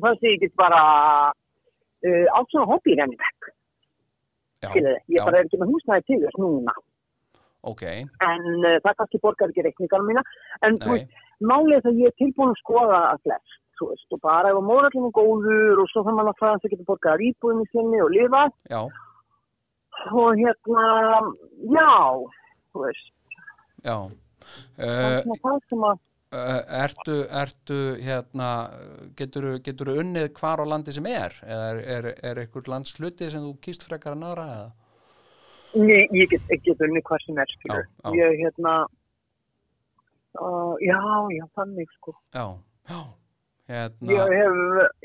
það 0.00 0.18
sé 0.18 0.34
ekki 0.34 0.50
bara 0.58 0.82
uh, 1.30 2.26
á 2.34 2.38
svona 2.50 2.68
hobbyrennivekk, 2.72 3.52
Já, 4.58 4.72
skilur, 4.72 4.98
ég 5.06 5.20
já, 5.20 5.24
bara 5.24 5.38
er 5.38 5.46
ekki 5.46 5.62
með 5.62 5.72
húsnæði 5.74 6.06
til 6.08 6.20
þess 6.24 6.42
núna, 6.42 6.74
ok, 7.70 7.86
en 7.86 8.50
uh, 8.64 8.80
það 8.82 8.98
kannski 8.98 9.22
borgar 9.22 9.54
ekki 9.54 9.68
reikningar 9.68 10.06
mína, 10.10 10.26
en 10.66 10.82
málið 11.38 11.78
er 11.78 11.86
það 11.86 12.02
ég 12.02 12.12
er 12.12 12.18
tilbúin 12.18 12.56
að 12.56 12.62
skoða 12.64 13.02
að 13.12 13.24
flest, 13.28 13.57
þú 13.78 13.90
veist, 13.92 14.08
og 14.14 14.22
bara 14.24 14.52
ef 14.52 14.58
að 14.60 14.66
mórallinu 14.68 15.10
er 15.10 15.16
góður 15.18 15.84
og 15.84 15.92
svo 15.92 16.04
þannig 16.06 16.32
að 16.32 16.40
það 16.42 16.56
að 16.56 16.72
geta 16.74 16.88
borgað 16.90 17.24
íbúinu 17.28 17.68
sinni 17.72 18.02
og 18.04 18.10
lifa, 18.14 18.42
já, 18.72 18.80
og 20.12 20.42
hérna, 20.42 20.84
já, 21.76 21.94
þú 22.72 22.84
veist, 22.84 23.14
já 23.86 23.96
það 24.76 25.08
er 25.08 25.24
svona 25.24 25.42
það 25.46 25.64
sem 25.70 25.88
að, 25.92 26.04
Uh, 26.28 26.58
ertu, 26.76 27.14
ertu 27.32 27.76
hérna, 28.04 28.48
getur, 29.16 29.46
getur 29.64 29.94
unnið 29.94 30.26
hvar 30.36 30.60
á 30.60 30.68
landi 30.68 30.92
sem 30.92 31.06
er 31.08 31.32
eða 31.40 31.70
er, 31.70 31.78
er, 31.94 32.08
er 32.20 32.40
einhver 32.42 32.68
landsluti 32.68 33.30
sem 33.32 33.40
þú 33.40 33.54
kýst 33.64 33.86
frekar 33.88 34.12
að 34.12 34.20
nára 34.26 34.44
eða? 34.58 34.66
Nei, 35.80 36.02
ég 36.12 36.28
get 36.28 36.52
ekki 36.52 36.74
unni 36.84 37.00
hvað 37.08 37.24
sem 37.24 37.40
er, 37.40 37.54
skilur. 37.56 37.88
Já, 37.88 38.10
já. 38.12 38.18
Ég, 38.20 38.36
hérna, 38.42 38.74
uh, 40.36 40.76
já, 40.84 41.00
já, 41.32 41.46
þannig, 41.56 41.96
sko. 41.96 42.14
Já, 42.36 42.44
já, 42.92 43.00
hérna, 43.68 44.10
Ég 44.14 44.34
hef, 44.40 44.58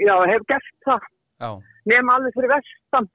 já, 0.07 0.16
hef 0.32 0.47
gert 0.49 0.72
það, 0.88 1.07
já, 1.43 1.51
nema 1.93 2.18
alveg 2.18 2.36
fyrir 2.39 2.53
vestan. 2.55 3.09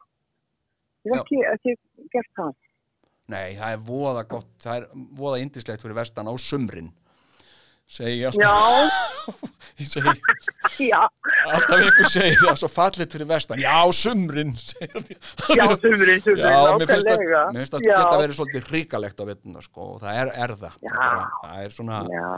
Ég 1.09 1.15
hef 1.15 1.21
ekki, 1.25 1.43
ekki 1.55 1.77
gert 2.17 2.33
það. 2.39 2.55
nei, 3.29 3.57
það 3.59 3.75
er 3.77 3.83
voða 3.89 4.23
gott, 4.29 4.51
það 4.65 4.81
er 4.83 4.89
voða 5.19 5.43
indislegt 5.45 5.85
fyrir 5.85 5.97
vestan 5.99 6.29
á 6.29 6.35
sumrin, 6.41 6.89
segi 7.89 8.19
ég 8.23 8.31
alltaf, 8.31 8.41
Já, 8.45 9.29
ég 9.81 9.89
segi, 9.89 10.15
já, 10.93 11.01
alltaf 11.53 11.75
einhver 11.77 12.09
segir 12.13 12.41
það 12.43 12.59
svo 12.63 12.71
fallit 12.73 13.13
fyrir 13.17 13.29
vestan, 13.31 13.61
já, 13.63 13.77
sumrin, 13.97 14.53
segir 14.61 15.05
ég. 15.13 15.31
já, 15.57 15.65
sumurinn, 15.85 16.25
sumurinn, 16.25 16.45
Já, 16.45 16.77
mér 16.81 16.91
finnst 16.93 17.77
það 17.77 17.87
Já, 17.89 17.95
geta 17.95 18.21
verið 18.25 18.39
svolítið 18.41 18.69
hrikalegt 18.73 19.21
á 19.21 19.25
vettuna, 19.29 19.65
sko, 19.65 19.89
og 19.95 20.03
það 20.05 20.21
er, 20.25 20.33
er 20.47 20.55
það, 20.65 20.77
Já. 20.89 21.09
Það 21.45 21.65
er 21.69 21.77
svona, 21.79 22.03
Já, 22.13 22.29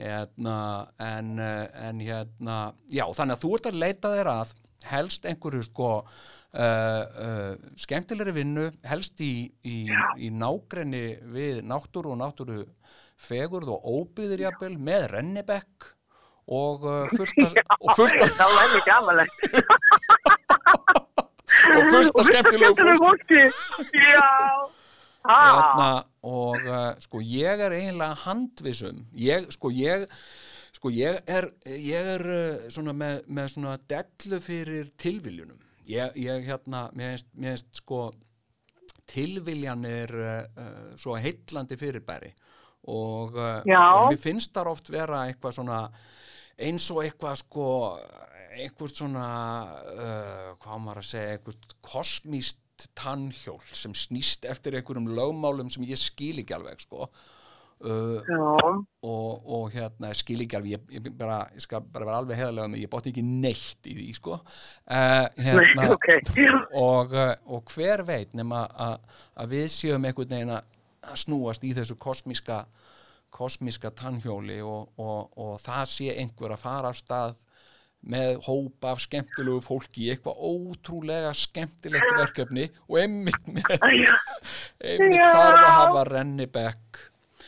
hérna, 0.00 0.88
en, 0.98 1.38
eh, 1.38 1.88
en 1.88 2.00
hérna, 2.02 2.74
já, 2.90 3.04
þannig 3.14 3.36
að 3.36 3.42
þú 3.44 3.50
ert 3.56 3.66
að 3.70 3.82
leita 3.82 4.08
þér 4.14 4.28
að 4.32 4.48
helst 4.84 5.24
einhverju 5.24 5.62
sko 5.64 5.90
uh, 6.04 6.08
uh, 6.60 7.54
skemmtilegri 7.80 8.34
vinnu, 8.36 8.66
helst 8.84 9.16
í, 9.24 9.48
í, 9.64 9.88
í 10.20 10.28
nágrenni 10.28 11.16
við 11.32 11.62
náttúru 11.64 12.12
og 12.12 12.20
náttúru 12.20 12.66
fegurð 13.16 13.72
og 13.76 13.80
óbyður 13.88 14.44
jafnvel 14.44 14.76
með 14.76 15.08
rennibekk 15.14 15.88
og 16.52 16.84
að, 16.90 17.00
og 17.80 17.96
amalegt. 18.92 19.32
og 21.78 21.84
að 22.20 22.28
skemmtilegu 22.28 22.76
fólki. 23.00 23.48
Já, 23.96 24.28
og 26.24 26.64
uh, 26.64 26.90
sko 27.04 27.20
ég 27.20 27.60
er 27.66 27.76
eiginlega 27.76 28.16
handvisum 28.24 29.04
ég, 29.12 29.50
sko 29.52 29.70
ég 29.74 30.08
sko 30.74 30.92
ég 30.92 31.20
er, 31.30 31.48
ég 31.64 32.10
er 32.14 32.24
uh, 32.28 32.64
svona 32.72 32.92
með, 32.96 33.22
með 33.28 33.52
svona 33.54 33.76
dellu 33.88 34.40
fyrir 34.42 34.90
tilviljunum. 35.00 35.60
Ég, 35.88 36.16
ég 36.20 36.46
hérna, 36.48 36.86
mér 36.96 37.20
finnst, 37.20 37.70
sko 37.80 38.08
tilviljan 39.08 39.84
er 39.88 40.12
uh, 40.16 40.34
uh, 40.60 40.90
svo 41.00 41.16
heitlandi 41.20 41.78
fyrirbæri. 41.80 42.32
Og, 42.92 43.36
uh, 43.38 43.62
og 43.64 44.10
mér 44.10 44.20
finnst 44.20 44.52
þar 44.56 44.72
oft 44.74 44.90
vera 44.92 45.22
eitthvað 45.28 45.56
svona 45.60 45.80
eins 46.60 46.90
og 46.92 47.00
eitthvað 47.04 47.40
sko 47.40 47.68
einhvert 48.54 49.00
svona 49.00 49.28
uh, 49.94 50.50
hvað 50.62 50.82
maður 50.84 51.00
að 51.00 51.08
segja, 51.08 51.38
einhvert 51.38 51.74
kosmíst 51.84 52.60
tannhjól 52.98 53.62
sem 53.72 53.94
snýst 53.96 54.44
eftir 54.48 54.76
einhverjum 54.78 55.08
lögmálum 55.14 55.70
sem 55.72 55.86
ég 55.88 56.00
skil 56.00 56.42
ekki 56.42 56.56
alveg 56.56 56.84
sko. 56.84 57.08
Uh, 57.84 58.22
og, 59.02 59.42
og 59.50 59.64
hérna 59.74 60.12
skil 60.16 60.44
ekki 60.44 60.56
alveg, 60.56 60.76
ég, 60.76 60.84
ég, 60.94 61.08
bara, 61.18 61.42
ég 61.52 61.64
skal 61.64 61.82
bara 61.84 62.06
vera 62.08 62.20
alveg 62.22 62.38
heðalega 62.38 62.70
með, 62.72 62.84
ég 62.84 62.92
bótti 62.92 63.12
ekki 63.12 63.24
neitt 63.26 63.90
í 63.90 63.96
því 63.98 64.06
sko. 64.16 64.38
Uh, 64.86 65.26
hérna, 65.42 65.90
ok. 65.96 66.08
og, 66.80 67.12
uh, 67.12 67.34
og 67.52 67.74
hver 67.74 68.04
veit 68.08 68.32
nema 68.38 68.64
að 68.78 69.52
við 69.52 69.68
séum 69.74 70.08
einhvern 70.08 70.36
veginn 70.36 70.54
að 70.56 71.18
snúast 71.20 71.66
í 71.66 71.74
þessu 71.76 71.98
kosmíska 72.00 72.64
kosmíska 73.34 73.90
tannhjóli 73.90 74.60
og, 74.62 74.92
og, 75.00 75.32
og 75.42 75.56
það 75.62 75.88
sé 75.90 76.12
einhver 76.14 76.54
að 76.54 76.62
fara 76.62 76.92
af 76.94 77.00
stað 77.00 77.34
með 78.10 78.40
hópa 78.44 78.92
af 78.92 79.00
skemmtilegu 79.04 79.62
fólki 79.64 80.10
eitthvað 80.12 80.42
ótrúlega 80.44 81.30
skemmtilegt 81.38 82.18
verkefni 82.18 82.68
og 82.88 82.98
einmitt 83.00 83.48
með 83.48 83.70
einmitt 83.78 85.16
Já. 85.16 85.30
þarf 85.32 85.60
að 85.60 85.70
hafa 85.70 86.04
Rennibekk. 86.10 87.00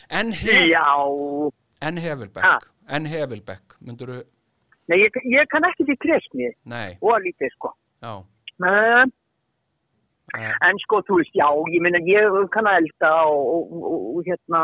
En, 0.07 0.31
hef, 0.31 1.53
en 1.83 1.97
Ha. 1.97 2.03
Hefilbekk 2.07 2.73
en 2.87 3.07
Hefilbekk, 3.11 3.77
myndur 3.83 4.11
þú 4.13 4.17
nei, 4.87 4.97
ég, 5.03 5.21
ég 5.27 5.47
kann 5.51 5.67
ekki 5.67 5.85
því 5.87 5.95
kresni 6.03 6.49
nei, 6.71 6.97
og 7.03 7.19
lítið 7.25 7.53
sko. 7.57 7.73
Uh, 8.07 8.21
uh, 8.63 10.53
en 10.67 10.79
sko, 10.85 11.01
þú 11.07 11.19
veist, 11.21 11.35
já, 11.35 11.47
ég 11.73 11.83
minna, 11.83 12.01
ég 12.07 12.37
kann 12.53 12.69
að 12.69 12.83
elda 12.83 13.13
og, 13.27 13.41
og, 13.57 13.73
og, 13.81 14.05
og 14.13 14.29
hérna, 14.29 14.63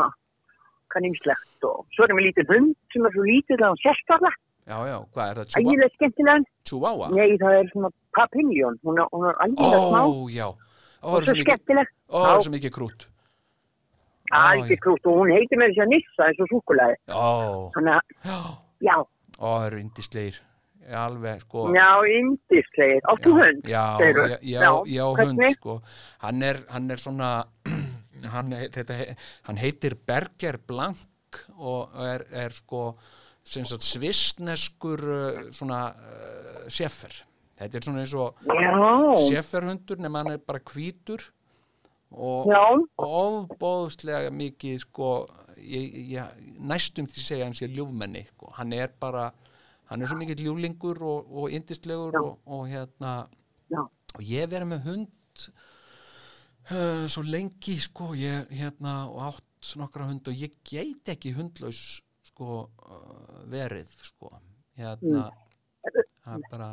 kann 0.94 1.08
ymslegt 1.10 1.68
og 1.68 1.84
svo 1.96 2.06
erum 2.06 2.22
við 2.22 2.30
lítið 2.30 2.56
hund 2.56 2.74
sem 2.94 3.08
er 3.08 3.16
svo 3.16 3.28
lítið 3.28 3.60
að 3.60 3.72
hann 3.72 3.84
sérstaklega, 3.84 4.43
já, 4.68 4.78
já, 4.90 4.98
hvað 5.14 5.30
er 5.32 5.40
það, 5.42 5.48
Chihuahua? 5.54 5.72
ægilega 5.74 5.94
skemmtilega. 5.96 6.46
Chihuahua? 6.70 7.10
Nei, 7.18 7.32
það 7.42 7.58
er 7.60 7.72
svona 7.74 7.90
papillion, 8.18 8.78
hún 8.84 9.02
er, 9.02 9.08
er 9.08 9.34
Ó, 9.34 9.48
ægilega 9.48 9.82
smá 9.90 10.04
já 10.38 10.48
Ó, 11.04 11.08
og 11.18 11.24
svo 11.28 11.36
skemmtileg. 11.42 11.88
ó, 12.10 12.18
það 12.24 12.36
er 12.38 12.46
svo 12.48 12.54
mikið 12.56 12.74
krút 12.78 13.08
Ó, 14.34 14.40
Alveg 14.40 14.80
krútt 14.82 15.06
og 15.12 15.18
hún 15.20 15.30
heitir 15.36 15.60
með 15.62 15.74
þess 15.76 15.84
að 15.84 15.90
nissa 15.92 16.26
eins 16.30 16.40
og 16.42 16.48
súkulæði. 16.50 16.96
Ó, 17.14 17.70
Þannig 17.76 17.94
að, 18.00 18.48
já, 18.82 18.96
ó, 18.98 19.50
það 19.52 19.66
eru 19.68 19.82
indisleir 19.84 20.40
alveg, 21.00 21.44
sko 21.46 21.62
já, 21.72 21.86
yndislegir. 22.18 23.04
Áttu 23.08 23.30
Já, 23.30 23.36
hund? 23.40 23.68
já, 23.72 23.84
segirðu? 24.00 24.38
já, 24.42 24.72
já, 24.96 25.04
hund 25.20 25.44
sko. 25.54 25.76
hann, 26.24 26.42
er, 26.44 26.58
hann 26.74 26.90
er 26.92 27.00
svona 27.04 27.30
hann, 28.34 28.52
þetta, 28.74 28.98
hann 29.48 29.62
heitir 29.62 29.96
Berger 30.08 30.58
Blank 30.68 31.40
og 31.56 31.94
er, 32.04 32.26
er 32.32 32.52
sko 32.58 32.96
svissneskur 33.44 35.04
uh, 35.04 35.46
svona 35.56 35.86
uh, 35.94 36.66
seffer 36.72 37.16
þetta 37.60 37.80
er 37.80 37.86
svona 37.86 38.04
eins 38.04 38.14
og 38.18 39.28
sefferhundur 39.30 40.02
nema 40.02 40.24
hann 40.24 40.36
er 40.36 40.44
bara 40.44 40.62
hvítur 40.74 41.24
og, 42.14 42.50
og 42.50 43.08
ofbóðslega 43.08 44.32
mikið 44.34 44.80
sko 44.84 45.10
ég, 45.58 45.98
ég, 46.14 46.46
næstum 46.62 47.08
til 47.10 47.22
að 47.22 47.28
segja 47.30 47.48
hann 47.48 47.58
sé 47.58 47.70
ljúfmenni 47.72 48.26
sko. 48.30 48.52
hann 48.58 48.74
er 48.78 48.94
bara 49.00 49.32
hann 49.90 50.02
er 50.02 50.10
svo 50.10 50.20
mikið 50.20 50.46
ljúflingur 50.46 51.02
og, 51.02 51.34
og 51.34 51.54
yndislegur 51.54 52.16
Já. 52.16 52.22
og, 52.22 52.40
og 52.46 52.68
hérna 52.70 53.14
Já. 53.74 53.84
og 53.84 54.22
ég 54.30 54.50
verið 54.52 54.72
með 54.74 54.88
hund 54.90 55.48
uh, 56.72 57.06
svo 57.10 57.26
lengi 57.26 57.78
sko 57.82 58.14
ég 58.18 58.50
hérna 58.54 59.04
og 59.10 59.20
átt 59.32 59.74
nokkra 59.80 60.10
hund 60.10 60.28
og 60.30 60.38
ég 60.38 60.58
geit 60.68 61.10
ekki 61.10 61.34
hundlaus 61.38 62.02
sko 62.34 62.60
uh, 62.66 63.44
verið 63.54 63.94
sko. 64.02 64.34
Hérna 64.78 65.30
það 66.24 66.36
er 66.40 66.46
bara 66.52 66.70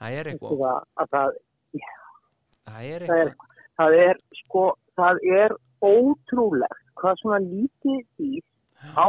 það 0.00 0.18
er 0.18 0.30
eitthvað. 0.32 0.58
Það, 0.58 0.78
að 0.98 1.10
það, 1.14 2.84
er 2.92 3.04
eitthvað. 3.06 3.34
það 3.78 3.96
er, 4.02 4.20
sko, 4.42 4.62
það 4.98 5.20
er 5.38 5.54
ótrúlegt 5.86 6.86
hvað 6.98 7.20
svona 7.22 7.38
lítið 7.44 8.00
dýr 8.18 8.42
á 8.98 9.06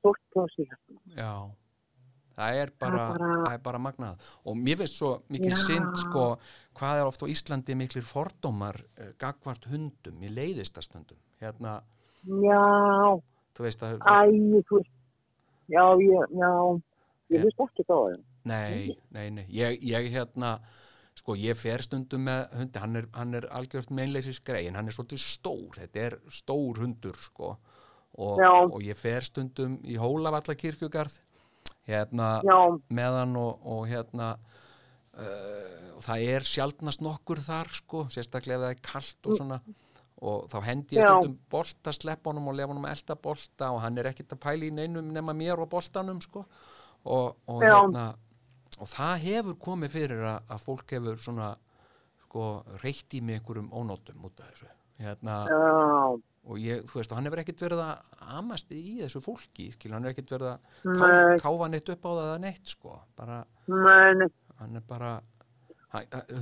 stort 0.00 0.22
plási 0.34 0.66
hérna. 0.68 1.00
Já, 1.18 1.32
það 2.38 2.58
er 2.62 2.72
bara, 2.80 3.00
Það 3.10 3.24
bara- 3.44 3.58
bara 3.66 3.78
magnað. 3.82 4.28
Og 4.46 4.56
mér 4.56 4.78
finnst 4.80 4.96
svo 5.00 5.10
mikil 5.28 5.50
Já. 5.50 5.58
synd 5.66 5.98
sko, 6.04 6.26
hvað 6.78 7.00
er 7.02 7.10
oft 7.10 7.22
á 7.22 7.26
Íslandi 7.34 7.74
miklir 7.76 8.06
fordómar 8.06 8.78
uh, 8.78 9.10
gagvart 9.18 9.66
hundum 9.70 10.22
í 10.22 10.30
leiðistastundum 10.30 11.18
hérna, 11.42 11.80
Já, 12.20 13.16
þú 13.60 13.66
veist 13.66 13.82
að 13.84 13.98
æ, 14.00 14.20
þú 14.64 14.78
veist, 14.78 14.92
já, 15.68 15.84
ég, 16.00 16.36
já, 16.40 16.52
ég 17.34 17.44
hlust 17.44 17.64
ekki 17.66 17.84
á 17.84 17.88
það. 17.92 18.14
nei, 18.48 18.96
nei, 19.12 19.26
nei, 19.36 19.44
ég, 19.52 19.82
ég 19.84 20.08
hérna 20.14 20.54
sko, 21.20 21.36
ég 21.36 21.58
fer 21.58 21.84
stundum 21.84 22.24
með 22.24 22.46
hundi. 22.56 22.80
Hann 22.80 22.96
er, 22.96 23.08
hann 23.12 23.36
er 23.36 23.46
algjört 23.52 23.90
meinleysis 23.92 24.40
greiðin 24.46 24.78
hann 24.78 24.88
er 24.88 24.96
svolítið 24.96 25.20
stór, 25.20 25.76
þetta 25.76 26.06
er 26.06 26.16
stór 26.32 26.80
hundur 26.80 27.18
sko. 27.20 27.58
Og, 28.20 28.40
og 28.40 28.80
ég 28.82 28.98
fer 28.98 29.22
stundum 29.22 29.76
í 29.86 29.94
Hólavallakirkjugarð 30.00 31.20
hérna 31.86 32.40
Já, 32.42 32.56
meðan 32.90 33.36
og, 33.38 33.60
og 33.62 33.84
hérna 33.88 34.32
uh, 34.34 36.00
það 36.02 36.24
er 36.32 36.48
sjaldnast 36.48 37.04
nokkur 37.04 37.42
þar 37.44 37.70
sko, 37.76 38.02
sérstaklega 38.10 38.58
ef 38.58 38.64
það 38.64 38.74
er 38.74 38.82
kalt 38.88 39.30
og 39.30 39.38
svona 39.38 39.60
og 40.20 40.48
þá 40.52 40.56
hendi 40.66 40.98
ég 40.98 41.04
Já. 41.04 41.14
stundum 41.14 41.36
bolta 41.52 41.92
slepp 41.96 42.26
honum 42.28 42.50
og 42.50 42.58
lefa 42.58 42.74
honum 42.74 42.88
að 42.88 42.96
elda 42.96 43.16
bolta 43.24 43.70
og 43.72 43.80
hann 43.84 44.00
er 44.00 44.10
ekkert 44.10 44.34
að 44.36 44.42
pæla 44.44 44.68
í 44.68 44.74
neinum 44.76 45.12
nema 45.14 45.34
mér 45.36 45.62
og 45.64 45.70
boltanum 45.72 46.20
sko. 46.24 46.44
Og, 47.08 47.38
og 47.48 47.62
hérna 47.64 48.10
og 48.80 48.88
það 48.88 49.14
hefur 49.24 49.56
komið 49.60 49.94
fyrir 49.96 50.26
að, 50.28 50.42
að 50.52 50.66
fólk 50.66 50.96
hefur 50.96 51.22
svona 51.24 51.54
sko 52.26 52.50
reytt 52.84 53.16
í 53.16 53.22
mig 53.24 53.40
einhverjum 53.40 53.72
ónótum 53.72 54.28
út 54.28 54.42
af 54.44 54.52
þessu. 54.52 54.68
Hérna 55.00 55.38
og 56.50 56.60
ég, 56.60 56.84
þú 56.88 57.00
veist, 57.00 57.12
hann 57.16 57.28
hefur 57.28 57.42
ekkert 57.42 57.64
verið 57.66 57.82
að 57.84 58.20
amast 58.38 58.70
í 58.72 59.00
þessu 59.00 59.20
fólki, 59.24 59.70
skil, 59.74 59.92
hann 59.94 60.06
hefur 60.06 60.16
ekkert 60.16 60.32
verið 60.36 60.50
að 60.52 60.62
ká, 60.84 61.04
nei, 61.04 61.40
káfa 61.42 61.68
neitt 61.70 61.90
upp 61.94 62.08
á 62.08 62.10
það 62.10 62.32
neitt, 62.44 62.72
sko, 62.72 62.96
bara, 63.18 63.40
nei, 63.68 64.30
hann 64.60 64.80
er 64.80 64.86
bara 64.88 65.12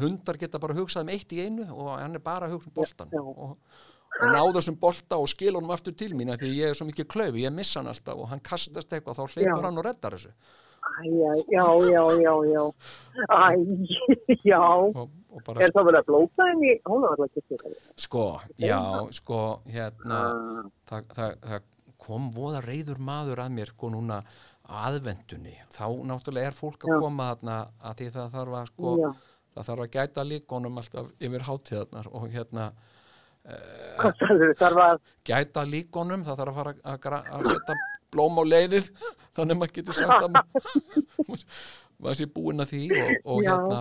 hundar 0.00 0.36
geta 0.40 0.60
bara 0.60 0.76
hugsað 0.76 1.06
um 1.06 1.12
eitt 1.14 1.32
í 1.32 1.40
einu 1.46 1.64
og 1.72 1.94
hann 1.96 2.18
er 2.18 2.24
bara 2.24 2.48
að 2.48 2.56
hugsa 2.58 2.68
um 2.70 2.76
boltan 2.76 3.12
Já. 3.14 3.20
og, 3.22 3.56
og 4.18 4.32
ná 4.34 4.40
þessum 4.56 4.76
bolta 4.80 5.18
og 5.20 5.28
skil 5.30 5.54
honum 5.56 5.72
aftur 5.74 5.96
til 5.96 6.12
mín 6.18 6.32
því 6.36 6.50
ég 6.58 6.72
er 6.72 6.78
svo 6.78 6.88
mikið 6.88 7.08
klaufi, 7.14 7.44
ég 7.46 7.54
missa 7.54 7.80
hann 7.80 7.92
alltaf 7.92 8.18
og 8.18 8.28
hann 8.32 8.42
kastast 8.44 8.92
eitthvað, 8.92 9.20
þá 9.20 9.36
hleypur 9.36 9.54
Já. 9.56 9.66
hann 9.68 9.80
og 9.80 9.86
reddar 9.88 10.16
þessu. 10.18 10.34
Æ, 10.88 11.04
já, 11.52 11.64
já, 11.92 12.02
já, 12.24 12.34
já, 12.48 12.62
æ, 13.28 13.48
já, 14.52 14.60
og, 14.64 15.08
og 15.32 15.42
bara, 15.46 15.64
er 15.66 15.72
það 15.74 15.88
verið 15.90 15.98
að 16.00 16.06
blóta 16.08 16.46
henni, 16.48 16.76
hún 16.88 17.02
var 17.04 17.16
alltaf 17.16 17.42
ekki 17.42 17.74
sko, 18.04 18.22
já, 18.62 18.78
sko 19.18 19.40
hérna, 19.68 20.20
Ah, 20.28 20.70
það, 20.88 21.10
það, 21.18 21.34
það 21.44 21.66
kom 22.08 22.30
voða 22.32 22.62
reyður 22.64 23.02
maður 23.04 23.42
að 23.44 23.52
mér 23.58 23.72
sko 23.74 23.90
núna 23.92 24.22
aðvendunni 24.68 25.54
þá 25.72 25.84
náttúrulega 26.08 26.50
er 26.52 26.56
fólk 26.56 26.84
að 26.86 26.94
Já. 26.94 27.00
koma 27.02 27.28
þarna 27.32 27.56
að 27.88 28.00
því 28.00 28.08
það 28.16 28.32
þarf 28.36 28.56
að 28.58 28.66
sko 28.72 28.94
Já, 29.00 29.08
það 29.58 29.68
þarf 29.70 29.84
að 29.84 29.92
gæta 29.98 30.24
líkonum 30.28 30.80
alltaf 30.82 31.12
yfir 31.18 31.46
hátíðarnar 31.48 32.10
og 32.14 32.26
hérna 32.32 32.70
að, 34.88 35.04
gæta 35.28 35.64
líkonum, 35.68 36.24
það 36.26 36.42
þarf 36.42 36.50
að 36.52 36.58
fara 36.58 37.22
að, 37.22 37.32
að 37.38 37.48
setja 37.52 37.78
blóm 38.12 38.40
á 38.40 38.44
leiðið 38.48 38.90
þannig 39.36 39.54
að 39.54 39.60
maður 39.62 39.76
getur 39.78 39.98
sagt 39.98 40.26
að 40.26 40.36
maður 42.02 42.20
sé 42.20 42.28
búinn 42.32 42.64
að 42.64 42.74
því 42.74 42.84
og, 42.98 43.16
og 43.24 43.42
Já. 43.42 43.50
hérna 43.54 43.80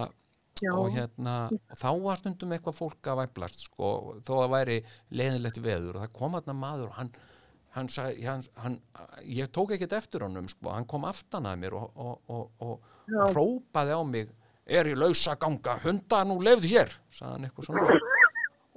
já, 0.63 0.73
og 0.73 0.91
hérna, 0.93 1.35
og 1.51 1.77
þá 1.77 1.89
var 2.03 2.21
stundum 2.21 2.53
eitthvað 2.55 2.77
fólk 2.79 3.09
að 3.11 3.19
væplast 3.21 3.65
sko, 3.67 3.89
þó 4.25 4.33
að 4.41 4.53
væri 4.55 4.77
leiðinlegt 5.13 5.59
veður 5.61 5.99
og 5.99 6.05
það 6.05 6.15
kom 6.17 6.37
þarna 6.37 6.55
maður 6.57 6.89
og 6.89 6.97
hann, 6.97 7.11
hann 7.75 7.91
sagði, 7.93 8.25
hann, 8.25 8.43
hann, 8.63 8.79
ég 9.37 9.51
tók 9.53 9.75
ekkert 9.75 9.97
eftir 9.99 10.25
honum 10.25 10.49
sko, 10.51 10.71
hann 10.73 10.87
kom 10.89 11.05
aftan 11.09 11.49
að 11.49 11.61
mér 11.63 11.77
og, 11.77 11.87
og, 11.93 12.17
og, 12.33 12.51
og, 12.65 12.91
Já. 13.07 13.21
og 13.27 13.35
hrópaði 13.35 13.97
á 13.97 14.01
mig 14.07 14.33
er 14.67 14.89
í 14.91 14.95
lausa 14.97 15.35
ganga, 15.39 15.77
hunda 15.83 16.23
nú 16.27 16.39
lefð 16.43 16.67
hér 16.71 16.95
sagði 17.15 17.33
hann 17.33 17.47
eitthvað 17.47 17.69
svona. 17.69 17.99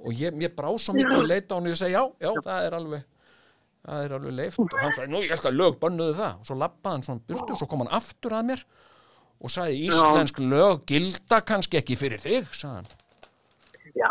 Og 0.01 0.13
ég, 0.17 0.33
mér 0.33 0.53
brá 0.55 0.69
svo 0.81 0.95
að 0.97 1.25
leita 1.27 1.53
á 1.53 1.55
hann 1.57 1.67
og 1.67 1.73
ég 1.73 1.79
segi 1.79 1.93
já, 1.93 2.03
já, 2.23 2.31
það 2.45 2.67
er 2.67 2.77
alveg 2.77 3.03
það 3.81 4.05
er 4.05 4.15
alveg 4.17 4.37
leift 4.37 4.61
og 4.61 4.77
hann 4.77 4.95
sagði, 4.95 5.11
nú 5.13 5.23
ég 5.25 5.41
skal 5.41 5.57
lög 5.57 5.77
bönnuðu 5.81 6.15
það. 6.17 6.39
Og 6.39 6.49
svo 6.49 6.57
lappaði 6.61 6.97
hann 6.97 7.05
svona 7.07 7.25
burtu 7.27 7.55
og 7.55 7.61
svo 7.61 7.67
kom 7.69 7.83
hann 7.83 7.93
aftur 7.97 8.37
að 8.37 8.47
mér 8.51 8.63
og 9.41 9.53
sagði 9.53 9.85
íslensk 9.89 10.41
lög 10.45 10.83
gilda 10.89 11.41
kannski 11.45 11.81
ekki 11.81 11.97
fyrir 11.99 12.21
þig? 12.21 12.49
sagði 12.53 12.75
hann. 12.81 12.89
Já, 13.97 14.09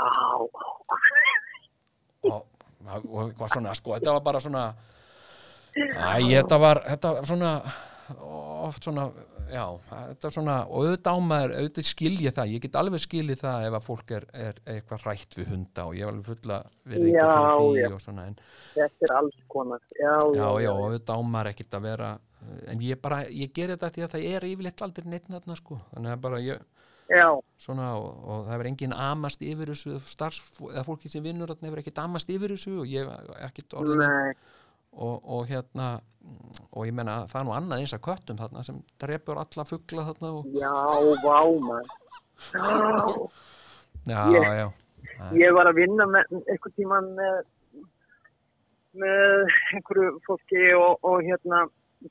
og, 2.29 2.43
og 2.85 3.21
eitthvað 3.25 3.55
svona 3.55 3.75
sko, 3.79 3.95
þetta 3.97 4.17
var 4.17 4.25
bara 4.27 4.43
svona 4.43 4.65
æ, 5.77 6.19
þetta 6.27 6.59
var, 6.61 6.83
þetta 6.89 7.13
var 7.17 7.29
svona 7.31 7.53
oft 8.67 8.85
svona 8.85 9.07
já, 9.53 9.65
þetta 9.91 10.29
er 10.29 10.35
svona 10.37 10.57
og 10.67 10.87
auðvitað 10.87 11.19
á 11.19 11.19
maður, 11.31 11.55
auðvitað 11.59 11.87
skil 11.91 12.13
ég 12.25 12.35
það. 12.37 12.55
Ég 12.55 12.65
get 12.65 12.79
alveg 12.81 13.05
skilið 13.05 13.43
það 13.43 13.67
ef 13.69 13.77
að 13.79 13.87
fólk 13.87 14.15
er, 14.17 14.27
er 14.47 14.59
eitthvað 14.75 15.07
rætt 15.09 15.39
við 15.39 15.53
hunda 15.55 15.87
og 15.87 15.95
ég 15.99 16.05
hef 16.07 16.13
alveg 16.15 16.31
fulla 16.31 16.59
við 16.91 17.07
Já, 17.11 17.29
fyrir 17.29 17.77
því 17.77 17.95
og 17.95 18.03
svona 18.07 18.27
en, 18.31 18.41
Þetta 18.75 19.07
er 19.07 19.15
alls 19.19 19.39
konar. 19.51 19.87
Já, 19.99 20.17
já, 20.39 20.49
já, 20.65 20.73
auðvitað 20.75 21.23
á 21.23 21.23
maður 21.35 21.53
ekkit 21.55 21.79
að 21.79 21.87
vera 21.91 22.11
en 22.71 22.85
ég 22.85 23.01
bara, 23.03 23.23
ég 23.29 23.55
ger 23.55 23.75
þetta 23.75 23.91
því 23.95 24.05
að 24.05 24.13
það 24.15 24.29
er 24.31 24.47
yfirleitt 24.51 24.85
aldrei 24.87 25.09
neitt 25.11 25.27
þarna 25.29 25.57
sko. 25.59 25.81
Þannig 25.95 26.15
að 26.15 26.23
bara 26.25 26.41
ég, 26.45 26.63
svona 27.61 27.91
og, 27.99 28.09
og 28.23 28.45
það 28.47 28.53
hefur 28.55 28.71
engin 28.71 28.95
amast 28.95 29.43
yfir 29.43 29.73
þessu 29.73 29.99
starfs, 30.07 30.43
eða 30.71 30.87
fólki 30.87 31.11
sem 31.11 31.25
vinnur 31.25 31.51
þarna 31.51 31.69
hefur 31.69 31.83
ekkit 31.83 32.01
amast 32.05 32.31
yfir 32.31 32.55
þessu 32.55 32.77
og 32.83 32.91
ég 32.91 33.09
hef 33.09 33.33
ekkit 33.51 33.77
orðin 33.81 34.05
nei, 34.05 34.35
og, 34.93 35.21
og 35.25 35.47
hérna 35.49 36.01
og 36.77 36.85
ég 36.87 36.93
menna 36.95 37.25
það 37.31 37.41
er 37.41 37.47
nú 37.49 37.55
annað 37.57 37.81
eins 37.83 37.95
að 37.97 38.03
köttum 38.07 38.37
þarna 38.39 38.63
sem 38.67 38.81
drepur 39.01 39.39
alla 39.41 39.65
fugla 39.67 40.05
þarna 40.11 40.33
og 40.41 40.51
já, 40.55 40.75
vá 41.25 41.39
maður. 41.65 43.31
Já, 44.07 44.21
já, 44.21 44.35
Ég- 44.35 44.47
já, 44.61 44.69
ég 45.37 45.53
var 45.55 45.69
að 45.71 45.77
vinna 45.81 46.07
með 46.09 46.31
einhvern 46.49 46.75
tíman 46.77 47.11
með, 47.19 47.43
með 49.01 49.53
einhverju 49.77 50.15
fólki 50.27 50.63
og, 50.77 50.97
og 51.07 51.21
hérna, 51.27 51.65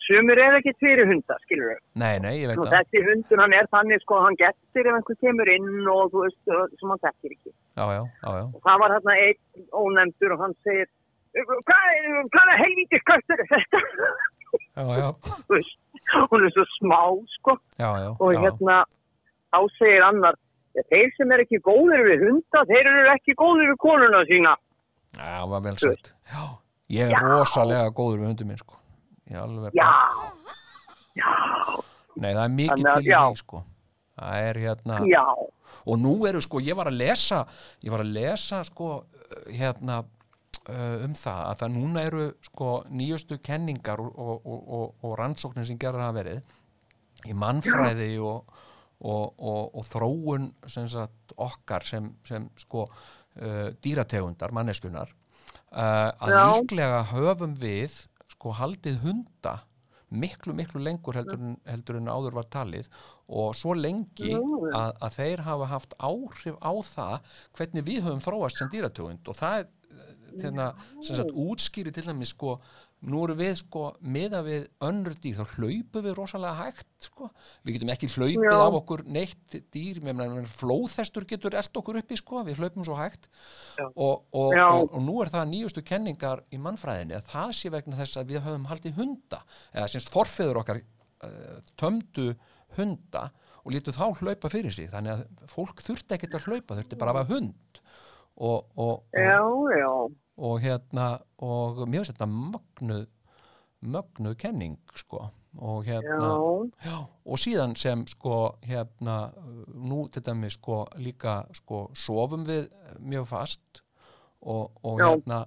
sumir 0.05 0.37
er 0.43 0.57
ekki 0.59 0.73
fyrir 0.79 1.09
hunda, 1.09 1.37
skilur 1.45 1.71
við. 1.73 1.79
nei, 1.97 2.19
nei, 2.23 2.33
ég 2.43 2.51
veit 2.51 2.59
það 2.61 2.75
þessi 2.77 3.01
hundur, 3.07 3.41
hann 3.43 3.55
er 3.57 3.69
þannig, 3.73 4.03
sko, 4.05 4.19
hann 4.25 4.37
getur 4.39 4.89
ef 4.91 4.99
einhver 4.99 5.19
kemur 5.23 5.51
inn 5.55 5.89
og 5.89 6.11
þú 6.13 6.23
veist, 6.27 6.39
sem 6.79 6.93
hann 6.93 7.03
þekkir 7.07 7.35
ekki. 7.37 7.51
já, 7.79 7.83
já, 7.97 8.03
já, 8.23 8.29
já, 8.37 8.45
Og 8.53 8.61
það 8.67 8.79
var 8.85 8.95
hérna 8.97 9.17
einn 9.25 9.67
ónefndur 9.83 10.35
og 10.37 10.43
hann 10.45 10.55
segir, 10.67 10.89
hvað 11.35 11.83
er, 11.93 12.03
hvað 12.33 12.51
er 13.35 13.43
þetta? 13.53 13.81
já, 14.75 14.83
já, 14.97 15.09
hún 16.31 16.45
er 16.45 16.53
svo 16.55 16.65
smá, 16.77 17.01
sko. 17.37 17.57
já, 17.77 17.89
já, 18.03 18.09
Og 18.19 18.33
hérna, 18.33 18.83
þá 19.53 19.59
segir 19.77 20.03
annar, 20.05 20.35
"Ja, 20.75 20.81
þeir 20.89 21.11
sem 21.17 21.31
er 21.31 21.39
ekki 21.45 21.59
góðir 21.61 22.03
við 22.07 22.25
hunda, 22.27 22.65
þeir 22.65 22.89
eru 22.89 23.09
ekki 23.13 23.35
góðir 23.35 23.69
við 23.71 23.77
konuna 23.77 24.23
sína. 24.25 24.55
Já, 25.17 25.41
það 25.41 25.49
var 25.49 25.61
vel. 25.61 25.75
Já, 26.29 26.43
ég 26.89 27.11
er 27.11 27.23
rosalega 27.23 27.89
góður 27.93 28.19
við 28.19 28.27
hundum 28.27 28.47
minn, 28.47 28.57
sko. 28.57 28.75
Já, 29.29 29.45
nei, 32.15 32.33
það 32.33 32.43
er 32.43 32.55
mikið 32.55 32.83
Þannig 32.83 32.93
til 32.93 33.13
því, 33.13 33.35
sko. 33.37 33.63
Það 34.19 34.33
er 34.49 34.55
hérna, 34.59 34.95
já, 35.07 35.25
og 35.85 35.99
nú 35.99 36.27
eru, 36.27 36.41
sko, 36.41 36.59
ég 36.59 36.75
var 36.75 36.89
að 36.89 36.97
lesa, 36.99 37.45
ég 37.83 37.91
var 37.91 37.99
að 38.03 38.13
lesa, 38.13 38.63
sko, 38.67 39.05
hérna, 39.47 40.03
um 41.05 41.13
það 41.17 41.43
að 41.45 41.59
það 41.61 41.75
núna 41.75 42.05
eru, 42.07 42.25
sko, 42.45 42.71
nýjustu 42.93 43.39
kenningar 43.45 44.01
og, 44.03 44.17
og, 44.17 44.41
og, 44.47 44.87
og, 45.03 45.13
rannsóknir 45.19 45.67
sem 45.67 45.79
gerður 45.81 46.05
hafa 46.07 46.17
verið 46.19 47.29
í 47.29 47.35
mannfræði 47.35 48.11
og, 48.23 48.59
og, 48.99 49.23
og, 49.37 49.63
og 49.79 49.87
þróun 49.89 50.51
sem 50.71 50.89
sagt 50.91 51.33
okkar 51.35 51.87
sem, 51.87 52.11
sem 52.27 52.47
sko 52.59 52.85
uh, 52.87 53.69
dýrategundar, 53.83 54.53
manneskunar 54.55 55.11
uh, 55.11 56.11
að 56.15 56.35
Já. 56.35 56.43
líklega 56.53 57.01
höfum 57.13 57.57
við 57.59 58.05
sko 58.35 58.53
haldið 58.55 59.01
hunda 59.03 59.59
miklu, 60.09 60.55
miklu 60.57 60.81
lengur 60.81 61.17
heldur 61.19 61.41
heldur 61.69 61.99
en 61.99 62.09
áður 62.09 62.39
var 62.39 62.47
talið 62.49 62.87
og 63.29 63.51
svo 63.57 63.75
lengi 63.77 64.33
að, 64.33 64.95
að 64.97 65.17
þeir 65.19 65.43
hafa 65.45 65.67
haft 65.69 65.93
áhrif 65.99 66.57
á 66.65 66.73
það 66.85 67.35
hvernig 67.57 67.85
við 67.85 68.07
höfum 68.07 68.23
þróast 68.25 68.61
sem 68.61 68.71
dýrategund 68.73 69.29
og 69.29 69.37
það 69.37 69.59
er 69.59 69.67
sagt, 71.05 71.31
útskýri 71.33 71.93
til 71.95 72.05
dæmis 72.05 72.33
sko, 72.33 72.57
nú 73.07 73.21
erum 73.23 73.39
við 73.39 73.53
sko 73.61 73.83
miða 74.03 74.41
við 74.43 74.67
önnur 74.83 75.15
dýr, 75.23 75.37
þá 75.39 75.55
hlaupum 75.55 76.03
við 76.03 76.15
rosalega 76.17 76.65
hægt 76.65 77.07
sko, 77.07 77.29
við 77.63 77.77
getum 77.77 77.91
ekki 77.93 78.09
hlaupið 78.11 78.47
Já. 78.49 78.57
af 78.59 78.77
okkur 78.81 79.03
neitt 79.07 79.57
dýr 79.71 80.01
flóðhestur 80.59 81.27
getur 81.29 81.55
eld 81.59 81.81
okkur 81.81 82.01
uppi 82.01 82.19
sko, 82.19 82.43
við 82.47 82.59
hlaupum 82.59 82.87
svo 82.87 82.99
hægt. 82.99 83.29
Og, 83.95 84.25
og, 84.33 84.53
og, 84.57 84.89
og 84.91 85.01
nú 85.05 85.19
er 85.23 85.31
það 85.31 85.51
nýjustu 85.53 85.85
kenningar 85.87 86.43
í 86.51 86.59
mannfræðinni 86.59 87.17
að 87.19 87.31
það 87.31 87.55
sé 87.61 87.73
vegna 87.73 87.99
þess 88.01 88.19
að 88.19 88.33
við 88.33 88.45
höfum 88.47 88.69
haldið 88.71 88.99
hunda 88.99 89.43
eða 89.71 89.91
semst 89.93 90.11
forfeður 90.11 90.63
okkar 90.63 90.81
uh, 90.83 91.59
tömdu 91.79 92.33
hunda 92.77 93.29
og 93.63 93.73
lítu 93.73 93.93
þá 93.95 94.05
hlaupa 94.19 94.51
fyrir 94.51 94.73
sig. 94.75 94.91
Þannig 94.91 95.15
að 95.15 95.49
fólk 95.51 95.83
þurfti 95.85 96.15
ekkert 96.17 96.37
að 96.39 96.47
hlaupa 96.49 96.77
þurfti 96.79 96.99
bara 96.99 97.15
að 97.15 97.21
hafa 97.21 97.35
hund 97.35 97.68
og, 98.39 98.69
og, 98.79 99.03
já, 99.13 99.39
já, 99.75 99.89
og 100.37 100.61
hérna 100.63 101.07
og 101.43 101.83
mér 101.87 102.03
finnst 102.03 102.15
þetta 102.15 102.29
mögnuð 102.31 103.07
mögnuð 103.79 104.37
kenning 104.39 104.79
sko. 104.95 105.29
Og 105.59 105.87
hérna 105.87 106.19
já, 106.21 106.69
já, 106.85 106.97
og 107.25 107.41
síðan 107.41 107.75
sem 107.79 108.05
sko 108.07 108.55
hérna 108.63 109.31
nú 109.73 110.05
til 110.13 110.23
dæmis 110.23 110.59
sko 110.59 110.83
líka 111.01 111.41
sko 111.57 111.87
sofum 111.97 112.45
við 112.47 112.69
mjög 112.99 113.27
fast 113.31 113.83
og, 114.41 114.71
og 114.83 115.01
hérna 115.01 115.45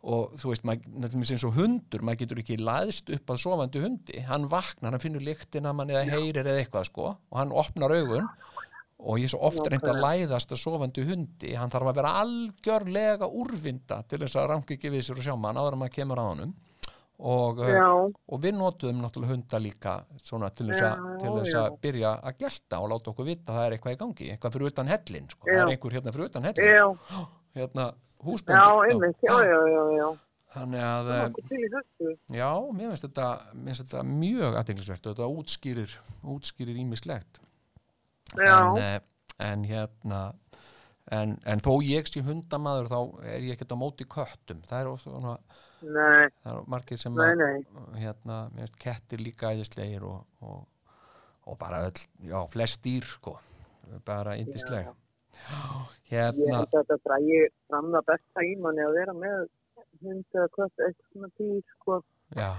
og 0.00 0.32
þú 0.40 0.52
veist, 0.52 0.64
maður, 0.64 1.16
eins 1.20 1.44
og 1.44 1.56
hundur 1.58 2.02
maður 2.04 2.22
getur 2.22 2.40
ekki 2.40 2.56
læðst 2.56 3.10
upp 3.12 3.32
að 3.34 3.42
sofandi 3.42 3.82
hundi. 3.84 4.22
Hann 4.24 4.46
vaknar, 4.48 4.94
hann 4.94 5.02
finnur 5.02 5.24
lyktina 5.24 5.74
mann 5.76 5.92
eða 5.92 6.06
heyrir 6.08 6.40
eða 6.46 6.62
eitthvað 6.62 6.86
sko. 6.88 7.10
Og 7.28 7.36
hann 7.36 7.52
opnar 7.52 7.92
augun 7.92 8.28
og 9.00 9.20
ég 9.20 9.28
er 9.28 9.32
svo 9.32 9.42
oft 9.48 9.68
reynd 9.70 9.86
að 9.88 10.00
læðast 10.04 10.52
að 10.52 10.60
sofandi 10.60 11.04
hundi. 11.08 11.54
Hann 11.56 11.72
þarf 11.72 11.92
að 11.92 12.00
vera 12.00 12.16
algjörlega 12.20 13.28
úrvinda 13.28 14.02
til 14.08 14.20
þess 14.22 14.40
að 14.40 14.50
rangi 14.52 14.76
ekki 14.76 14.92
við 14.92 15.06
sér 15.06 15.20
og 15.20 15.26
sjá 15.26 15.36
mann 15.40 15.60
áður 15.60 15.76
en 15.76 15.82
maður 15.84 15.96
kemur 15.96 16.20
að 16.20 16.28
honum. 16.34 16.58
Og, 17.20 17.58
já, 17.68 17.84
og 17.84 18.38
við 18.40 18.54
notuðum 18.56 19.02
náttúrulega 19.04 19.34
hunda 19.34 19.58
líka 19.60 19.94
svona 20.24 20.48
til 20.56 20.70
þess, 20.70 20.80
Já, 20.80 21.16
til 21.20 21.32
þess 21.34 21.56
að 21.60 21.74
byrja 21.84 22.12
að 22.30 22.38
gelta 22.40 22.78
og 22.80 22.88
láta 22.94 23.12
okkur 23.12 23.26
vita 23.28 23.52
að 23.52 23.58
það 23.58 23.66
er 23.66 23.76
eitthvað 23.76 23.92
í 23.92 23.98
gangi 24.00 24.28
eitthvað 24.32 24.54
fyrir 24.54 24.70
utan 24.70 24.92
hellin, 24.94 25.26
sko. 25.28 25.48
það 25.50 25.60
er 25.60 25.72
einhver 25.74 25.96
hérna 25.98 26.14
fyrir 26.14 26.30
utan 26.30 26.48
hellin 26.48 26.70
já, 26.70 26.86
hérna 27.58 27.86
já, 27.90 27.98
húsbóndi 28.24 28.88
einmitt, 28.88 29.20
já, 29.28 29.34
já, 29.50 29.58
já, 29.74 29.82
já. 29.98 30.06
þannig 30.56 30.86
að, 30.86 31.12
eh, 31.18 32.16
já, 32.38 32.48
mér 32.80 32.94
finnst 32.94 33.06
þetta, 33.10 33.28
þetta 33.82 34.06
mjög 34.14 34.58
aðteglisvert 34.62 35.04
og 35.04 35.18
þetta 35.18 35.30
útskýrir 35.42 35.96
útskýrir 36.38 36.80
ímislegt 36.86 37.44
en, 38.38 38.78
eh, 38.78 39.00
en 39.50 39.64
hérna 39.64 40.20
en, 41.14 41.34
en 41.48 41.62
þó 41.62 41.72
ég 41.84 42.08
sé 42.08 42.22
hundamaður 42.24 42.90
þá 42.90 42.98
er 43.26 43.46
ég 43.46 43.56
ekkert 43.56 43.74
á 43.74 43.82
móti 43.82 44.06
köttum. 44.10 44.62
Það 44.68 44.80
er, 44.80 44.90
svona, 45.04 45.36
nei, 45.82 46.30
það 46.42 46.56
er 46.56 46.68
margir 46.74 47.00
sem 47.02 47.16
nei, 47.16 47.26
að 47.26 47.42
nei, 47.42 47.84
hérna, 48.04 48.40
mér 48.54 48.66
finnst 48.66 48.80
kettir 48.84 49.24
líka 49.24 49.52
æðislegir 49.54 50.06
og, 50.06 50.26
og, 50.46 50.66
og 51.50 51.60
bara 51.60 51.84
öll, 51.88 52.02
já, 52.30 52.38
flest 52.52 52.82
dýr 52.86 53.08
sko, 53.16 53.36
bara 54.06 54.36
yndisleg. 54.40 54.90
Ég 56.10 56.18
hérna, 56.18 56.60
held 56.60 56.74
að 56.74 56.76
þetta 56.76 57.00
drægi 57.06 57.40
fram 57.70 57.94
það 57.94 58.10
besta 58.10 58.44
í 58.44 58.52
manni 58.60 58.84
að 58.84 58.98
vera 58.98 59.16
með 59.16 59.48
hund 60.00 60.36
eða 60.36 60.50
hvað, 60.56 60.74
eitthvað 60.86 61.08
svona 61.14 61.32
dýr, 61.40 61.62
sko, 61.76 61.96
já, 62.36 62.50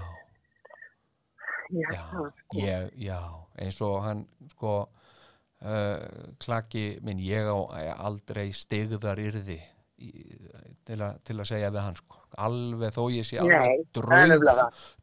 ég 1.72 1.94
já, 1.94 2.02
það, 2.10 2.28
sko. 2.42 2.58
ég, 2.58 2.90
já 3.06 3.20
eins 3.62 3.78
og 3.84 3.96
hann 4.04 4.26
sko 4.54 4.74
uh, 5.64 6.34
klaki 6.42 6.86
minn, 7.06 7.20
ég 7.22 7.48
á 7.48 7.58
aldrei 8.08 8.50
stigðar 8.56 9.20
yrði 9.22 9.58
í, 10.02 10.10
til, 10.86 10.98
a, 11.02 11.12
til 11.24 11.38
að 11.38 11.48
segja 11.52 11.70
við 11.72 11.84
hann 11.86 11.98
sko. 12.00 12.18
Alveg 12.42 12.94
þó 12.94 13.02
ég 13.12 13.26
sé 13.28 13.40
alveg 13.42 13.82
draug, 13.92 14.46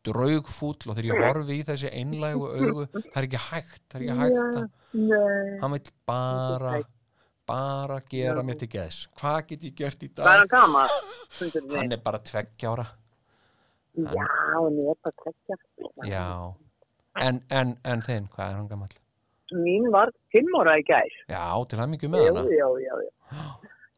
draugfúll 0.08 0.78
og 0.90 0.96
þegar 0.98 1.10
ég 1.12 1.26
horfi 1.28 1.60
í 1.60 1.66
þessi 1.68 1.92
einlægu 1.94 2.48
augu 2.50 2.88
það 2.94 3.20
er 3.22 3.28
ekki 3.28 3.44
hægt, 3.50 3.84
er 3.94 4.06
ekki 4.06 4.16
hægt 4.24 5.60
hann 5.62 5.76
vil 5.76 5.84
bara 6.10 6.80
bara 7.50 8.00
gera 8.06 8.44
mér 8.46 8.60
til 8.62 8.70
geðs. 8.70 9.04
Hvað 9.18 9.38
get 9.50 9.64
ég 9.66 9.78
gert 9.78 10.04
í 10.06 10.10
er 10.10 10.46
dag 10.50 10.58
hann 11.78 11.94
er 11.94 12.02
bara 12.06 12.22
tveggja 12.22 12.74
ára 12.74 12.88
Já, 14.00 14.26
hann 14.54 14.80
er 14.80 14.98
bara 15.04 15.14
trekkja. 15.24 15.56
já. 16.06 16.54
En, 17.20 17.42
en, 17.50 17.78
en 17.84 18.02
þinn, 18.06 18.30
hvað 18.32 18.52
er 18.52 18.58
hann 18.60 18.70
gammal 18.70 18.92
Mín 19.58 19.88
var 19.92 20.12
fimm 20.32 20.54
ára 20.60 20.76
í 20.78 20.84
gær. 20.86 21.10
já, 21.30 21.66
til 21.70 21.80
hann 21.80 21.90
mikið 21.96 22.10
með 22.14 22.28
hana 22.28 22.42
já, 22.54 22.68
já, 22.86 22.94
já. 23.06 23.12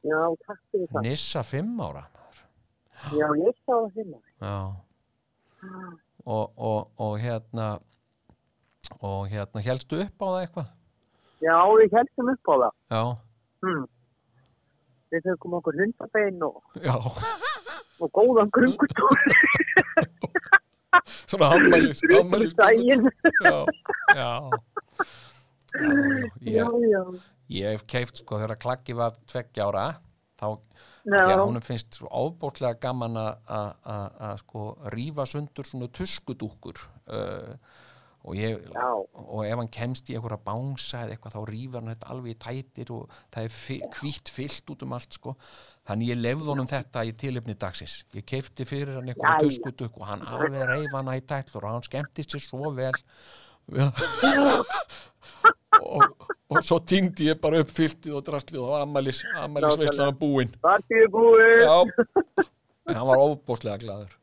Já, 0.02 0.20
takk 0.48 0.62
fyrir 0.72 0.88
það. 0.94 1.02
Nissa 1.06 1.42
fimm 1.44 1.80
ára 1.84 2.04
Já, 3.20 3.28
ég 3.42 3.56
sá 3.66 3.74
það 3.74 3.92
fimm 3.98 4.14
ára. 4.16 4.28
já 4.42 4.58
og, 6.26 6.46
og, 6.58 6.88
og 7.02 7.18
hérna 7.22 7.68
og 9.02 9.28
hérna 9.32 9.62
helstu 9.66 9.96
upp 10.06 10.22
á 10.24 10.26
það 10.32 10.42
eitthvað 10.46 10.68
Já, 11.42 11.58
við 11.82 11.90
heldum 11.98 12.28
upp 12.36 12.46
á 12.50 12.56
það. 12.62 12.72
já, 12.96 13.04
Hmm. 13.62 13.84
Við 15.12 15.20
tökum 15.28 15.54
okkur 15.60 15.76
hundabein 15.78 16.40
og, 16.48 16.56
já, 16.82 16.96
og 18.02 18.10
góðan 18.16 18.50
grungutúr. 18.56 19.18
svona 21.30 21.48
ammælis 21.56 22.02
ammælis 22.20 22.54
daginn. 22.58 23.06
já, 23.44 23.66
já 24.16 24.32
já, 25.76 26.66
já, 26.66 27.02
ég, 27.52 27.68
hef 27.76 27.86
keift 27.90 28.22
sko 28.24 28.40
þegar 28.42 28.60
klakki 28.62 28.96
var 28.98 29.16
tveggja 29.30 29.68
ára 29.70 29.86
þá 30.42 30.48
því 31.02 31.22
að 31.34 31.44
honum 31.46 31.64
finnst 31.66 31.98
svo 31.98 32.10
ábótlega 32.14 32.78
gaman 32.82 33.16
að- 33.18 34.36
sko 34.44 34.66
rífa 34.94 35.26
sundur 35.30 35.66
svona 35.66 35.88
tuskudúkur 35.90 36.78
uh, 37.10 37.56
og, 38.22 38.36
ég, 38.38 38.68
og 38.78 39.42
ef 39.48 39.58
hann 39.58 39.70
kemst 39.74 40.12
í 40.12 40.16
einhverja 40.18 40.38
bánsa 40.46 41.00
eða 41.08 41.16
eitthvað 41.16 41.36
þá 41.38 41.42
rýfur 41.50 41.80
hann 41.82 41.90
þetta 41.96 42.10
alveg 42.14 42.36
í 42.36 42.40
tætir 42.46 42.92
og 42.94 43.16
það 43.34 43.48
er 43.48 43.56
hvítt 43.98 44.30
fyllt 44.30 44.74
út 44.76 44.84
um 44.86 44.94
allt 44.94 45.18
sko. 45.18 45.34
þannig 45.90 46.12
ég 46.14 46.20
lefði 46.22 46.50
honum 46.52 46.70
þetta 46.70 47.06
í 47.10 47.16
tilefni 47.18 47.56
dagsins. 47.58 47.96
Ég 48.14 48.26
keipti 48.30 48.68
fyrir 48.70 49.00
hann 49.00 49.10
einhverja 49.10 49.40
Jæja. 49.40 49.48
tuskuduk 49.48 49.98
og 49.98 50.06
hann 50.12 50.22
alveg 50.22 50.68
reyf 50.70 50.94
hana 50.94 51.18
í 51.18 51.24
tætlur 51.26 51.66
og 51.66 51.74
hann 51.80 51.88
skemmtist 51.90 52.36
sér 52.36 52.46
svo 52.46 52.70
vel 52.78 52.94
og, 55.82 56.06
og 56.52 56.64
svo 56.66 56.80
týndi 56.88 57.30
ég 57.32 57.40
bara 57.42 57.62
upp 57.64 57.72
fyltið 57.74 58.16
og 58.20 58.26
drastlið 58.28 58.64
og 58.64 58.74
ammælis, 58.82 59.22
ammælis 59.42 59.78
veistlega 59.82 60.14
búinn 60.22 60.52
Partið 60.64 61.06
búið. 61.14 61.62
Já, 61.66 61.78
en 62.92 62.98
hann 62.98 63.08
var 63.12 63.22
óbúslega 63.24 63.78
glaður. 63.82 64.18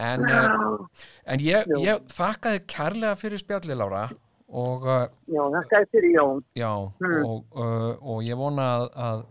En, 0.00 0.22
uh, 0.22 1.04
en 1.26 1.42
ég, 1.42 1.66
ég 1.82 2.04
þakkaði 2.14 2.60
kærlega 2.70 3.16
fyrir 3.18 3.40
spjalli 3.42 3.74
Lára 3.76 4.04
og 4.50 4.84
uh, 4.86 5.06
Já, 5.30 5.42
þakka 5.56 5.80
þér 5.80 5.88
fyrir 5.94 6.12
Jón. 6.16 6.44
já 6.58 6.70
Mm. 7.00 7.24
og, 7.26 7.44
uh, 7.56 7.92
og 8.14 8.22
ég 8.26 8.38
vona 8.38 8.68
að, 8.76 8.86
að 8.94 9.24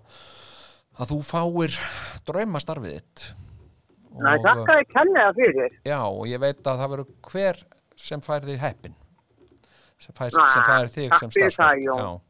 að 0.99 1.11
þú 1.13 1.17
fáir 1.23 1.75
draumastarfið 2.27 2.95
þitt. 2.97 3.21
Næ, 4.19 4.31
og, 4.33 4.41
þakka 4.43 4.73
þér 4.73 4.87
kærlega 4.95 5.29
fyrir. 5.37 5.77
já, 5.87 5.99
og 6.03 6.25
ég 6.27 6.41
veit 6.43 6.59
að 6.67 6.81
það 6.81 6.91
verður 6.95 7.13
hver 7.29 7.61
sem 7.99 8.23
fær 8.25 8.43
þig 8.47 8.59
heppin 8.63 8.95
sem 9.99 10.15
fær, 10.17 10.31
sem 10.31 10.63
fær 10.67 10.91
þig 10.93 11.15
sem 11.19 11.31
starfsfólk 11.35 12.21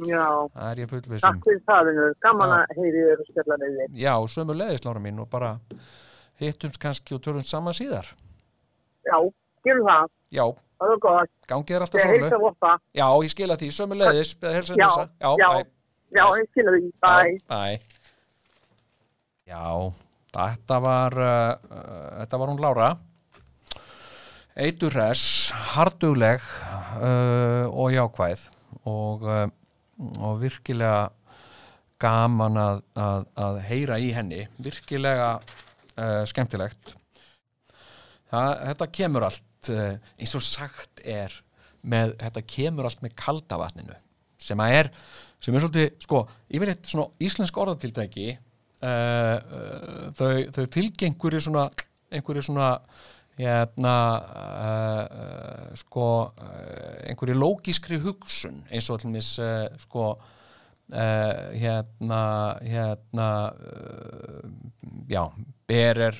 já, 0.00 0.24
er 0.70 0.78
takk 1.20 1.42
fyrir 1.44 1.62
það, 1.68 1.82
vinnur. 1.90 2.14
Gaman 2.24 2.54
að 2.56 2.74
heyri 2.78 3.02
þér 3.08 3.20
og 3.24 3.28
spjalla 3.30 3.58
með 3.60 3.74
þér. 3.80 3.90
já, 4.00 4.14
sömu 4.34 4.56
leiðis 4.56 4.84
Lára 4.86 5.02
mín 5.04 5.20
og 5.20 5.28
bara 5.30 5.50
hittumst 6.40 6.80
kannski 6.80 7.14
og 7.18 7.20
tölum 7.26 7.44
saman 7.44 7.76
síðar 7.76 8.08
Já, 9.04 9.16
gerum 9.64 9.86
það. 9.88 10.08
já, 10.32 10.44
Það 10.80 10.94
er 10.94 11.00
gott. 11.04 11.30
gangið 11.48 11.76
er 11.76 11.82
alltaf 11.84 12.00
sólu. 12.00 12.74
Já, 12.96 13.06
ég 13.24 13.30
skila 13.34 13.56
því, 13.60 13.68
sömu 13.76 13.96
leiðis, 14.00 14.32
Já. 14.40 14.88
Já, 15.20 15.30
já. 15.36 15.64
Já, 16.10 16.24
ég 16.40 16.48
skilja 16.50 16.72
því. 16.74 16.86
Já, 17.04 17.40
bæ. 17.50 17.80
Já, 19.50 19.64
þetta 20.34 20.78
var, 20.82 21.16
uh, 21.20 21.52
uh, 21.70 22.08
þetta 22.22 22.40
var 22.40 22.52
hún 22.52 22.62
Lára. 22.64 22.88
Eitur 24.60 24.92
hress, 24.92 25.54
hardugleg 25.72 26.42
uh, 27.00 27.64
og 27.72 27.94
jákvæð 27.94 28.42
og, 28.84 29.22
uh, 29.24 29.46
og 30.20 30.34
virkilega 30.42 31.06
gaman 32.00 32.58
að, 32.60 32.82
að, 32.92 33.22
að 33.40 33.60
heyra 33.70 33.96
í 33.96 34.10
henni, 34.12 34.42
virkilega 34.60 35.30
uh, 35.40 36.26
skemmtilegt. 36.28 36.92
Það, 38.28 38.50
þetta 38.66 38.88
kemur 38.98 39.26
allt, 39.30 39.70
uh, 39.72 39.94
eins 40.20 40.36
og 40.36 40.44
sagt 40.44 41.00
er, 41.08 41.32
með, 41.80 42.12
þetta 42.20 42.42
kemur 42.54 42.88
allt 42.90 43.00
með 43.06 43.14
kalda 43.22 43.60
vatninu, 43.62 43.96
sem 44.44 44.60
að 44.60 44.76
er, 44.82 44.90
sem 45.40 45.56
er 45.56 45.64
svolítið, 45.64 45.88
sko, 46.04 46.20
yfirleitt 46.52 46.90
svona 46.92 47.24
íslensk 47.30 47.62
orðatildæki, 47.64 48.28
uh, 48.84 48.90
uh, 48.90 50.04
þau, 50.20 50.34
þau 50.52 50.68
fylgja 50.76 51.08
einhverju 51.08 51.46
svona, 51.48 51.64
einhverju 52.12 52.44
svona, 52.50 52.74
hérna, 53.40 53.94
uh, 54.60 55.72
sko, 55.78 56.06
uh, 56.28 57.08
einhverju 57.08 57.38
lógískri 57.38 58.00
hugsun, 58.02 58.62
eins 58.70 58.90
og 58.90 59.00
allir 59.00 59.24
uh, 59.44 59.80
sko, 59.86 60.12
hérna 60.90 62.22
hérna 62.66 63.26
já, 65.06 65.20
ber 65.70 66.00
er 66.08 66.16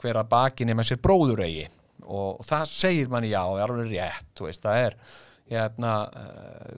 hver 0.00 0.16
að 0.22 0.30
bakinni 0.30 0.72
með 0.72 0.88
sér 0.88 1.00
bróður 1.04 1.42
eigi 1.44 1.66
og 2.08 2.40
það 2.48 2.70
segir 2.72 3.10
manni 3.12 3.34
já, 3.34 3.42
það 3.42 3.60
er 3.60 3.74
alveg 3.74 3.90
rétt 3.92 4.42
veist, 4.46 4.64
það 4.64 4.86
er 4.86 4.96
hérna, 5.52 5.92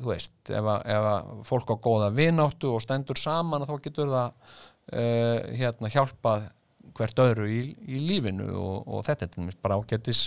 þú 0.00 0.10
veist, 0.10 0.34
ef 0.50 0.58
að, 0.74 0.82
ef 0.96 1.06
að 1.12 1.30
fólk 1.46 1.70
á 1.70 1.76
góða 1.86 2.10
vináttu 2.18 2.74
og 2.74 2.82
stendur 2.82 3.22
saman 3.22 3.66
þá 3.68 3.76
getur 3.86 4.10
það 4.10 4.34
uh, 4.34 5.38
hérna 5.54 5.94
hjálpað 5.94 6.50
hvert 6.96 7.22
öðru 7.22 7.46
í, 7.50 7.60
í 7.86 7.98
lífinu 8.08 8.48
og, 8.56 8.88
og 8.88 9.04
þetta 9.06 9.26
er 9.26 9.30
dæmis 9.36 9.58
bara 9.60 9.78
ágætis 9.80 10.22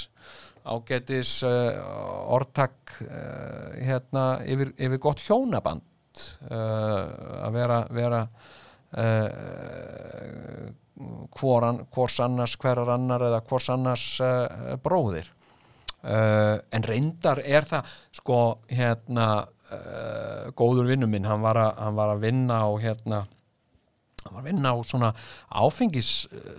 ágætis 0.64 1.43
uh, 1.43 1.76
orðtak 2.34 2.93
uh, 3.03 3.76
hérna 3.84 4.39
yfir, 4.47 4.72
yfir 4.80 4.99
gott 5.01 5.20
hjónaband 5.24 5.82
uh, 6.49 7.05
að 7.43 7.51
vera, 7.57 7.88
vera 7.91 8.22
uh, 8.24 8.30
hvor, 11.36 11.64
an, 11.68 11.80
hvors 11.93 12.20
annars 12.24 12.55
hverjar 12.61 12.89
annar 12.95 13.22
eða 13.28 13.41
hvors 13.49 13.68
annars 13.74 14.05
bróðir. 14.84 15.28
En 16.03 16.84
reyndar 16.84 17.39
er 17.41 17.64
það 17.66 17.84
sko 18.14 18.57
hérna 18.70 19.47
góður 20.59 20.88
vinnu 20.91 21.07
minn, 21.09 21.26
hann 21.26 21.41
hann 21.41 21.95
var 21.97 22.09
að 22.14 22.24
vinna 22.28 22.55
á 22.61 22.70
hérna 22.84 23.20
hann 24.28 24.38
var 24.38 24.43
að 24.43 24.49
vinna 24.51 24.74
á 24.74 24.78
svona 24.88 25.09
áfengis 25.49 26.11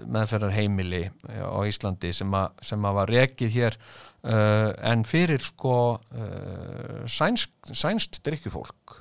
meðferðar 0.06 0.54
heimili 0.56 1.04
á 1.28 1.58
Íslandi 1.68 2.12
sem 2.16 2.34
að, 2.36 2.50
sem 2.66 2.84
að 2.84 2.98
var 2.98 3.12
rekið 3.12 3.54
hér 3.54 3.78
uh, 3.78 4.70
en 4.90 5.04
fyrir 5.08 5.44
sko 5.44 5.78
uh, 5.98 7.00
sænst, 7.10 7.52
sænst 7.70 8.20
drikkjufólk 8.26 8.98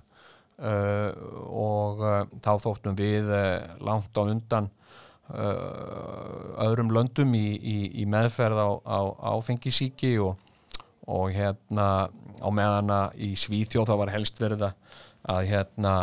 uh, 0.59 1.11
og 1.49 2.05
þá 2.43 2.53
þóttum 2.64 2.97
við 2.99 3.30
langt 3.84 4.16
á 4.16 4.24
undan 4.24 4.72
öðrum 5.34 6.89
löndum 6.93 7.32
í, 7.34 7.55
í, 7.55 7.78
í 8.01 8.05
meðferð 8.11 8.59
á, 8.59 8.70
á 8.84 8.99
áfengisíki 9.34 10.18
og, 10.22 10.36
og 11.07 11.32
hérna 11.34 12.09
á 12.43 12.49
meðan 12.51 12.91
að 12.91 13.22
í 13.24 13.30
Svíþjóð 13.39 13.88
þá 13.88 13.93
var 14.01 14.11
helst 14.14 14.41
verið 14.43 14.68
að 14.68 15.47
hérna 15.47 15.93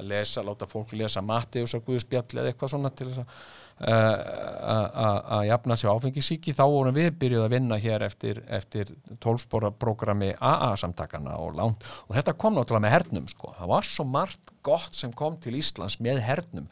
að 0.00 0.12
lesa, 0.12 0.44
láta 0.46 0.68
fólk 0.70 0.94
lesa 0.98 1.22
Matteus 1.24 1.76
og 1.78 1.86
Guðspjall 1.86 2.40
eða 2.40 2.52
eitthvað 2.52 2.74
svona 2.74 2.92
til 2.94 3.10
þess 3.10 3.24
að 3.24 3.58
að 3.80 5.46
jafna 5.48 5.76
sér 5.80 5.90
áfengisíki. 5.94 6.52
Þá 6.52 6.64
vorum 6.68 6.96
við 6.96 7.14
byrjuð 7.20 7.44
að 7.46 7.54
vinna 7.54 7.78
hér 7.80 8.04
eftir, 8.04 8.42
eftir 8.52 8.90
tólspóra 9.22 9.70
prógrami 9.72 10.34
AA 10.36 10.74
samtakana 10.80 11.38
og 11.40 11.56
langt. 11.56 11.86
Og 12.08 12.16
þetta 12.18 12.36
kom 12.36 12.58
náttúrulega 12.58 12.84
með 12.84 12.94
hernum 12.98 13.28
sko, 13.30 13.54
það 13.56 13.72
var 13.72 13.88
svo 13.88 14.04
margt 14.04 14.52
gott 14.66 14.96
sem 14.96 15.12
kom 15.16 15.36
til 15.42 15.56
Íslands 15.58 15.98
með 16.02 16.20
hernum. 16.24 16.66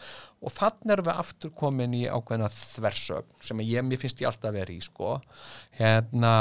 Og 0.45 0.53
þannig 0.55 0.95
erum 0.95 1.07
við 1.09 1.21
aftur 1.23 1.53
komin 1.59 1.95
í 1.99 2.05
ákveðna 2.07 2.49
þversögn 2.53 3.47
sem 3.49 3.63
ég, 3.65 3.85
mér 3.87 4.01
finnst 4.01 4.21
ég 4.23 4.31
alltaf 4.31 4.55
verið 4.55 4.79
í 4.79 4.85
sko. 4.87 5.15
Hérna 5.79 6.35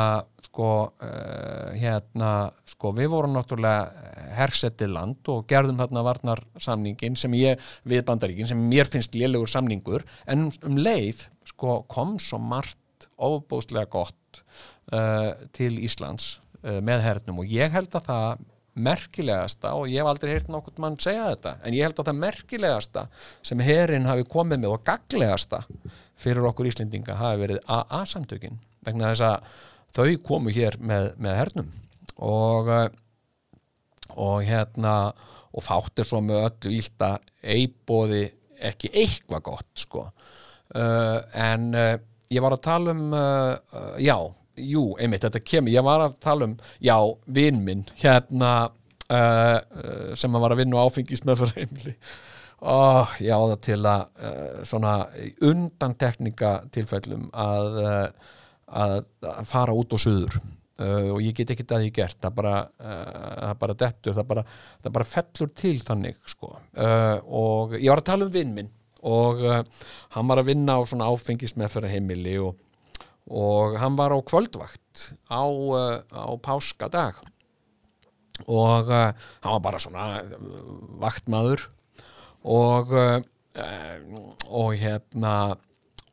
sko 0.46 0.72
uh, 0.90 1.70
hérna 1.78 2.32
sko 2.70 2.92
við 2.98 3.12
vorum 3.14 3.36
náttúrulega 3.36 4.28
hersettið 4.38 4.94
land 4.94 5.32
og 5.34 5.48
gerðum 5.50 5.80
þarna 5.82 6.04
varnar 6.06 6.44
samningin 6.62 7.18
sem 7.20 7.34
ég, 7.38 7.62
við 7.88 8.04
bandaríkin 8.08 8.50
sem 8.50 8.68
mér 8.70 8.90
finnst 8.92 9.18
lélegur 9.18 9.52
samningur. 9.52 10.06
En 10.30 10.50
um 10.52 10.78
leið 10.78 11.28
sko 11.48 11.82
kom 11.90 12.18
svo 12.22 12.42
margt 12.42 13.10
ofbóðslega 13.18 13.90
gott 13.94 14.44
uh, 14.94 15.34
til 15.58 15.74
Íslands 15.82 16.38
uh, 16.64 16.80
með 16.86 17.04
hernum. 17.06 17.42
Og 17.42 17.58
ég 17.58 17.74
held 17.74 17.98
að 17.98 18.12
það 18.12 18.46
merkilegasta 18.78 19.74
og 19.78 19.88
ég 19.92 20.02
hef 20.02 20.12
aldrei 20.12 20.34
heyrt 20.36 20.52
nokkur 20.54 20.78
mann 20.84 21.00
segja 21.02 21.30
þetta 21.32 21.56
en 21.64 21.78
ég 21.78 21.88
held 21.88 22.02
að 22.02 22.12
það 22.12 22.22
merkilegasta 22.26 23.08
sem 23.50 23.64
herin 23.66 24.10
hafi 24.10 24.28
komið 24.30 24.64
með 24.64 24.76
og 24.76 24.86
gaglegasta 24.88 25.64
fyrir 26.18 26.46
okkur 26.50 26.70
Íslendinga 26.70 27.18
hafi 27.18 27.42
verið 27.44 27.60
AA 27.66 28.04
samtökin 28.10 28.62
vegna 28.86 29.12
þess 29.12 29.26
að 29.28 29.52
þau 29.98 30.24
komu 30.28 30.54
hér 30.54 30.78
með, 30.80 31.12
með 31.18 31.38
hernum. 31.42 31.76
Og 32.18 32.72
og 34.18 34.42
hérna 34.46 34.96
og 35.58 35.64
fátt 35.66 36.02
er 36.02 36.08
svo 36.08 36.22
með 36.24 36.44
öllu 36.48 36.74
ílda 36.78 37.12
eibóði 37.42 38.26
ekki 38.70 38.92
eitthvað 38.94 39.44
gott 39.52 39.84
sko. 39.84 40.08
Uh, 40.76 41.22
en 41.38 41.70
uh, 41.78 41.94
ég 42.34 42.44
var 42.44 42.56
að 42.58 42.66
tala 42.66 42.94
um 42.94 43.14
uh, 43.16 43.56
já, 44.02 44.18
jú, 44.58 44.90
einmitt 45.00 45.26
þetta 45.28 45.44
kemur, 45.44 45.74
ég 45.74 45.86
var 45.86 46.06
að 46.08 46.18
tala 46.24 46.50
um 46.50 46.58
já, 46.84 46.98
vinn 47.26 47.62
minn 47.66 47.86
hérna 48.02 48.56
sem 49.08 50.34
að 50.36 50.42
var 50.44 50.52
að 50.52 50.60
vinna 50.60 50.82
á 50.84 50.84
áfengis 50.84 51.22
með 51.24 51.46
fyrir 51.46 51.62
heimli 51.62 51.94
og 52.68 53.14
ég 53.24 53.32
á 53.32 53.40
það 53.40 53.62
til 53.64 53.78
að 53.88 54.66
svona 54.68 54.96
undantekninga 55.48 56.52
tilfellum 56.76 57.30
að, 57.32 57.78
að 58.68 58.98
fara 59.48 59.78
út 59.80 59.96
og 59.96 60.04
suður 60.04 60.36
Uh, 60.78 61.10
og 61.16 61.24
ég 61.26 61.34
get 61.34 61.50
ekki 61.56 61.64
að 61.74 61.88
því 61.88 61.94
gert 61.96 62.18
það 62.22 62.34
bara, 62.38 62.58
uh, 62.86 63.30
það 63.48 63.54
bara 63.64 63.76
dettur 63.82 64.14
það 64.14 64.26
bara, 64.30 64.42
það 64.84 64.92
bara 64.94 65.08
fellur 65.10 65.54
til 65.58 65.78
þannig 65.82 66.20
sko. 66.30 66.50
uh, 66.78 67.18
og 67.26 67.74
ég 67.80 67.90
var 67.90 68.04
að 68.04 68.10
tala 68.12 68.28
um 68.28 68.34
vinn 68.36 68.52
minn 68.54 68.70
og 69.08 69.42
hann 70.14 70.30
var 70.30 70.42
að 70.42 70.50
vinna 70.52 70.76
á 70.78 70.82
svona 70.90 71.08
áfengis 71.10 71.56
meðferða 71.58 71.90
heimili 71.96 72.36
og, 72.42 72.58
og 73.28 73.78
hann 73.82 73.98
var 74.00 74.16
á 74.16 74.20
kvöldvakt 74.24 75.12
á, 75.28 75.44
á 76.14 76.32
páskadag. 76.40 77.24
Og 78.48 78.92
hann 78.92 79.56
var 79.56 79.64
bara 79.66 79.82
svona 79.82 80.22
vaktmaður. 81.02 81.68
Og 82.48 82.94
og 83.58 84.76
hérna 84.78 85.58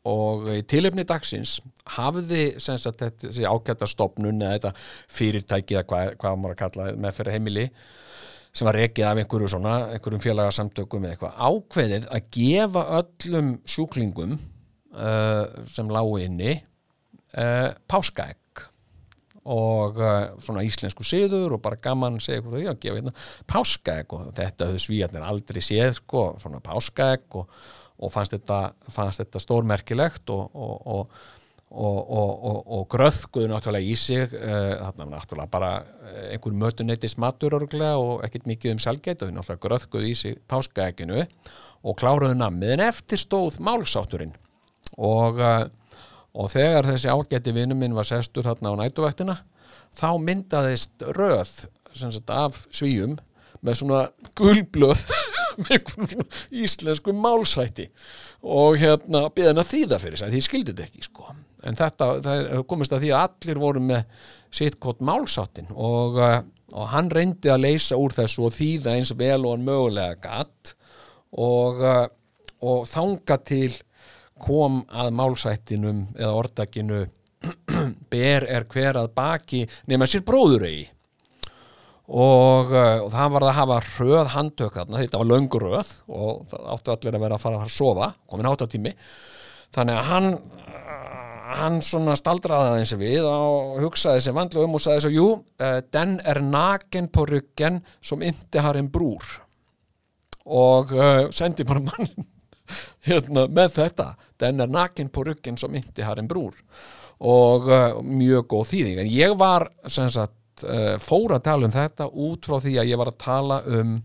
og 0.05 0.49
í 0.53 0.61
tilefni 0.69 1.05
dagsins 1.09 1.59
hafði 1.97 2.55
sagt 2.61 3.01
þessi 3.01 3.47
ágæta 3.49 3.89
stopnun 3.89 4.43
eða 4.45 4.57
þetta 4.57 4.73
fyrirtæki 5.17 5.79
eða 5.79 5.87
hvað, 5.89 6.11
hvað 6.21 6.41
maður 6.41 6.57
að 6.57 6.61
kalla 6.61 6.89
með 7.01 7.17
fyrir 7.19 7.37
heimili 7.37 7.65
sem 8.55 8.69
var 8.69 8.79
rekið 8.79 9.07
af 9.09 9.21
einhverju 9.23 9.51
svona, 9.51 9.75
einhverjum 9.97 10.23
félagasamtökum 10.23 11.07
eða 11.07 11.17
eitthvað, 11.17 11.39
ákveðið 11.49 12.05
að 12.15 12.29
gefa 12.37 12.85
öllum 13.01 13.49
sjúklingum 13.67 14.37
uh, 14.37 15.65
sem 15.73 15.91
lágu 15.91 16.21
inni 16.23 16.59
uh, 17.39 17.68
páskaegg 17.91 18.64
og 19.45 20.01
uh, 20.01 20.32
svona 20.41 20.64
íslensku 20.64 21.05
siður 21.05 21.59
og 21.59 21.62
bara 21.64 21.80
gaman 21.82 22.16
segja 22.22 22.41
eitthvað, 22.41 22.64
já, 22.64 22.72
gefa 22.80 22.99
hérna 23.01 23.14
páskaegg 23.51 24.16
og 24.16 24.28
þetta 24.39 24.70
höfðu 24.70 24.85
svíjarnir 24.87 25.26
aldrei 25.26 25.61
séð 25.64 25.99
sko, 26.01 26.26
svona 26.41 26.62
páskaegg 26.64 27.41
og, 27.41 27.57
og 28.01 28.12
fannst 28.12 28.37
þetta, 28.37 28.61
fannst 28.93 29.20
þetta 29.20 29.43
stórmerkilegt 29.43 30.32
og, 30.32 30.55
og, 30.55 31.18
og 31.74 32.89
gröðguðu 32.93 33.51
náttúrulega 33.51 33.93
í 33.93 33.99
sig 33.99 34.32
uh, 34.32 34.78
þarna 34.80 35.11
náttúrulega 35.12 35.53
bara 35.53 35.72
einhver 36.30 36.57
mötuneytis 36.64 37.18
matur 37.20 37.59
örglega 37.59 37.99
og 38.01 38.24
ekkert 38.24 38.49
mikið 38.49 38.76
um 38.76 38.82
selgeit 38.87 39.20
og 39.20 39.28
þau 39.28 39.37
náttúrulega 39.41 39.66
gröðguðu 39.66 40.09
í 40.09 40.16
sig 40.22 40.41
páskaeginu 40.49 41.20
og 41.85 42.01
kláruðu 42.01 42.39
namið 42.39 42.78
en 42.78 42.87
eftir 42.89 43.20
stóð 43.20 43.61
málsátturinn 43.61 44.32
og, 44.97 45.41
uh, 45.43 45.66
og 46.35 46.51
þegar 46.53 46.91
þessi 46.91 47.12
ágæti 47.12 47.55
vinnu 47.55 47.76
minn 47.78 47.95
var 47.97 48.09
sestur 48.09 48.47
þarna 48.47 48.74
á 48.74 48.80
nætuvættina 48.82 49.37
þá 49.95 50.09
myndaðist 50.20 51.07
röð 51.14 51.55
sagt, 51.95 52.30
af 52.30 52.64
svíum 52.74 53.16
með 53.64 53.80
svona 53.80 54.01
gulblöð 54.37 55.07
íslensku 56.64 57.14
málsætti 57.16 57.89
og 58.43 58.78
hérna 58.80 59.28
beðin 59.35 59.62
að 59.62 59.70
þýða 59.70 60.01
fyrir 60.03 60.20
sig, 60.20 60.32
því 60.35 60.43
skildi 60.45 60.72
þetta 60.74 60.89
ekki 60.89 61.07
sko. 61.07 61.28
En 61.64 61.78
þetta, 61.78 62.09
það 62.24 62.64
komist 62.68 62.93
að 62.93 63.07
því 63.07 63.12
að 63.14 63.22
allir 63.28 63.61
voru 63.62 63.82
með 63.85 64.26
sitt 64.55 64.76
gott 64.82 65.01
málsáttin. 65.05 65.70
Og, 65.72 66.18
uh, 66.20 66.43
og 66.74 66.91
hann 66.93 67.09
reyndi 67.12 67.53
að 67.53 67.64
leysa 67.64 67.97
úr 68.01 68.12
þessu 68.16 68.49
og 68.49 68.57
þýða 68.57 68.99
eins 68.99 69.14
vel 69.16 69.41
og 69.47 69.55
hann 69.55 69.66
mögulega 69.68 70.18
gatt 70.20 70.74
og, 71.32 71.80
uh, 71.80 72.07
og 72.64 72.85
þanga 72.91 73.39
til 73.47 73.70
kom 74.45 74.83
að 74.93 75.13
málsættinum 75.17 76.07
eða 76.19 76.33
orðakinu 76.41 77.05
ber 78.13 78.47
er 78.49 78.67
hver 78.71 79.01
að 79.01 79.13
baki 79.17 79.65
nema 79.91 80.09
sér 80.09 80.25
bróður 80.27 80.67
eigi. 80.69 80.89
Og, 82.05 82.69
uh, 82.69 83.07
og 83.07 83.13
það 83.15 83.31
var 83.33 83.47
að 83.47 83.57
hafa 83.57 83.79
röð 83.87 84.27
handtök 84.35 84.75
þarna, 84.77 85.01
þetta 85.01 85.21
var 85.23 85.31
löngur 85.31 85.65
röð 85.71 85.93
og 86.13 86.43
það 86.51 86.67
áttu 86.75 86.93
allir 86.93 87.17
að 87.17 87.25
vera 87.25 87.39
að 87.39 87.47
fara 87.47 87.63
að 87.65 87.73
sofa 87.73 88.11
komin 88.29 88.49
áttatími. 88.51 88.93
Þannig 89.75 90.01
að 90.01 90.11
hann 90.11 90.29
hann 91.55 91.81
svona 91.85 92.17
staldraði 92.19 92.73
aðeins 92.73 92.95
við 92.99 93.27
og 93.29 93.81
hugsaði 93.83 94.23
sem 94.25 94.37
vandlu 94.37 94.65
um 94.65 94.77
og 94.79 94.83
sagði 94.85 95.05
svo, 95.05 95.13
jú, 95.15 95.27
uh, 95.63 95.79
den 95.95 96.19
er 96.25 96.41
naken 96.45 97.09
på 97.13 97.27
ryggen 97.31 97.81
som 98.05 98.25
inte 98.25 98.65
har 98.65 98.79
en 98.81 98.91
brúr. 98.93 99.25
Og 100.45 100.93
uh, 100.93 101.31
sendi 101.33 101.67
bara 101.69 101.85
mann 101.85 102.11
hérna, 103.09 103.47
með 103.49 103.79
þetta 103.79 104.11
den 104.43 104.62
er 104.62 104.70
naken 104.70 105.11
på 105.14 105.24
ryggen 105.26 105.59
som 105.61 105.74
inte 105.74 106.07
har 106.07 106.18
en 106.18 106.30
brúr 106.30 106.57
og 107.24 107.68
uh, 107.70 108.01
mjög 108.03 108.49
góð 108.51 108.70
þýðing. 108.72 109.03
En 109.05 109.11
ég 109.12 109.37
var 109.39 109.68
sagt 109.87 110.41
fór 111.03 111.32
að 111.35 111.47
tala 111.49 111.66
um 111.66 111.72
þetta 111.74 112.07
út 112.14 112.47
frá 112.47 112.61
því 112.62 112.76
að 112.78 112.91
ég 112.93 112.99
var 113.01 113.09
að 113.11 113.22
tala 113.24 113.57
um 113.66 113.97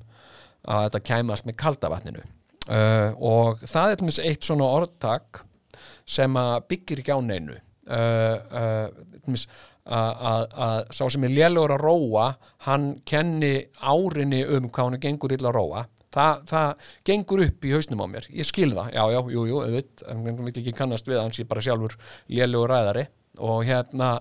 að 0.66 0.86
þetta 0.88 1.02
kæmast 1.06 1.46
með 1.46 1.56
kaldavatninu 1.62 2.24
og 3.22 3.62
það 3.70 3.94
er 3.94 4.24
eitt 4.26 4.48
svona 4.48 4.72
orðtak 4.80 5.44
sem 6.10 6.40
byggir 6.66 7.04
ekki 7.04 7.14
á 7.14 7.22
neinu. 7.22 7.60
Uh, 7.90 8.90
uh, 9.30 9.46
að, 9.90 10.84
sá 10.94 11.08
sem 11.10 11.24
er 11.26 11.34
lélugur 11.34 11.74
að 11.74 11.82
róa 11.82 12.26
hann 12.68 12.92
kenni 13.08 13.54
árinni 13.82 14.44
um 14.46 14.68
hvað 14.70 14.92
hann 14.92 15.02
gengur 15.02 15.34
illa 15.34 15.50
að 15.50 15.58
róa 15.58 15.86
það, 16.16 16.44
það 16.50 16.86
gengur 17.10 17.44
upp 17.46 17.68
í 17.68 17.74
hausnum 17.76 18.04
á 18.04 18.08
mér. 18.12 18.28
Ég 18.34 18.48
skil 18.48 18.72
það, 18.74 18.92
já, 18.96 19.04
já, 19.16 19.20
jú, 19.36 19.46
jú, 19.50 19.62
auðvitað. 19.64 20.06
En 20.14 20.24
vil 20.28 20.54
ekki 20.54 20.76
kannast 20.78 21.10
við 21.10 21.22
hans, 21.22 21.42
ég 21.42 21.50
bara 21.50 21.66
sjálfur 21.66 21.98
lélugur 22.32 22.74
ræðari. 22.74 23.06
Og 23.46 23.62
hérna 23.68 24.14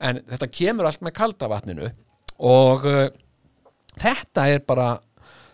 en 0.00 0.22
þetta 0.30 0.50
kemur 0.52 0.88
allt 0.88 1.04
með 1.04 1.16
kaldavatninu 1.18 1.92
og 2.50 2.84
uh, 2.88 3.06
þetta 4.00 4.48
er 4.48 4.64
bara 4.64 4.90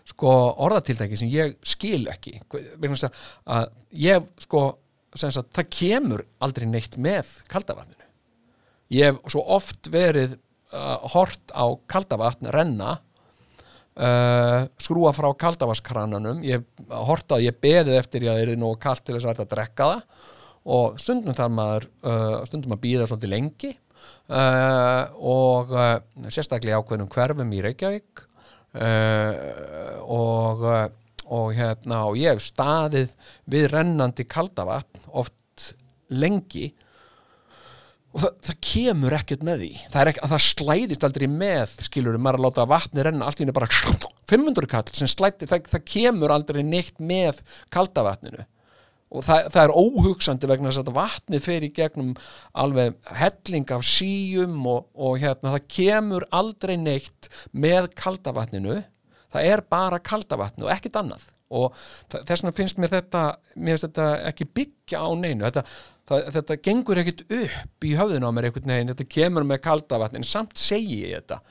sko 0.07 0.33
orðatiltæki 0.63 1.19
sem 1.19 1.31
ég 1.31 1.57
skil 1.67 2.05
ekki. 2.11 2.37
Vegna 2.79 3.11
að 3.43 3.69
ég 3.99 4.27
sko 4.39 4.69
sagt, 5.17 5.51
það 5.55 5.71
kemur 5.73 6.27
aldrei 6.43 6.67
neitt 6.69 6.95
með 7.01 7.29
kaldavatninu 7.51 8.07
ég 8.93 9.11
hef 9.11 9.31
svo 9.31 9.43
oft 9.57 9.89
verið 9.91 10.37
uh, 10.71 10.97
hort 11.13 11.51
á 11.51 11.65
kaldavatn 11.89 12.51
renna 12.53 12.97
uh, 13.97 14.67
skrúa 14.81 15.13
frá 15.15 15.27
kaldavaskrananum. 15.43 16.43
Ég 16.45 16.63
hort 17.07 17.33
að 17.33 17.47
ég 17.47 17.59
beðið 17.63 17.99
eftir 17.99 18.27
ég 18.27 18.31
að 18.31 18.41
það 18.41 18.53
er 18.53 18.61
nú 18.61 18.71
kallt 18.81 19.05
til 19.05 19.17
þess 19.17 19.27
að 19.27 19.33
þetta 19.35 19.55
drekka 19.55 19.89
það. 19.91 20.23
Og 20.77 21.01
stundum 21.01 21.37
þar 21.37 21.51
maður 21.57 21.89
uh, 22.03 22.37
stundum 22.49 22.75
að 22.75 22.83
býða 22.85 23.09
svolítið 23.09 23.33
lengi. 23.33 23.73
Uh, 24.27 25.03
og 25.23 25.73
sérstaklega 26.31 26.79
ákveðnum 26.81 27.11
hverfum 27.11 27.53
í 27.55 27.63
Reykjavík. 27.65 28.23
Og 30.07 30.63
og 31.33 31.53
hérna 31.57 32.03
og 32.07 32.17
ég 32.19 32.35
hef 32.35 32.43
staðið 32.45 33.15
við 33.51 33.69
rennandi 33.73 34.25
kaldavatn 34.29 35.09
oft 35.11 35.73
lengi 36.13 36.69
og 38.17 38.23
það, 38.23 38.35
það 38.47 38.59
kemur 38.71 39.15
ekkert 39.19 39.45
með 39.45 39.63
því. 39.63 39.71
Það, 39.93 40.11
ekki, 40.11 40.29
það 40.33 40.43
slæðist 40.47 41.07
aldrei 41.07 41.27
með 41.29 41.77
skilur, 41.85 42.17
maður 42.17 42.39
að 42.39 42.45
láta 42.47 42.67
vatni 42.73 43.05
renna 43.05 43.29
allt 43.29 43.39
í 43.39 43.45
henni 43.45 43.55
bara 43.55 43.69
500 44.27 44.69
kall 44.73 44.85
sem 44.97 45.11
slæti 45.11 45.49
það, 45.49 45.69
það 45.75 45.87
kemur 45.93 46.33
aldrei 46.33 46.63
neitt 46.65 46.97
með 46.97 47.43
kaldavatninu 47.73 48.47
og 49.07 49.23
það, 49.23 49.45
það 49.53 49.61
er 49.61 49.75
óhugsandi 49.79 50.49
vegna 50.49 50.71
þess 50.73 50.81
að 50.81 50.97
vatnið 50.97 51.45
fer 51.45 51.63
í 51.63 51.71
gegnum 51.77 52.09
alveg 52.59 52.97
helling 53.21 53.69
af 53.71 53.85
síum 53.87 54.57
og, 54.67 54.89
og 54.99 55.21
hérna 55.21 55.53
það 55.53 55.69
kemur 55.77 56.25
aldrei 56.35 56.75
neitt 56.81 57.29
með 57.55 57.93
kaldavatninu 57.95 58.81
það 59.33 59.49
er 59.51 59.63
bara 59.69 59.99
kaldavatn 60.03 60.65
og 60.65 60.71
ekkit 60.73 60.99
annað. 61.01 61.27
Og 61.47 61.75
þess 62.11 62.41
vegna 62.41 62.55
finnst 62.55 62.79
mér 62.81 62.91
þetta 62.97 63.21
mér 63.55 63.77
finnst 63.77 63.87
þetta 63.87 64.07
ekki 64.31 64.49
byggja 64.57 65.03
á 65.03 65.09
neinu. 65.15 65.45
Þetta, 65.45 65.63
það, 66.07 66.27
þetta 66.37 66.59
gengur 66.67 67.01
ekkit 67.01 67.23
upp 67.27 67.87
í 67.87 67.93
höfðinu 67.97 68.29
á 68.29 68.35
mér 68.35 68.49
einhvern 68.49 68.73
veginn 68.73 68.91
þetta 68.93 69.09
kemur 69.17 69.47
með 69.47 69.63
kaldavatn 69.67 70.19
en 70.19 70.27
samt 70.27 70.57
segi 70.59 71.01
ég 71.05 71.17
þetta. 71.17 71.41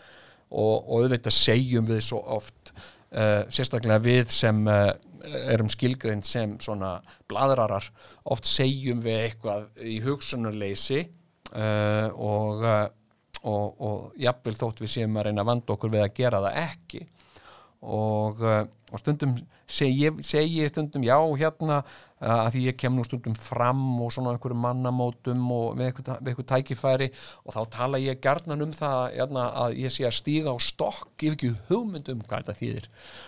Og, 0.46 0.76
og 0.86 1.06
auðvitað 1.06 1.34
segjum 1.34 1.88
við 1.88 2.04
svo 2.06 2.20
oft 2.36 2.70
uh, 2.72 3.42
sérstaklega 3.50 3.98
við 4.04 4.30
sem 4.34 4.60
uh, 4.70 4.92
erum 5.50 5.70
skilgreint 5.72 6.26
sem 6.26 6.54
svona 6.62 7.00
bladrarar 7.26 7.88
oft 8.30 8.46
segjum 8.46 9.02
við 9.02 9.24
eitthvað 9.24 9.66
í 9.82 9.98
hugsunarleysi 10.04 11.02
uh, 11.52 12.08
og 12.14 12.70
og, 13.46 13.76
og 13.78 14.14
jafnvel 14.18 14.56
þótt 14.58 14.80
við 14.82 14.90
séum 14.90 15.18
að 15.20 15.28
reyna 15.28 15.44
að 15.44 15.50
vanda 15.52 15.74
okkur 15.76 15.92
við 15.92 16.00
að 16.02 16.14
gera 16.16 16.40
það 16.42 16.56
ekki. 16.64 17.02
Og, 17.86 18.40
og 18.42 18.98
stundum 18.98 19.36
segi, 19.70 20.08
ég 20.08 20.70
stundum 20.72 21.04
já 21.06 21.14
hérna 21.38 21.82
að 22.16 22.54
því 22.54 22.60
ég 22.64 22.76
kem 22.80 22.94
nú 22.96 23.04
stundum 23.04 23.34
fram 23.36 23.80
og 24.00 24.12
svona 24.14 24.32
einhverju 24.32 24.56
mannamótum 24.56 25.42
og 25.52 25.76
við 25.76 25.90
við 26.00 26.30
eitthvað 26.30 26.48
tækifæri 26.48 27.08
og 27.44 27.52
þá 27.52 27.60
tala 27.74 28.00
ég 28.00 28.20
gerðnan 28.24 28.64
um 28.64 28.72
það 28.72 29.00
hérna, 29.18 29.42
að 29.64 29.76
ég 29.82 29.92
sé 29.92 30.06
að 30.08 30.16
stíga 30.16 30.54
á 30.54 30.58
stokk 30.64 31.10
hef 31.20 31.36
ekki 31.36 31.50
hugmynd 31.68 32.08
um 32.12 32.22
hvað 32.24 32.46
þetta 32.46 32.56
þýðir. 32.60 32.86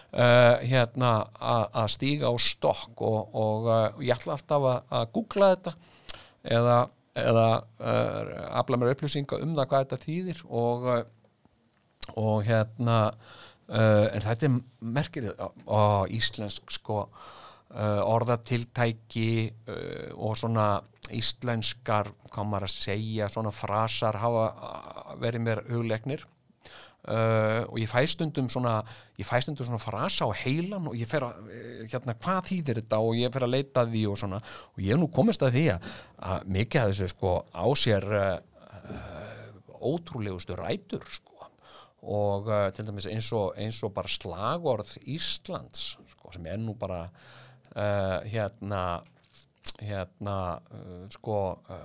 Uh, 0.08 0.54
hérna 0.64 1.10
að, 1.36 1.90
stíga 1.92 2.32
á 2.32 2.34
stokk 2.40 3.02
og, 3.04 3.34
og 3.36 3.68
uh, 3.68 3.82
ég 4.00 4.14
ætla 4.16 4.38
alltaf 4.38 4.68
að, 4.72 4.78
að 5.00 5.10
googla 5.18 5.50
þetta 5.52 5.74
eða, 6.56 6.78
eða 7.24 7.46
uh, 7.58 8.32
afla 8.62 8.80
mér 8.80 8.94
upplýsinga 8.94 9.42
um 9.44 9.52
það 9.58 9.68
hvað 9.68 9.84
þetta 9.84 10.04
þýðir 10.06 10.42
og 10.48 10.88
og 12.16 12.38
hérna 12.46 13.02
en 13.68 14.22
þetta 14.24 14.46
er 14.46 14.54
merkir 14.80 15.26
á 15.36 16.08
íslensk 16.08 16.72
sko 16.72 17.02
orðatiltæki 17.68 19.30
uh, 19.68 20.08
og 20.16 20.38
svona 20.40 20.70
íslenskar, 21.14 22.10
hvað 22.28 22.48
maður 22.48 22.66
að 22.66 22.74
segja 22.74 23.28
svona 23.32 23.52
frasar 23.54 24.18
hafa 24.20 24.48
verið 25.22 25.44
mér 25.46 25.62
hugleiknir. 25.70 26.26
Og 27.08 27.78
ég 27.80 27.88
fæ 27.88 28.02
stundum 28.10 28.50
svona 28.52 28.82
ég 29.16 29.24
fæ 29.24 29.38
stundum 29.40 29.64
svona 29.64 29.80
frasa 29.80 30.26
á 30.28 30.30
heilan 30.36 30.90
og 30.90 30.98
ég 30.98 31.08
fer 31.08 31.24
að, 31.24 31.38
hérna, 31.88 32.12
hvað 32.20 32.42
þýðir 32.50 32.80
þetta 32.82 32.98
og 33.00 33.16
ég 33.16 33.32
fer 33.32 33.46
að 33.46 33.54
leita 33.54 33.86
því 33.88 34.02
og 34.10 34.20
svona. 34.20 34.42
Og 34.74 34.82
ég 34.84 34.92
hef 34.92 35.00
nú 35.00 35.08
komist 35.16 35.46
að 35.46 35.56
því 35.56 35.64
að, 35.72 35.88
að 36.34 36.52
mikið 36.58 36.82
að 36.82 36.92
þessu 36.92 37.08
sko 37.14 37.32
á 37.48 37.66
sér 37.86 38.06
ótrúlegustu 39.80 40.58
rætur 40.58 41.08
sko. 41.08 41.48
Og 42.08 42.46
uh, 42.46 42.68
til 42.74 42.86
dæmis 42.86 43.08
eins 43.10 43.32
og, 43.34 43.56
eins 43.58 43.80
og 43.82 43.92
bara 43.96 44.10
slagorð 44.10 44.94
Íslands 45.02 45.96
sko, 46.12 46.30
sem 46.34 46.46
er 46.46 46.60
nú 46.62 46.76
bara 46.78 47.06
uh, 47.78 48.18
hérna 48.26 48.82
hérna 49.78 50.36
uh, 50.74 51.06
sko 51.14 51.40
uh, 51.70 51.78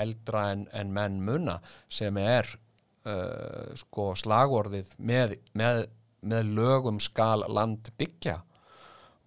eldra 0.00 0.50
en, 0.54 0.66
en 0.72 0.92
menn 0.94 1.20
munna 1.24 1.60
sem 1.90 2.16
er 2.22 2.48
sko 3.80 4.10
slagorðið 4.12 4.90
með, 5.08 5.30
með, 5.56 5.78
með 6.20 6.50
lögum 6.52 6.98
skal 7.00 7.46
land 7.48 7.88
byggja. 7.96 8.34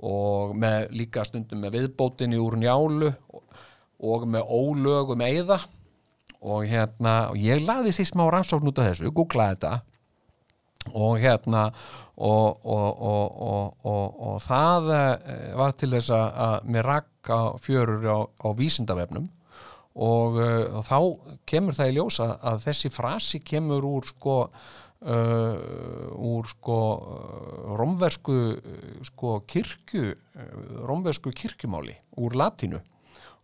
Og 0.06 0.54
með 0.62 0.92
líka 0.94 1.24
stundum 1.26 1.64
með 1.66 1.80
viðbótinni 1.80 2.38
úr 2.38 2.60
njálu 2.62 3.10
og, 3.34 3.58
og 3.98 4.28
með 4.30 4.46
ólögum 4.46 5.26
eiða 5.26 5.58
og 6.46 6.68
hérna 6.70 7.16
og 7.32 7.42
ég 7.42 7.66
laði 7.66 7.96
því 7.98 8.06
smá 8.12 8.24
rannsókn 8.30 8.70
út 8.70 8.84
af 8.84 8.92
þessu, 8.92 9.10
googlaði 9.10 9.58
þetta 9.58 9.74
og 10.92 11.22
hérna 11.22 11.70
og, 12.18 12.60
og, 12.66 13.02
og, 13.02 14.20
og, 14.20 14.36
það 14.44 14.92
eh, 14.94 15.48
var 15.58 15.74
til 15.78 15.94
þess 15.96 16.14
að, 16.14 16.68
mér 16.70 16.90
rakka 16.90 17.40
fjörur 17.64 18.06
á, 18.06 18.20
á 18.28 18.48
vísindavefnum. 18.58 19.30
Og 19.94 20.40
uh, 20.42 20.80
þá 20.82 20.98
kemur 21.46 21.76
það 21.78 21.92
í 21.92 21.98
ljósa 22.00 22.26
að 22.42 22.64
þessi 22.64 22.90
frasi 22.90 23.40
kemur 23.46 23.86
úr 23.86 24.08
sko 24.10 24.38
uh, 24.50 25.58
úr 26.18 26.50
sko 26.50 26.78
romversku 27.78 28.38
sko 29.06 29.36
kirkju 29.46 30.16
romversku 30.90 31.30
kirkjumáli 31.38 31.94
úr 32.18 32.40
latinu 32.42 32.82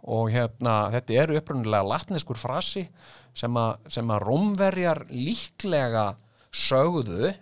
og 0.09 0.31
hérna 0.33 0.89
þetta 0.95 1.17
eru 1.21 1.37
upprunnilega 1.37 1.85
latneskur 1.85 2.39
frasi 2.39 2.87
sem 3.37 3.55
að, 3.59 3.77
að 3.99 4.23
romverjar 4.23 5.03
líklega 5.11 6.13
sögðu 6.55 7.33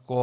sko 0.00 0.22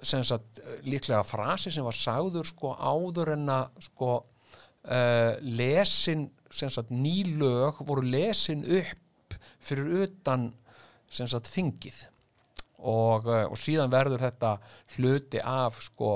sem 0.00 0.22
sagt 0.24 0.60
líklega 0.86 1.22
frasi 1.26 1.72
sem 1.72 1.84
var 1.84 1.96
sagður 1.96 2.48
sko 2.48 2.72
áður 2.78 3.34
en 3.34 3.48
að 3.52 3.82
sko 3.84 4.12
uh, 4.20 5.34
lesin 5.42 6.28
sem 6.50 6.72
sagt 6.72 6.92
nýlög 6.94 7.82
voru 7.86 8.06
lesin 8.06 8.64
upp 8.64 9.36
fyrir 9.60 10.06
utan 10.06 10.50
sem 11.10 11.28
sagt 11.28 11.50
þingið. 11.52 12.06
Og, 12.80 13.28
uh, 13.28 13.46
og 13.50 13.58
síðan 13.60 13.92
verður 13.92 14.24
þetta 14.24 14.56
hluti 14.96 15.42
af 15.44 15.80
sko 15.84 16.14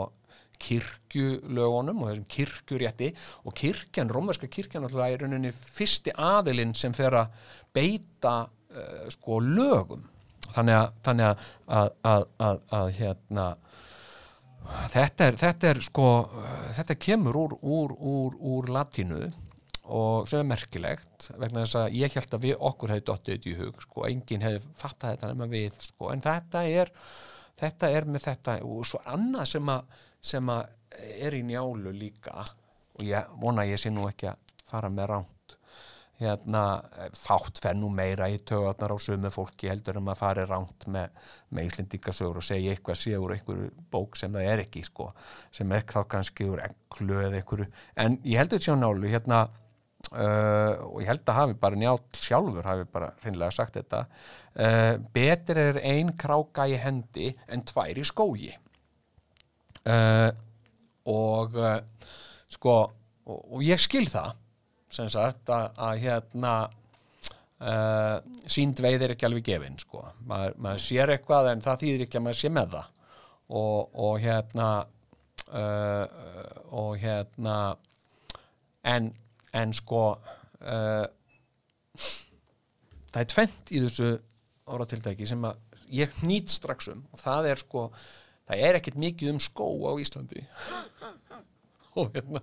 kirkjulögunum 0.64 2.00
og 2.00 2.08
þessum 2.08 2.28
kirkjurétti. 2.30 3.10
Og 3.44 3.56
kirkjan, 3.58 4.08
rómverska 4.08 4.48
kirkjan 4.48 4.86
alltaf 4.86 5.04
er 5.04 5.26
rauninni 5.26 5.52
fyrsti 5.52 6.14
aðilinn 6.14 6.72
sem 6.78 6.94
fer 6.96 7.18
að 7.20 7.36
beita 7.74 8.36
uh, 8.48 9.06
sko 9.12 9.42
lögum 9.44 10.08
þannig 10.54 10.78
að, 10.78 10.88
þannig 11.06 11.44
að, 11.78 11.92
að, 12.10 12.26
að, 12.78 12.90
hérna 12.98 13.46
þetta 14.94 15.28
er, 15.28 15.38
þetta 15.40 15.70
er 15.70 15.80
sko 15.84 16.10
þetta 16.78 16.98
kemur 17.06 17.40
úr, 17.44 17.56
úr, 17.60 17.96
úr, 17.98 18.38
úr 18.54 18.70
latínu 18.72 19.22
og 19.84 20.28
sem 20.28 20.40
er 20.40 20.48
merkilegt 20.48 21.28
vegna 21.36 21.66
þess 21.66 21.78
að 21.82 21.98
ég 21.98 22.16
held 22.16 22.36
að 22.36 22.46
við 22.46 22.66
okkur 22.70 22.94
hefði 22.94 23.06
dottið 23.10 23.34
þetta 23.34 23.50
í 23.50 23.56
hug 23.58 23.82
sko, 23.84 24.06
enginn 24.08 24.44
hefði 24.46 24.74
fattað 24.80 25.14
þetta 25.14 25.32
nema 25.32 25.48
við 25.50 25.78
sko, 25.84 26.10
en 26.14 26.24
þetta 26.24 26.64
er 26.70 26.92
þetta 27.60 27.90
er 27.92 28.08
með 28.08 28.26
þetta 28.30 28.56
og 28.64 28.86
svo 28.88 29.02
annað 29.12 29.50
sem 29.52 29.72
að, 29.74 29.98
sem 30.24 30.52
er 30.54 31.36
í 31.36 31.42
njálu 31.50 31.92
líka 31.92 32.40
og 32.94 33.04
ég 33.04 33.36
vona 33.42 33.64
að 33.64 33.74
ég 33.74 33.82
sé 33.82 33.92
nú 33.92 34.08
ekki 34.08 34.30
að 34.30 34.56
fara 34.70 34.90
með 34.92 35.10
ránt 35.12 35.43
hérna, 36.20 36.62
fátt 37.18 37.58
fennu 37.62 37.88
meira 37.90 38.28
í 38.30 38.38
tögarnar 38.46 38.94
á 38.94 38.98
sömu 39.02 39.30
fólki 39.34 39.68
heldur 39.70 39.98
um 39.98 40.12
að 40.12 40.20
fari 40.20 40.44
ránt 40.46 40.86
með, 40.86 41.10
Íslindikasögur 41.64 42.38
og 42.38 42.46
segja 42.46 42.74
eitthvað 42.74 43.00
séu 43.00 43.18
úr 43.24 43.34
einhverju 43.36 43.70
bók 43.90 44.18
sem 44.18 44.32
það 44.34 44.48
er 44.52 44.62
ekki 44.64 44.84
sko, 44.86 45.10
sem 45.54 45.74
er 45.74 45.84
þá 45.90 46.00
kannski 46.14 46.46
úr 46.50 46.62
eklu 46.68 47.18
eða 47.22 47.40
einhverju, 47.40 47.68
en 47.98 48.18
ég 48.22 48.40
heldur 48.40 48.60
þetta 48.60 48.70
sjá 48.70 48.78
nálu 48.78 49.10
hérna 49.10 49.40
uh, 50.12 50.72
og 50.86 51.02
ég 51.02 51.10
held 51.10 51.26
að 51.26 51.40
hafi 51.40 51.58
bara 51.66 51.80
njátt 51.82 52.20
sjálfur 52.22 52.70
hafi 52.70 52.88
bara 52.94 53.10
hreinlega 53.24 53.56
sagt 53.58 53.78
þetta 53.80 54.04
uh, 54.06 54.94
betur 55.14 55.62
er 55.64 55.80
ein 55.82 56.14
kráka 56.20 56.68
í 56.70 56.78
hendi 56.78 57.32
en 57.48 57.66
tvær 57.66 57.98
í 57.98 58.06
skógi. 58.06 58.52
Uh, 59.84 60.30
og 61.10 61.58
sko 62.48 62.74
og, 63.28 63.40
og 63.56 63.60
ég 63.64 63.80
skil 63.82 64.06
það 64.08 64.38
sem 64.94 65.10
sagt 65.12 65.50
að, 65.52 65.68
að 65.88 66.02
hérna 66.04 66.54
uh, 67.64 68.18
sínd 68.50 68.80
veið 68.82 69.06
er 69.06 69.14
ekki 69.14 69.28
alveg 69.28 69.46
gefin 69.48 69.78
sko, 69.80 70.04
maður, 70.28 70.58
maður 70.66 70.84
sér 70.86 71.14
eitthvað 71.14 71.50
en 71.52 71.64
það 71.64 71.80
þýðir 71.84 72.06
ekki 72.06 72.20
að 72.20 72.26
maður 72.26 72.40
sé 72.40 72.52
með 72.54 72.76
það. 72.76 72.90
Og, 73.54 73.80
og 74.00 74.14
hérna 74.22 74.68
uh, 75.52 76.06
og 76.72 76.94
hérna 77.02 77.56
en, 78.94 79.10
en 79.52 79.74
sko 79.76 80.04
uh, 80.14 81.06
það 83.12 83.20
er 83.20 83.30
tvent 83.34 83.72
í 83.74 83.82
þessu 83.84 84.10
orðatiltæki 84.74 85.28
sem 85.28 85.44
að 85.44 85.60
ég 85.94 86.22
nýtt 86.24 86.54
strax 86.54 86.88
um. 86.92 87.04
Og 87.12 87.20
það 87.20 87.50
er 87.52 87.62
sko 87.62 87.88
það 88.48 88.64
er 88.68 88.78
ekkert 88.78 89.00
mikið 89.00 89.34
um 89.34 89.42
skó 89.42 89.68
á 89.88 89.92
Íslandi. 90.00 90.44
Og 92.00 92.10
hérna 92.16 92.40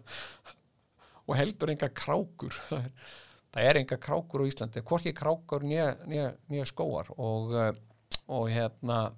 og 1.32 1.40
heldur 1.40 1.72
enga 1.74 1.90
krákur. 1.96 2.56
Það 3.52 3.68
er, 3.68 3.82
enga 3.82 3.98
krákur 4.00 4.44
á 4.44 4.48
Íslandi 4.48 4.84
hvorki 4.88 5.12
krákur 5.16 5.66
nýja 5.68 6.68
skóar 6.70 7.10
og, 7.18 7.56
eh, 7.60 7.74
og 8.32 8.46
hérna 8.52 9.10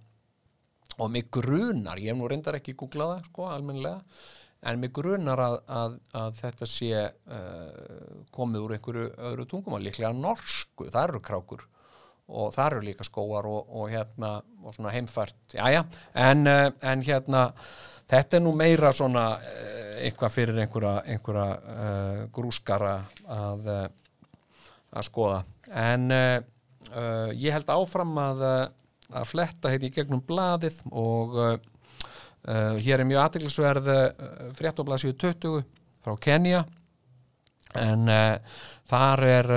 og 1.01 1.09
mig 1.09 1.29
grunar, 1.33 1.97
ég 1.97 2.11
hef 2.11 2.17
nú 2.17 2.29
reyndar 2.29 2.57
ekki 2.57 2.75
googlaða 2.77 3.19
sko 3.27 3.47
almenlega 3.49 4.01
en 4.63 4.79
mig 4.79 4.93
grunar 4.95 5.41
að, 5.41 5.55
að, 5.67 5.95
að 6.17 6.35
þetta 6.39 6.67
sé 6.69 6.91
uh, 7.03 8.25
komið 8.33 8.65
úr 8.65 8.75
einhverju 8.77 9.07
öðru 9.29 9.47
tungum 9.49 9.77
og 9.77 9.83
líklega 9.83 10.13
norsku, 10.15 10.87
það 10.93 11.07
eru 11.09 11.23
krákur 11.25 11.65
og 12.33 12.53
það 12.55 12.69
eru 12.69 12.85
líka 12.87 13.07
skóar 13.07 13.49
og, 13.49 13.73
og 13.73 13.89
hérna 13.91 14.37
og 14.63 14.77
svona 14.77 14.93
heimfært, 14.95 15.41
jájá 15.57 15.83
en, 16.13 16.45
uh, 16.47 16.69
en 16.79 17.03
hérna 17.03 17.47
þetta 18.09 18.37
er 18.37 18.43
nú 18.43 18.53
meira 18.57 18.91
svona 18.95 19.25
uh, 19.37 19.83
eitthvað 20.03 20.35
fyrir 20.35 20.61
einhverja, 20.63 20.93
einhverja 21.13 21.47
uh, 21.57 22.21
grúskara 22.33 22.95
að, 23.31 23.69
uh, 23.71 24.31
að 24.93 25.07
skoða. 25.09 25.43
En 25.71 26.09
uh, 26.11 26.39
uh 26.93 27.29
ég 27.33 27.55
held 27.55 27.71
áfram 27.71 28.17
að, 28.21 28.41
að 29.13 29.29
fletta 29.29 29.71
heiti 29.71 29.89
í 29.89 29.93
gegnum 29.95 30.21
bladið 30.27 30.81
og 30.91 31.37
hér 32.43 32.99
er 32.99 33.07
mjög 33.07 33.21
aðdeglisverð 33.21 33.85
fréttoblasíu 34.57 35.13
20 35.15 35.61
frá 36.03 36.17
Kenya 36.19 36.65
en 37.79 38.03
þar 38.91 39.23
er 39.23 39.49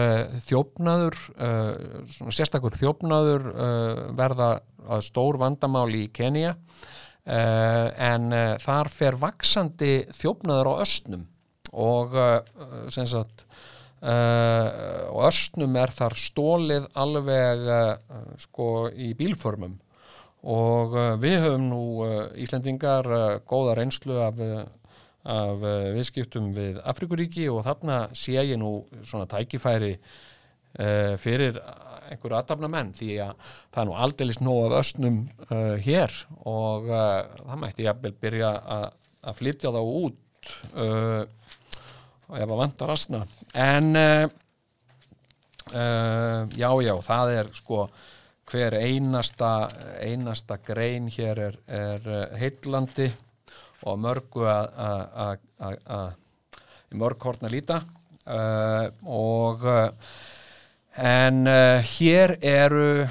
þjófnaður 0.46 1.18
sérstakur 2.30 2.78
þjófnaður 2.78 3.48
verða 4.22 4.50
stór 5.02 5.40
vandamáli 5.42 6.04
í 6.06 6.12
Kenya 6.14 6.54
Uh, 6.54 7.05
en 7.26 8.28
uh, 8.30 8.54
þar 8.62 8.90
fer 8.92 9.16
vaksandi 9.18 9.94
þjófnaður 10.14 10.70
á 10.70 10.74
östnum 10.84 11.24
og 11.76 12.14
sem 12.94 13.08
sagt 13.10 13.42
östnum 15.26 15.74
er 15.80 15.90
þar 15.90 16.14
stólið 16.20 16.84
alveg 16.94 17.64
sko 18.38 18.68
í 18.92 19.10
bílformum 19.18 19.74
og 20.46 20.94
við 21.20 21.36
höfum 21.42 21.66
nú 21.72 21.82
Íslandingar 22.38 23.08
góða 23.50 23.74
reynslu 23.80 24.20
af, 24.22 24.38
af 25.26 25.66
viðskiptum 25.96 26.52
við 26.54 26.78
Afrikuríki 26.86 27.48
og 27.50 27.64
þarna 27.66 27.98
sé 28.14 28.38
ég 28.38 28.60
nú 28.62 28.78
svona 29.02 29.26
tækifæri 29.32 29.96
fyrir 31.18 31.58
einhverju 32.10 32.38
aðdafna 32.38 32.70
menn 32.72 32.92
því 32.96 33.10
að 33.24 33.48
það 33.74 33.82
er 33.82 33.88
nú 33.90 33.96
aldeilis 34.06 34.40
nóg 34.42 34.60
af 34.66 34.78
östnum 34.82 35.18
uh, 35.50 35.74
hér 35.82 36.14
og 36.44 36.88
uh, 36.90 37.24
það 37.42 37.60
mætti 37.62 37.86
ég 37.86 37.92
að 37.92 38.20
byrja 38.22 38.52
að 39.26 39.38
flytja 39.40 39.74
þá 39.74 39.82
út 39.82 40.52
uh, 40.74 41.22
og 42.26 42.36
ef 42.40 42.50
að 42.50 42.60
vanda 42.60 42.88
rastna 42.90 43.22
en 43.54 43.90
uh, 43.98 44.26
uh, 45.72 46.42
já 46.58 46.70
já 46.86 46.94
það 47.06 47.32
er 47.36 47.50
sko 47.54 47.86
hver 48.46 48.76
einasta 48.78 49.52
einasta 50.02 50.58
grein 50.62 51.10
hér 51.10 51.42
er, 51.48 51.58
er 51.66 52.06
uh, 52.06 52.38
heillandi 52.38 53.10
og 53.86 53.98
mörgu 54.02 54.46
að 54.48 55.36
mörg 56.96 57.26
hortna 57.28 57.50
líta 57.52 57.82
og 59.06 59.66
En 60.96 61.44
uh, 61.44 61.84
hér 61.84 62.38
eru 62.40 63.04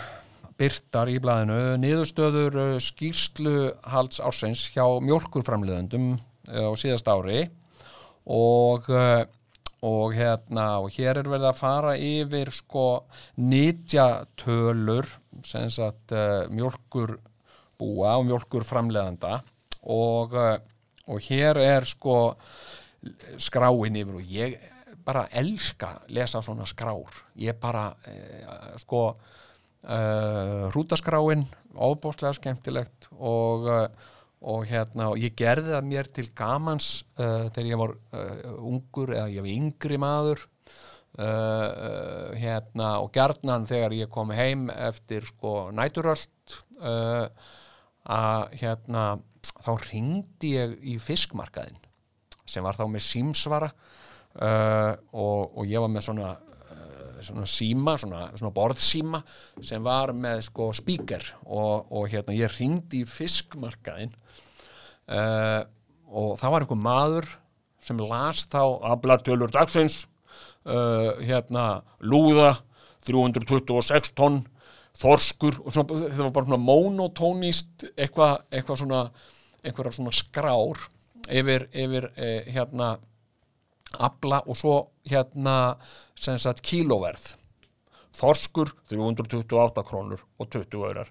byrtar 0.57 1.11
í 1.13 1.19
blæðinu 1.21 1.75
niðurstöður 1.77 2.57
uh, 2.57 2.69
skýrslu 2.81 3.75
halds 3.85 4.17
ársins 4.25 4.63
hjá 4.73 4.87
mjölkurframleðendum 5.05 6.15
uh, 6.15 6.65
á 6.65 6.73
síðast 6.81 7.05
ári. 7.05 7.45
Og, 8.25 8.89
og, 8.89 10.15
hérna, 10.17 10.79
og 10.81 10.89
hér 10.97 11.19
er 11.21 11.27
verið 11.29 11.45
að 11.51 11.59
fara 11.59 11.91
yfir 11.93 12.49
sko 12.57 12.85
nýtjatölur 13.37 15.05
mjölkurbúa 16.49 18.15
og 18.17 18.25
mjölkurframleðenda 18.31 19.43
og, 19.85 20.33
og 21.05 21.21
hér 21.29 21.61
er 21.61 21.85
sko 21.85 22.33
skráin 23.37 24.01
yfir 24.01 24.17
og 24.17 24.33
ég 24.33 24.57
bara 25.05 25.27
elska 25.31 25.99
lesa 26.09 26.41
svona 26.41 26.65
skrár. 26.69 27.13
Ég 27.37 27.57
bara 27.61 27.91
eh, 28.09 28.73
sko 28.81 29.03
uh, 29.13 30.65
hrútaskráin 30.73 31.45
óbúslega 31.75 32.33
skemmtilegt 32.37 33.09
og 33.13 33.69
uh, 33.69 34.11
og 34.45 34.65
hérna, 34.69 35.09
og 35.11 35.21
ég 35.21 35.33
gerði 35.37 35.73
það 35.73 35.87
mér 35.89 36.09
til 36.13 36.27
gamans 36.37 36.89
uh, 37.17 37.47
þegar 37.53 37.69
ég 37.69 37.79
var 37.81 37.93
uh, 37.95 38.51
ungur 38.69 39.13
eða 39.15 39.31
ég 39.33 39.45
var 39.45 39.53
yngri 39.53 39.97
maður 40.01 40.43
uh, 41.17 42.35
hérna 42.37 42.91
og 43.01 43.09
gerðnan 43.15 43.65
þegar 43.69 43.95
ég 43.97 44.11
kom 44.13 44.33
heim 44.35 44.67
eftir 44.69 45.25
sko 45.31 45.71
næturöld 45.73 46.31
að 48.05 48.41
hérna 48.59 49.05
þá 49.41 49.71
ringdi 49.87 50.51
ég 50.59 50.75
í 50.93 50.97
fiskmarkaðin 51.01 51.79
sem 52.45 52.65
var 52.65 52.77
þá 52.77 52.85
með 52.91 53.05
símsvara 53.07 53.69
uh, 54.41 54.93
og, 55.13 55.55
og 55.57 55.69
ég 55.69 55.83
var 55.83 55.91
með 55.91 56.07
svona 56.07 56.31
uh, 56.35 57.21
svona 57.25 57.45
síma, 57.49 57.95
svona, 58.01 58.25
svona 58.35 58.53
borðsíma 58.55 59.21
sem 59.63 59.85
var 59.85 60.13
með 60.15 60.45
sko 60.49 60.71
spíker 60.75 61.25
og, 61.45 61.91
og 61.91 62.09
hérna 62.11 62.35
ég 62.37 62.53
ringdi 62.59 63.03
í 63.03 63.09
fiskmarkaðin 63.09 64.13
uh, 64.13 65.61
og 66.05 66.35
það 66.41 66.55
var 66.55 66.65
einhver 66.65 66.81
maður 66.81 67.31
sem 67.85 68.01
las 68.01 68.45
þá 68.49 68.61
aflatölur 68.95 69.51
dagsins 69.53 70.05
hérna 70.65 71.83
lúða 72.01 72.55
326 73.05 74.15
tonn 74.17 74.39
þorskur 74.97 75.59
og 75.61 75.73
svona, 75.73 75.97
það 76.01 76.21
var 76.23 76.33
bara 76.35 76.47
svona 76.47 76.61
monotónist 76.63 77.85
eitthvað 77.93 78.39
eitthva 78.49 78.77
svona 78.79 79.01
einhverja 79.65 79.97
svona 79.97 80.13
skrár 80.15 80.85
yfir, 81.25 81.67
yfir 81.73 82.09
eh, 82.15 82.47
hérna 82.53 82.95
afla 83.99 84.41
og 84.45 84.57
svo 84.59 84.75
hérna 85.09 85.75
sem 86.17 86.37
sagt 86.41 86.63
kílóverð. 86.65 87.35
Þorskur 88.15 88.71
328 88.89 89.83
krónur 89.87 90.21
og 90.39 90.49
20 90.49 90.85
örar 90.87 91.09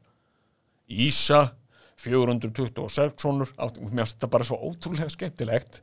Ísa 0.89 1.55
426 2.01 3.16
krónur. 3.20 3.51
Mér 3.56 4.05
finnst 4.05 4.16
þetta 4.19 4.31
bara 4.32 4.47
svo 4.48 4.59
ótrúlega 4.69 5.11
skemmtilegt. 5.12 5.82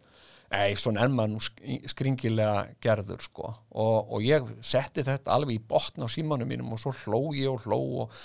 Nei, 0.51 0.75
svona 0.75 1.05
nú 1.31 1.39
sk- 1.39 1.87
skringilega 1.87 2.65
gerður 2.83 3.21
sko. 3.23 3.53
Og, 3.71 4.11
og 4.11 4.25
ég 4.25 4.49
setti 4.65 5.05
þetta 5.07 5.31
alveg 5.31 5.55
í 5.61 5.63
botn 5.63 6.03
á 6.03 6.07
símanum 6.11 6.49
mínum 6.49 6.73
og 6.75 6.81
svo 6.81 6.91
hló 7.05 7.21
ég 7.37 7.47
og 7.53 7.63
hló 7.63 7.79
og, 8.03 8.17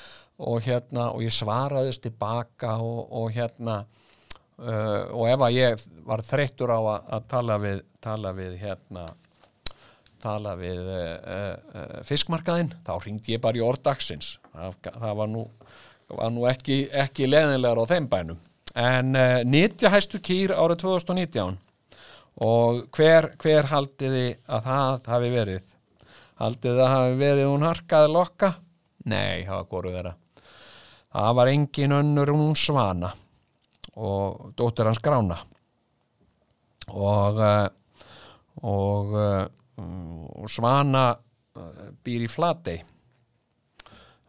og 0.43 0.59
hérna 0.67 1.13
og 1.15 1.23
ég 1.23 1.33
svaraðist 1.33 2.03
tilbaka 2.03 2.77
og, 2.83 3.07
og 3.15 3.31
hérna 3.37 3.85
uh, 4.63 5.13
og 5.13 5.29
ef 5.31 5.45
að 5.47 5.57
ég 5.57 5.85
var 6.07 6.25
þreyttur 6.27 6.73
á 6.73 6.81
að, 6.81 7.07
að 7.17 7.29
tala 7.33 7.59
við 7.63 7.85
tala 8.07 8.33
við 8.37 8.57
hérna 8.63 9.07
tala 10.23 10.57
við 10.59 10.81
uh, 10.81 11.05
uh, 11.29 12.01
fiskmarkaðinn, 12.07 12.73
þá 12.87 12.95
ringdi 13.05 13.37
ég 13.37 13.43
bara 13.45 13.61
í 13.61 13.65
orðdagsins 13.65 14.37
það, 14.53 14.81
það 14.89 15.15
var 15.21 15.31
nú, 15.31 15.45
var 16.11 16.35
nú 16.35 16.49
ekki, 16.51 16.81
ekki 17.05 17.29
leðinlegar 17.29 17.83
á 17.83 17.91
þeim 17.93 18.11
bænum. 18.11 18.43
En 18.77 19.15
uh, 19.17 19.39
nýtja 19.47 19.93
hæstu 19.93 20.21
kýr 20.25 20.57
árið 20.57 20.85
2019 20.85 21.57
og 22.47 22.83
hver, 22.97 23.33
hver 23.41 23.71
haldiði 23.71 24.29
að 24.45 24.69
það 24.69 25.11
hafi 25.15 25.33
verið? 25.33 25.73
Haldiði 26.37 26.85
að 26.85 26.93
hafi 26.93 27.19
verið 27.23 27.51
hún 27.53 27.65
harkaði 27.65 28.13
lokka? 28.13 28.53
Nei, 29.07 29.47
það 29.47 29.57
var 29.57 29.69
góru 29.71 29.93
vera 29.95 30.17
það 31.17 31.37
var 31.39 31.51
engin 31.53 31.97
önnur 31.97 32.33
hún 32.35 32.57
svana 32.59 33.13
og 33.97 34.53
dóttir 34.57 34.89
hans 34.89 35.03
grána. 35.03 35.41
Og 36.93 37.41
uh, 37.41 37.67
og, 38.65 39.13
uh, 39.13 39.47
og 40.41 40.51
Svana 40.51 41.11
uh, 41.13 41.89
býr 42.05 42.25
í 42.25 42.31
Flatey. 42.31 42.81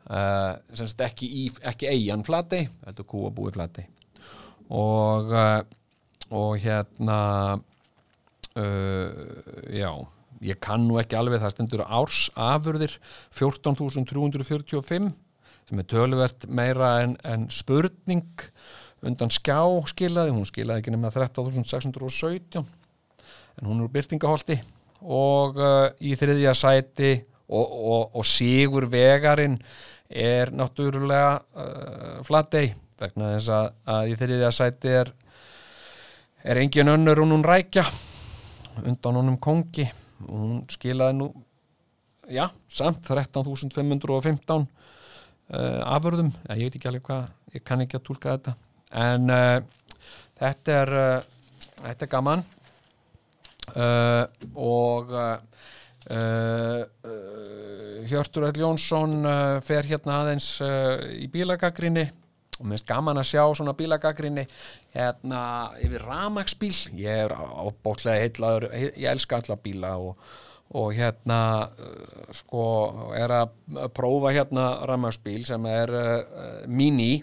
Uh, 0.07 0.55
semst 0.75 1.01
ekki, 1.03 1.27
ekki 1.67 1.89
eigin 1.91 2.23
Flatey 2.27 2.67
heldur 2.85 3.07
kúa 3.07 3.31
búi 3.35 3.51
Flatey. 3.55 3.87
Og 4.67 5.31
og 6.27 6.57
hérna 6.59 7.19
uh, 8.59 9.11
já 9.71 9.91
ég 10.43 10.59
kann 10.59 10.83
nú 10.87 10.99
ekki 10.99 11.15
alveg 11.17 11.41
það 11.41 11.53
stendur 11.53 11.85
ársafurðir 11.87 12.97
14.345 13.33 15.07
sem 15.67 15.79
er 15.81 15.87
töluvert 15.87 16.45
meira 16.47 16.91
en, 17.03 17.15
en 17.23 17.47
spurning 17.51 18.27
undan 19.05 19.31
skjá 19.33 19.59
skilaði, 19.91 20.33
hún 20.33 20.47
skilaði 20.47 20.81
ekki 20.81 20.93
nema 20.93 21.11
13.617 21.13 22.63
en 23.57 23.67
hún 23.67 23.79
er 23.79 23.85
úr 23.85 23.93
byrtingaholti 23.93 24.57
og 25.05 25.59
uh, 25.61 25.89
í 26.01 26.15
þriðja 26.17 26.55
sæti 26.57 27.13
og, 27.47 27.65
og, 27.65 28.17
og 28.17 28.25
sigur 28.27 28.87
vegarinn 28.89 29.59
er 30.09 30.51
náttúrulega 30.55 31.37
uh, 31.37 32.19
flatei 32.25 32.71
vegna 32.97 33.35
þess 33.35 33.53
að, 33.53 33.71
að 33.93 34.11
í 34.11 34.19
þriðja 34.19 34.51
sæti 34.55 34.93
er 35.03 35.13
er 36.47 36.61
engin 36.61 36.89
önnur 36.89 37.19
hún 37.19 37.43
rækja 37.43 37.83
undan 38.85 39.17
honum 39.19 39.37
kongi. 39.41 39.87
Hún 40.27 40.61
skilaði 40.69 41.17
nú 41.17 41.27
já, 42.29 42.47
samt 42.69 43.05
13.515 43.05 44.63
uh, 44.63 44.65
afurðum. 45.85 46.31
Ja, 46.47 46.55
ég 46.55 46.69
veit 46.69 46.77
ekki 46.79 46.89
alveg 46.89 47.05
hvað, 47.09 47.27
ég 47.53 47.65
kann 47.67 47.83
ekki 47.83 47.99
að 47.99 48.05
túlka 48.07 48.37
þetta 48.37 48.55
en 48.97 49.29
uh, 49.33 49.57
þetta 50.39 50.77
er 50.83 50.93
uh, 50.97 51.17
þetta 51.83 52.07
er 52.07 52.11
gaman. 52.11 52.45
Uh, 53.75 54.23
og 54.55 55.11
Hjörtur 58.07 58.45
Öll 58.47 58.61
Jónsson 58.61 59.25
fer 59.67 59.83
hérna 59.89 60.21
aðeins 60.21 60.45
í 61.19 61.25
bílagagrinni 61.27 62.05
og 62.61 62.69
minnst 62.69 62.87
gaman 62.87 63.19
að 63.19 63.27
sjá 63.33 63.41
svona 63.57 63.73
bílagagrinni 63.75 64.45
hérna 64.95 65.41
yfir 65.83 66.05
ramagsbíl 66.07 66.71
ég 66.95 67.25
er 67.25 67.35
ábótlega 67.35 68.23
heillaður 68.23 68.69
ég 68.71 69.03
elska 69.11 69.41
alla 69.41 69.59
bíla 69.59 69.91
og, 69.99 70.15
og 70.79 70.95
hérna 70.95 71.41
sko 72.39 72.63
er 73.19 73.35
að 73.41 73.91
prófa 73.97 74.31
hérna 74.37 74.69
ramagsbíl 74.87 75.43
sem 75.49 75.67
er 75.73 75.91
uh, 75.91 76.63
mini 76.71 77.17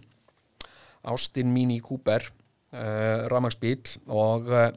Austin 1.11 1.53
Mini 1.53 1.81
Cooper 1.85 2.25
uh, 2.29 3.27
ramagsbíl 3.33 3.81
og 4.09 4.51
uh, 4.51 4.71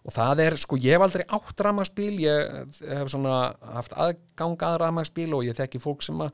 og 0.00 0.10
það 0.10 0.40
er, 0.42 0.54
sko, 0.58 0.78
ég 0.82 0.96
hef 0.96 1.02
aldrei 1.04 1.22
átt 1.30 1.60
rafmagsbíl, 1.62 2.16
ég 2.24 2.70
hef 2.88 3.10
svona 3.12 3.52
haft 3.76 3.92
aðgangað 3.94 4.78
rafmagsbíl 4.82 5.36
og 5.36 5.44
ég 5.46 5.54
þekki 5.54 5.78
fólk 5.78 6.02
sem 6.02 6.18
á 6.18 6.26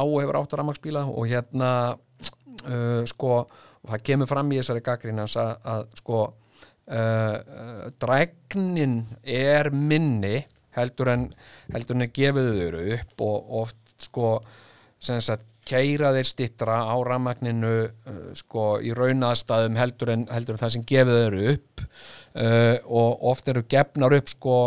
hefur 0.00 0.38
átt 0.38 0.54
rafmagsbíla 0.56 1.02
og 1.10 1.26
hérna 1.28 1.70
uh, 1.92 3.02
sko, 3.10 3.42
og 3.44 3.90
það 3.90 4.04
kemur 4.08 4.30
fram 4.30 4.54
í 4.54 4.60
þessari 4.62 4.84
gaggrín 4.86 5.20
hans 5.20 5.36
að, 5.40 5.52
að 5.68 5.82
sko 6.00 6.20
drægnin 8.00 8.94
er 9.28 9.68
minni 9.76 10.38
heldur 10.72 11.10
en 11.12 11.26
heldur 11.74 11.98
en 11.98 12.06
að 12.06 12.14
gefið 12.16 12.48
þau 12.48 12.86
upp 12.96 13.24
og 13.26 13.50
oft 13.62 14.06
sko 14.06 14.30
sem 14.96 15.20
sagt 15.20 15.44
keira 15.68 16.14
þeir 16.16 16.28
stittra 16.28 16.80
á 16.88 16.96
rafmagninu 17.04 17.74
uh, 17.84 18.18
sko 18.38 18.78
í 18.84 18.94
raunaðstæðum 18.96 19.78
heldur 19.78 20.14
en, 20.14 20.26
heldur 20.32 20.56
en 20.56 20.62
það 20.62 20.74
sem 20.76 20.88
gefið 20.88 21.22
eru 21.26 21.44
upp. 21.54 21.84
Uh, 22.38 22.76
og 22.84 23.28
oft 23.32 23.48
eru 23.50 23.64
gefnar 23.68 24.16
upp 24.16 24.32
sko 24.32 24.58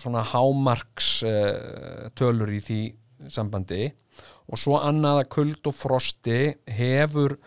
svona 0.00 0.24
hámarks 0.26 1.10
uh, 1.26 2.08
í 2.10 2.62
því 2.68 2.80
sambandi. 3.32 3.92
Og 4.50 4.60
svo 4.60 4.76
annað 4.80 5.22
að 5.22 5.30
kuld 5.32 5.70
og 5.70 5.76
frosti 5.76 6.40
hefur 6.68 7.38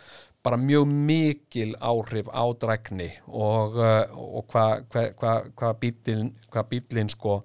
bara 0.47 0.57
mjög 0.57 0.88
mikil 0.88 1.75
áhrif 1.84 2.29
á 2.31 2.43
drækni 2.55 3.09
og, 3.27 3.75
uh, 3.75 4.05
og 4.15 4.47
hvað 4.51 4.85
hva, 4.93 5.03
hva, 5.19 5.34
hva 5.59 6.63
bílinn 6.71 7.11
sko 7.11 7.41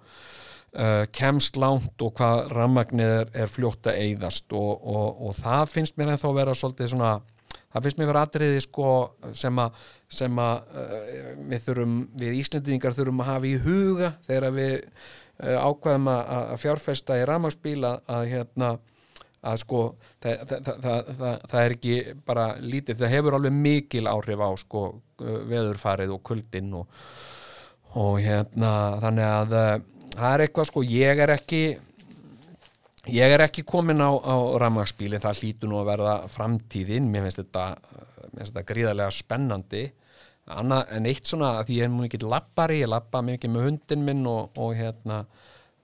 uh, 0.78 1.04
kemst 1.14 1.58
langt 1.60 2.04
og 2.04 2.14
hvað 2.18 2.44
rammagnið 2.56 3.14
er, 3.18 3.32
er 3.44 3.50
fljótt 3.52 3.90
að 3.90 4.00
eyðast 4.06 4.52
og, 4.56 4.72
og, 4.80 5.22
og 5.28 5.36
það 5.38 5.64
finnst 5.76 5.98
mér 5.98 6.14
ennþá 6.14 6.34
vera 6.36 6.56
svolítið 6.56 6.92
svona 6.94 7.14
það 7.72 7.86
finnst 7.86 8.00
mér 8.00 8.12
vera 8.12 8.22
atriði 8.26 8.62
sko 8.64 8.92
sem 9.38 9.58
að, 9.62 9.82
sem 10.12 10.44
að 10.44 10.78
uh, 10.84 10.94
við 11.50 11.66
þurfum, 11.66 11.98
við 12.22 12.38
Íslendingar 12.42 12.96
þurfum 12.96 13.24
að 13.24 13.30
hafa 13.32 13.50
í 13.50 13.58
huga 13.66 14.14
þegar 14.28 14.56
við 14.56 14.78
uh, 14.78 15.58
ákveðum 15.68 16.08
að, 16.12 16.24
að 16.42 16.56
fjárfesta 16.64 17.20
í 17.20 17.28
rammagsbíl 17.28 17.78
að, 17.88 18.00
að 18.16 18.26
hérna 18.32 18.72
að 19.42 19.58
sko 19.58 19.78
það, 20.22 20.42
það, 20.46 20.82
það, 21.18 21.38
það 21.50 21.60
er 21.60 21.72
ekki 21.74 21.94
bara 22.26 22.44
lítið, 22.62 22.98
það 23.00 23.14
hefur 23.16 23.36
alveg 23.38 23.56
mikil 23.56 24.04
áhrif 24.06 24.42
á 24.46 24.50
sko 24.60 24.82
veðurfarið 25.18 26.12
og 26.14 26.20
kuldinn 26.28 26.76
og, 26.78 27.00
og 27.98 28.20
hérna 28.22 28.70
þannig 29.02 29.26
að 29.26 29.56
uh, 29.58 29.72
það 30.12 30.34
er 30.34 30.44
eitthvað 30.44 30.68
sko, 30.68 30.84
ég 30.86 31.22
er 31.24 31.32
ekki 31.34 31.62
ég 33.12 33.34
er 33.34 33.42
ekki 33.42 33.64
komin 33.66 34.02
á, 34.02 34.10
á 34.14 34.36
rafmagsbíli, 34.62 35.18
það 35.22 35.40
hlýtur 35.42 35.72
nú 35.72 35.80
að 35.80 35.90
verða 35.90 36.14
framtíðin, 36.30 37.08
mér 37.10 37.26
finnst 37.26 37.42
þetta 37.42 37.66
mér 38.32 38.38
finnst 38.38 38.54
þetta 38.54 38.68
gríðarlega 38.68 39.16
spennandi. 39.16 39.82
Anna, 40.52 40.82
en 40.90 41.06
eitt 41.06 41.28
svona, 41.28 41.54
því 41.66 41.78
ég 41.78 41.86
er 41.86 41.92
mjög 41.92 42.08
ekki 42.08 42.30
lappari, 42.30 42.80
ég 42.82 42.90
lappa 42.90 43.22
mikið 43.24 43.52
með 43.52 43.68
hundin 43.68 44.06
minn 44.06 44.24
og, 44.26 44.56
og 44.58 44.74
hérna 44.78 45.22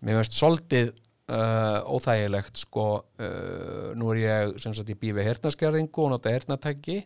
mér 0.04 0.20
finnst 0.20 0.38
soldið 0.38 0.90
uh, 0.92 1.86
óþægilegt 1.86 2.64
sko, 2.64 2.88
uh, 3.22 3.88
nú 3.98 4.10
er 4.14 4.22
ég 4.24 4.58
sem 4.62 4.74
sagt 4.76 4.90
í 4.90 4.98
bífi 4.98 5.24
hernaskerðingu 5.26 6.04
og 6.04 6.12
nota 6.14 6.34
hernatæki 6.34 7.00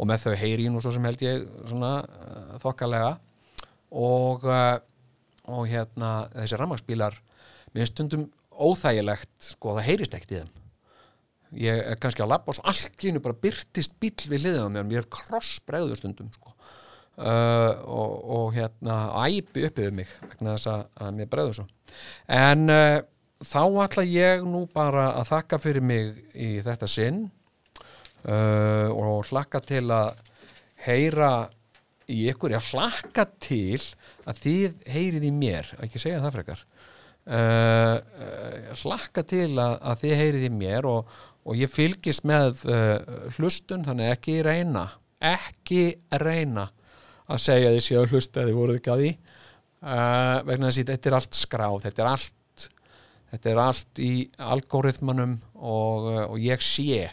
og 0.00 0.08
með 0.08 0.26
þau 0.26 0.36
heyri 0.40 0.66
ég 0.66 0.74
nú 0.74 0.82
svo 0.82 0.92
sem 0.94 1.06
held 1.06 1.22
ég 1.24 1.46
svona 1.68 1.96
uh, 2.02 2.54
þokkalega. 2.62 3.14
Og, 3.90 4.46
uh, 4.46 4.78
og 5.50 5.68
hérna 5.70 6.28
þessi 6.34 6.58
rammagsbílar 6.60 7.18
mér 7.74 7.90
stundum 7.90 8.28
óþægilegt 8.50 9.52
sko, 9.52 9.76
það 9.78 9.86
heyrist 9.88 10.16
ekkert 10.16 10.34
í 10.34 10.40
þeim 10.40 10.56
ég 11.64 11.82
er 11.92 11.98
kannski 12.00 12.22
að 12.22 12.32
labba 12.32 12.52
og 12.52 12.58
svo 12.58 12.66
allt 12.70 13.02
í 13.02 13.10
hennu 13.10 13.22
bara 13.24 13.38
byrtist 13.42 13.96
bíl 14.02 14.14
við 14.30 14.46
liðið 14.46 14.66
á 14.66 14.74
mér 14.74 14.86
mér 14.86 15.02
er 15.02 15.10
krossbregður 15.10 15.98
stundum 15.98 16.30
sko. 16.34 16.52
uh, 17.18 17.74
og, 17.90 18.12
og 18.36 18.52
hérna 18.54 18.98
æpi 19.26 19.66
upp 19.66 19.80
yfir 19.82 19.96
mig 19.96 20.12
vegna 20.22 20.56
þess 20.56 20.70
að 20.70 21.16
mér 21.18 21.30
bregður 21.32 21.60
svo 21.60 21.66
en 22.36 22.66
uh, 22.70 23.00
þá 23.40 23.62
ætla 23.86 24.06
ég 24.06 24.46
nú 24.46 24.66
bara 24.70 25.10
að 25.18 25.30
þakka 25.32 25.60
fyrir 25.62 25.86
mig 25.86 26.12
í 26.34 26.50
þetta 26.64 26.90
sinn 26.90 27.24
uh, 28.28 28.88
og 28.92 29.30
hlakka 29.30 29.62
til 29.64 29.86
að 29.90 30.20
heyra 30.84 31.50
í 32.10 32.24
ykkur, 32.32 32.54
ég 32.56 32.70
hlakka 32.72 33.26
til 33.42 33.78
að 34.28 34.42
þið 34.44 34.76
heyrið 34.90 35.26
í 35.28 35.32
mér 35.34 35.70
ekki 35.84 36.02
segja 36.02 36.22
það 36.24 36.36
frekar. 36.38 36.64
Uh, 37.30 38.00
uh, 38.00 38.70
hlakka 38.80 39.22
til 39.28 39.52
að, 39.60 39.74
að 39.86 40.00
þið 40.02 40.14
heyrið 40.18 40.46
í 40.46 40.52
mér 40.56 40.88
og, 40.88 41.10
og 41.44 41.58
ég 41.60 41.70
fylgist 41.70 42.24
með 42.26 42.64
uh, 42.64 42.96
hlustun 43.36 43.84
þannig 43.86 44.14
ekki 44.14 44.40
reyna 44.46 44.86
ekki 45.20 46.00
reyna 46.16 46.70
að 47.30 47.42
segja 47.44 47.70
því 47.74 47.82
séu 47.84 48.00
að 48.00 48.14
hlusta 48.14 48.42
eða 48.42 48.56
voruð 48.56 48.78
ekki 48.80 48.90
að 48.90 49.02
því. 49.04 49.10
Vegna 49.80 50.68
þess 50.68 50.80
að 50.80 50.88
þetta 50.90 51.08
er 51.08 51.16
allt 51.16 51.36
skráð 51.38 51.76
þetta 51.86 52.02
er 52.02 52.08
allt 52.10 52.64
þetta 53.30 53.50
er 53.52 53.60
allt 53.62 54.00
í 54.02 54.12
algoritmanum 54.44 55.36
og, 55.54 56.08
og 56.24 56.34
ég 56.42 56.64
sé 56.64 57.04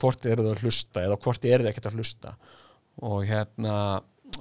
hvort 0.00 0.22
þið 0.22 0.36
eruð 0.36 0.50
að 0.52 0.62
hlusta 0.64 1.02
eða 1.04 1.18
hvort 1.24 1.42
þið 1.42 1.56
eruð 1.56 1.70
ekkert 1.72 1.88
að 1.90 1.98
hlusta 1.98 2.32
og 3.02 3.24
hérna 3.28 3.76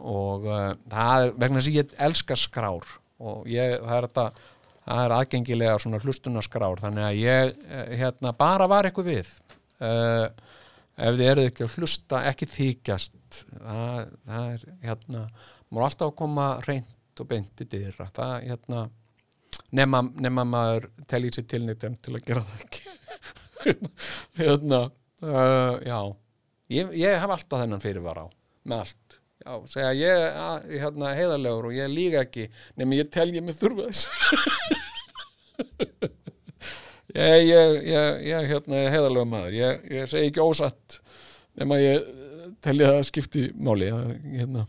og 0.01 0.47
uh, 0.47 0.71
það 0.89 1.27
er 1.27 1.35
vegna 1.37 1.61
þess 1.61 1.71
að 1.71 1.77
ég 1.77 1.95
elska 2.07 2.37
skrár. 2.39 2.97
Og 3.23 3.47
ég, 3.47 3.77
það 3.79 3.97
er 3.97 4.07
þetta 4.07 4.25
það 4.83 5.03
er 5.03 5.15
aðgengilega 5.17 5.75
svona 5.79 5.99
hlustunaskrár 6.03 6.81
þannig 6.83 7.05
að 7.07 7.19
ég 7.21 7.53
eh, 7.69 7.93
hérna 8.01 8.33
bara 8.35 8.67
var 8.67 8.87
eitthvað 8.87 9.11
við. 9.13 9.29
Uh, 9.83 10.27
ef 10.93 11.15
þið 11.17 11.29
eruð 11.29 11.47
ekki 11.49 11.65
að 11.65 11.77
hlusta 11.77 12.19
ekki 12.29 12.47
þykjast 12.51 13.37
það, 13.49 14.11
það 14.27 14.49
er 14.49 14.65
hérna 14.83 15.23
maður 15.73 15.85
alltaf 15.87 16.11
að 16.11 16.17
koma 16.19 16.49
reynd 16.67 17.23
og 17.23 17.29
beint 17.31 17.63
í 17.63 17.67
dyrra 17.71 18.07
það 18.13 18.35
hérna 18.45 18.83
nema, 19.73 20.03
nema 20.21 20.45
maður 20.47 20.87
telji 21.09 21.33
sér 21.33 21.47
tilnýttum 21.49 21.97
til 22.03 22.13
að 22.17 22.27
gera 22.27 22.45
það 22.49 22.63
ekki. 22.67 22.93
Hérna 24.41 24.79
uh, 25.23 25.75
já. 25.87 25.99
Ég, 26.73 26.95
ég 26.99 27.19
hef 27.21 27.35
alltaf 27.35 27.63
þennan 27.63 27.83
fyrirvara 27.83 28.27
á 28.27 28.42
með 28.67 28.83
allt. 28.85 29.19
Já, 29.43 29.53
segja 29.67 29.93
ég 29.99 30.25
að, 30.39 30.67
hérna, 30.79 31.13
heiðarlegur 31.17 31.67
og 31.67 31.75
ég 31.75 31.89
líka 31.91 32.21
ekki 32.23 32.47
nema 32.79 32.95
ég 32.95 33.09
telji 33.11 33.41
mig 33.43 33.57
þurfa 33.59 33.89
þess 33.89 34.03
ég, 37.13 37.41
ég, 37.49 37.79
ég, 37.91 38.21
ég 38.29 38.47
hérna, 38.53 38.85
heiðarlegur 38.87 39.27
maður. 39.33 39.57
Ég, 39.59 40.05
segi 40.07 40.31
ekki 40.31 40.43
ósatt 40.43 41.01
nema 41.59 41.81
ég 41.81 42.07
telji 42.63 42.87
það 42.87 43.01
skipti 43.09 43.43
máli 43.59 43.91
hérna. 43.91 44.63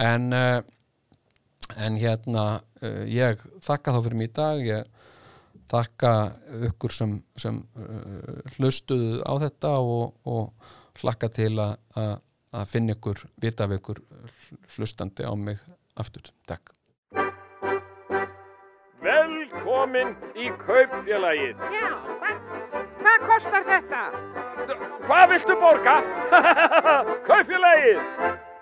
en 0.00 0.32
uh, 0.32 0.62
en 1.76 1.96
hérna 2.00 2.44
uh, 2.82 3.04
ég 3.08 3.40
þakka 3.64 3.94
þá 3.94 4.00
fyrir 4.06 4.20
mig 4.20 4.30
í 4.30 4.34
dag. 4.38 4.62
Ég 4.64 4.90
þakka 5.72 6.12
ykkur 6.70 6.94
sem, 6.94 7.14
sem 7.40 7.60
uh, 7.80 8.40
hlustuðu 8.56 9.22
á 9.24 9.32
þetta 9.44 9.76
og, 9.80 10.14
og 10.28 11.00
hlakka 11.00 11.30
til 11.34 11.54
að, 11.58 11.76
að 12.54 12.70
finna 12.70 12.94
ykkur, 12.94 13.24
vita 13.42 13.66
af 13.66 13.74
ykkur 13.78 14.00
hlustandi 14.76 15.26
á 15.26 15.32
mig 15.34 15.58
aftur. 15.98 16.30
Takk. 16.48 16.72
Velkomin 19.04 20.14
í 20.38 20.48
kaupfélagið. 20.62 21.60
Já, 21.74 21.90
hvað, 22.22 22.40
hvað 23.02 23.28
kostar 23.28 23.68
þetta? 23.68 24.02
Hvað 25.04 25.28
viltu 25.34 25.58
borga? 25.60 25.96
kaupfélagið. 27.28 28.52